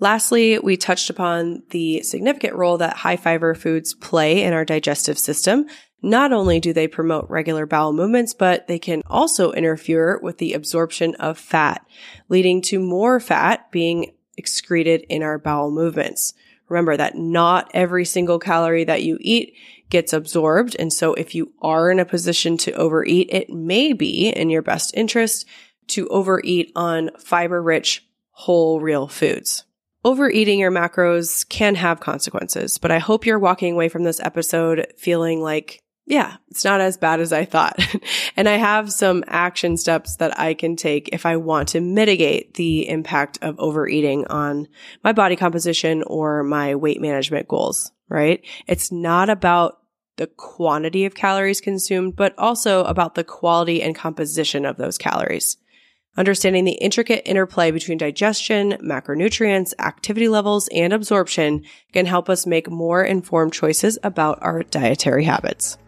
Lastly, 0.00 0.58
we 0.58 0.76
touched 0.76 1.08
upon 1.08 1.62
the 1.70 2.02
significant 2.02 2.56
role 2.56 2.78
that 2.78 2.96
high 2.96 3.16
fiber 3.16 3.54
foods 3.54 3.94
play 3.94 4.42
in 4.42 4.52
our 4.54 4.64
digestive 4.64 5.20
system, 5.20 5.66
Not 6.02 6.32
only 6.32 6.60
do 6.60 6.72
they 6.72 6.88
promote 6.88 7.28
regular 7.28 7.66
bowel 7.66 7.92
movements, 7.92 8.32
but 8.32 8.66
they 8.66 8.78
can 8.78 9.02
also 9.06 9.52
interfere 9.52 10.18
with 10.22 10.38
the 10.38 10.54
absorption 10.54 11.14
of 11.16 11.38
fat, 11.38 11.84
leading 12.28 12.62
to 12.62 12.80
more 12.80 13.20
fat 13.20 13.70
being 13.70 14.12
excreted 14.36 15.04
in 15.08 15.22
our 15.22 15.38
bowel 15.38 15.70
movements. 15.70 16.32
Remember 16.68 16.96
that 16.96 17.16
not 17.16 17.70
every 17.74 18.04
single 18.04 18.38
calorie 18.38 18.84
that 18.84 19.02
you 19.02 19.18
eat 19.20 19.54
gets 19.90 20.12
absorbed. 20.12 20.76
And 20.78 20.92
so 20.92 21.14
if 21.14 21.34
you 21.34 21.52
are 21.60 21.90
in 21.90 21.98
a 21.98 22.04
position 22.04 22.56
to 22.58 22.72
overeat, 22.72 23.28
it 23.30 23.50
may 23.50 23.92
be 23.92 24.28
in 24.28 24.48
your 24.48 24.62
best 24.62 24.94
interest 24.94 25.46
to 25.88 26.08
overeat 26.08 26.70
on 26.76 27.10
fiber 27.18 27.60
rich, 27.60 28.06
whole, 28.30 28.80
real 28.80 29.08
foods. 29.08 29.64
Overeating 30.02 30.60
your 30.60 30.70
macros 30.70 31.46
can 31.46 31.74
have 31.74 32.00
consequences, 32.00 32.78
but 32.78 32.90
I 32.90 32.98
hope 32.98 33.26
you're 33.26 33.38
walking 33.38 33.74
away 33.74 33.90
from 33.90 34.04
this 34.04 34.20
episode 34.20 34.86
feeling 34.96 35.42
like 35.42 35.82
yeah, 36.10 36.38
it's 36.48 36.64
not 36.64 36.80
as 36.80 36.98
bad 36.98 37.20
as 37.20 37.32
I 37.32 37.44
thought. 37.44 37.78
and 38.36 38.48
I 38.48 38.56
have 38.56 38.92
some 38.92 39.22
action 39.28 39.76
steps 39.76 40.16
that 40.16 40.36
I 40.40 40.54
can 40.54 40.74
take 40.74 41.08
if 41.12 41.24
I 41.24 41.36
want 41.36 41.68
to 41.68 41.80
mitigate 41.80 42.54
the 42.54 42.88
impact 42.88 43.38
of 43.42 43.60
overeating 43.60 44.26
on 44.26 44.66
my 45.04 45.12
body 45.12 45.36
composition 45.36 46.02
or 46.02 46.42
my 46.42 46.74
weight 46.74 47.00
management 47.00 47.46
goals, 47.46 47.92
right? 48.08 48.44
It's 48.66 48.90
not 48.90 49.30
about 49.30 49.78
the 50.16 50.26
quantity 50.26 51.04
of 51.04 51.14
calories 51.14 51.60
consumed, 51.60 52.16
but 52.16 52.34
also 52.36 52.82
about 52.84 53.14
the 53.14 53.22
quality 53.22 53.80
and 53.80 53.94
composition 53.94 54.64
of 54.64 54.78
those 54.78 54.98
calories. 54.98 55.58
Understanding 56.16 56.64
the 56.64 56.72
intricate 56.72 57.22
interplay 57.24 57.70
between 57.70 57.98
digestion, 57.98 58.72
macronutrients, 58.82 59.74
activity 59.78 60.26
levels, 60.26 60.68
and 60.74 60.92
absorption 60.92 61.62
can 61.92 62.04
help 62.04 62.28
us 62.28 62.46
make 62.46 62.68
more 62.68 63.04
informed 63.04 63.52
choices 63.52 63.96
about 64.02 64.40
our 64.42 64.64
dietary 64.64 65.22
habits. 65.22 65.78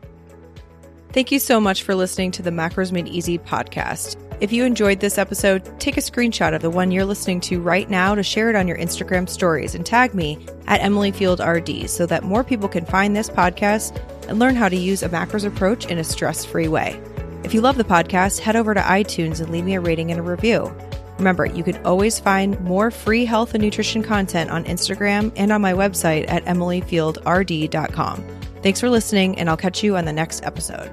Thank 1.12 1.30
you 1.30 1.38
so 1.38 1.60
much 1.60 1.82
for 1.82 1.94
listening 1.94 2.30
to 2.32 2.42
the 2.42 2.50
Macros 2.50 2.90
Made 2.90 3.06
Easy 3.06 3.36
podcast. 3.38 4.16
If 4.40 4.50
you 4.50 4.64
enjoyed 4.64 5.00
this 5.00 5.18
episode, 5.18 5.78
take 5.78 5.98
a 5.98 6.00
screenshot 6.00 6.54
of 6.54 6.62
the 6.62 6.70
one 6.70 6.90
you're 6.90 7.04
listening 7.04 7.38
to 7.42 7.60
right 7.60 7.88
now 7.90 8.14
to 8.14 8.22
share 8.22 8.48
it 8.48 8.56
on 8.56 8.66
your 8.66 8.78
Instagram 8.78 9.28
stories 9.28 9.74
and 9.74 9.84
tag 9.84 10.14
me 10.14 10.38
at 10.66 10.80
Emily 10.80 11.12
Field 11.12 11.40
RD 11.40 11.90
so 11.90 12.06
that 12.06 12.24
more 12.24 12.42
people 12.42 12.66
can 12.66 12.86
find 12.86 13.14
this 13.14 13.28
podcast 13.28 14.00
and 14.26 14.38
learn 14.38 14.56
how 14.56 14.70
to 14.70 14.76
use 14.76 15.02
a 15.02 15.10
macros 15.10 15.44
approach 15.44 15.84
in 15.84 15.98
a 15.98 16.04
stress 16.04 16.46
free 16.46 16.66
way. 16.66 16.98
If 17.44 17.52
you 17.52 17.60
love 17.60 17.76
the 17.76 17.84
podcast, 17.84 18.38
head 18.38 18.56
over 18.56 18.72
to 18.72 18.80
iTunes 18.80 19.42
and 19.42 19.50
leave 19.50 19.64
me 19.64 19.74
a 19.74 19.80
rating 19.80 20.10
and 20.10 20.18
a 20.18 20.22
review. 20.22 20.74
Remember, 21.18 21.44
you 21.44 21.62
can 21.62 21.76
always 21.84 22.18
find 22.18 22.58
more 22.62 22.90
free 22.90 23.26
health 23.26 23.52
and 23.52 23.62
nutrition 23.62 24.02
content 24.02 24.50
on 24.50 24.64
Instagram 24.64 25.30
and 25.36 25.52
on 25.52 25.60
my 25.60 25.74
website 25.74 26.24
at 26.28 26.42
emilyfieldrd.com. 26.46 28.41
Thanks 28.62 28.80
for 28.80 28.88
listening, 28.88 29.38
and 29.38 29.50
I'll 29.50 29.56
catch 29.56 29.82
you 29.82 29.96
on 29.96 30.04
the 30.04 30.12
next 30.12 30.44
episode. 30.44 30.90